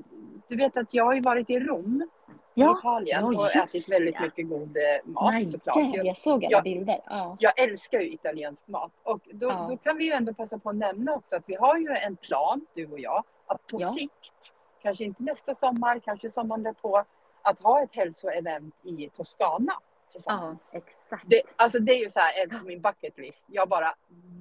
Du 0.49 0.57
vet 0.57 0.77
att 0.77 0.95
jag 0.95 1.05
har 1.05 1.15
ju 1.15 1.21
varit 1.21 1.51
i 1.51 1.59
Rom, 1.61 2.09
Ja, 2.57 2.75
i 2.75 2.79
Italien 2.79 3.33
ja, 3.33 3.39
och 3.39 3.57
ätit 3.57 3.93
väldigt 3.93 4.15
ja. 4.15 4.21
mycket 4.23 4.49
god 4.49 4.77
eh, 4.77 4.83
mat 5.13 5.35
My 5.35 5.45
såklart. 5.45 5.77
Jag, 5.95 6.07
jag 6.07 6.17
såg 6.17 6.45
alla 6.45 6.57
Ja. 6.57 6.63
bilder. 6.63 7.01
Ja. 7.07 7.37
jag 7.41 7.59
älskar 7.61 8.01
ju 8.01 8.11
italiensk 8.13 8.69
mat 8.69 8.93
och 9.03 9.21
då, 9.33 9.67
då 9.69 9.77
kan 9.77 9.97
vi 9.97 10.05
ju 10.05 10.13
ändå 10.13 10.35
passa 10.35 10.59
på 10.59 10.71
att 10.71 10.77
nämna 10.77 11.15
också 11.15 11.37
att 11.37 11.43
vi 11.47 11.55
har 11.55 11.77
ju 11.79 11.89
en 11.89 12.17
plan, 12.17 12.67
du 12.75 12.87
och 12.87 13.01
jag, 13.01 13.25
att 13.47 13.67
på 13.67 13.79
sikt, 13.79 14.54
kanske 14.85 15.05
inte 15.05 15.23
nästa 15.23 15.55
sommar, 15.55 15.99
kanske 15.99 16.31
sommaren 16.31 16.63
därpå, 16.63 17.05
att 17.43 17.61
ha 17.61 17.83
ett 17.83 17.95
hälsoevent 17.95 18.75
i 18.83 19.09
Toscana 19.09 19.73
ja, 19.73 19.81
tillsammans. 20.11 20.75
exakt. 20.75 21.25
Det, 21.27 21.43
alltså 21.57 21.79
det 21.79 21.93
är 21.93 22.05
ju 22.05 22.11
så 22.11 22.21
här 22.21 22.43
en 22.43 22.59
på 22.61 22.65
min 22.65 22.81
bucket 22.81 23.19
list. 23.19 23.45
Jag 23.49 23.69
bara 23.69 23.95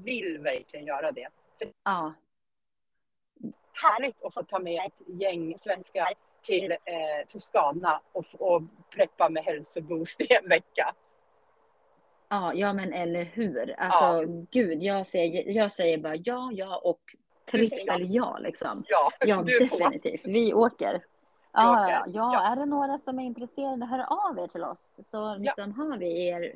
vill 0.03 0.39
verkligen 0.39 0.85
göra 0.85 1.11
det. 1.11 1.27
Ja, 1.83 2.13
Härligt 3.83 4.23
att 4.23 4.33
få 4.33 4.43
ta 4.43 4.59
med 4.59 4.85
ett 4.85 5.01
gäng 5.21 5.55
svenskar 5.57 6.13
till 6.41 6.71
eh, 6.71 7.27
Toscana 7.27 8.01
och, 8.11 8.25
och 8.39 8.61
preppa 8.89 9.29
med 9.29 9.43
hälsoboost 9.43 10.21
i 10.21 10.27
en 10.43 10.49
vecka. 10.49 10.95
ja, 12.29 12.53
ja, 12.53 12.73
men 12.73 12.93
eller 12.93 13.23
hur. 13.23 13.75
Alltså, 13.77 14.25
gud, 14.51 14.83
jag 14.83 15.07
säger, 15.07 15.51
jag 15.51 15.71
säger 15.71 15.97
bara 15.97 16.15
ja, 16.15 16.51
ja 16.53 16.81
och 16.83 17.15
trippel 17.57 18.13
ja 18.15 18.37
liksom. 18.37 18.83
Ja, 18.87 19.09
Ja, 19.19 19.41
definitivt. 19.41 20.21
Vi 20.25 20.53
åker. 20.53 21.03
Ja, 21.55 21.89
ja, 21.91 22.03
ja, 22.07 22.33
Ja. 22.33 22.51
är 22.51 22.55
det 22.55 22.65
några 22.65 22.97
som 22.97 23.19
är 23.19 23.23
intresserade, 23.25 23.85
hör 23.85 23.99
av 24.29 24.39
er 24.39 24.47
till 24.47 24.63
oss 24.63 24.99
så 25.03 25.35
liksom 25.35 25.71
har 25.73 25.97
vi 25.97 26.27
er 26.27 26.53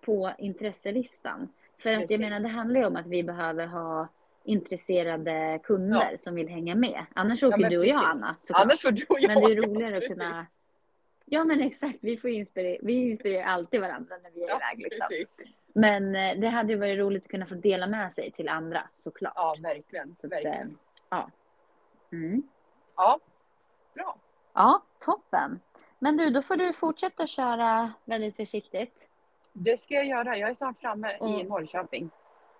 på 0.00 0.30
intresselistan. 0.38 1.48
För 1.78 1.90
att 1.90 1.94
jag 1.94 2.00
Precis. 2.08 2.20
menar, 2.20 2.40
det 2.40 2.48
handlar 2.48 2.80
ju 2.80 2.86
om 2.86 2.96
att 2.96 3.06
vi 3.06 3.22
behöver 3.22 3.66
ha 3.66 4.08
intresserade 4.44 5.60
kunder 5.62 6.16
som 6.16 6.34
vill 6.34 6.48
hänga 6.48 6.74
med. 6.74 7.04
Annars 7.14 7.42
åker 7.42 7.58
men 7.58 7.70
du 7.70 7.78
och 7.78 7.86
jag. 7.86 8.04
Anna, 8.04 8.36
såklart. 8.40 8.62
Annars 8.64 8.82
får 8.82 8.90
du 8.90 9.04
och 9.08 9.20
jag 9.20 9.34
Men 9.34 9.44
det 9.44 9.52
är 9.52 9.62
roligare 9.68 9.96
att 9.96 10.06
kunna... 10.08 10.46
Ja, 11.24 11.44
men 11.44 11.60
exakt. 11.60 11.98
Vi, 12.00 12.16
får 12.16 12.30
inspirera, 12.30 12.78
vi 12.82 13.10
inspirerar 13.10 13.44
alltid 13.46 13.80
varandra 13.80 14.14
när 14.22 14.30
vi 14.30 14.42
är 14.44 14.48
Ja, 14.48 14.56
iväg. 14.56 14.84
Liksom. 14.84 15.06
precis. 15.08 15.54
Men 15.76 16.14
eh, 16.14 16.38
det 16.38 16.48
hade 16.48 16.72
ju 16.72 16.78
varit 16.78 16.98
roligt 16.98 17.24
att 17.24 17.30
kunna 17.30 17.46
få 17.46 17.54
dela 17.54 17.86
med 17.86 18.12
sig 18.12 18.30
till 18.30 18.48
andra, 18.48 18.82
såklart. 18.94 19.32
Ja, 19.36 19.54
verkligen. 19.62 20.16
Så 20.20 20.26
eh, 20.26 20.30
verkligen. 20.30 20.78
ja. 21.10 21.30
Mm. 22.12 22.42
Ja, 22.96 23.18
bra. 23.94 24.16
Ja, 24.52 24.82
toppen. 25.00 25.60
Men 25.98 26.16
du, 26.16 26.30
då 26.30 26.42
får 26.42 26.56
du 26.56 26.72
fortsätta 26.72 27.26
köra 27.26 27.92
väldigt 28.04 28.36
försiktigt. 28.36 29.08
Det 29.52 29.80
ska 29.80 29.94
jag 29.94 30.06
göra. 30.06 30.36
Jag 30.36 30.50
är 30.50 30.54
snart 30.54 30.80
framme 30.80 31.12
i 31.16 31.18
Och- 31.20 31.46
Norrköping. 31.46 32.10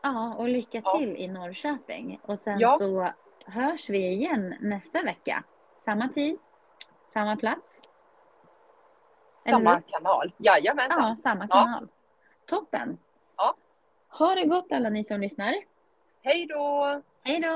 Ja, 0.03 0.35
och 0.35 0.49
lycka 0.49 0.81
Ja. 0.85 0.97
till 0.99 1.17
i 1.17 1.29
Norrköping. 1.29 2.21
Och 2.23 2.39
sen 2.39 2.59
Ja. 2.59 2.69
så 2.69 3.13
hörs 3.47 3.89
vi 3.91 4.09
igen 4.09 4.55
nästa 4.61 5.03
vecka. 5.03 5.45
Samma 5.75 6.09
tid, 6.09 6.39
samma 7.05 7.37
plats. 7.37 7.83
Eller 9.47 9.57
Samma 9.59 9.75
hur? 9.75 9.81
kanal. 9.83 10.33
Jajamensan. 10.37 11.09
Ja, 11.09 11.17
samma 11.17 11.47
Ja. 11.51 11.57
kanal. 11.65 11.89
Toppen. 12.47 12.99
Ha 14.19 14.35
det 14.35 14.45
gott 14.45 14.73
alla 14.73 14.91
ni 14.91 15.05
som 15.05 15.21
lyssnar. 15.21 15.55
Hej 16.23 16.47
då! 16.47 17.03
Hej 17.23 17.41
då! 17.41 17.51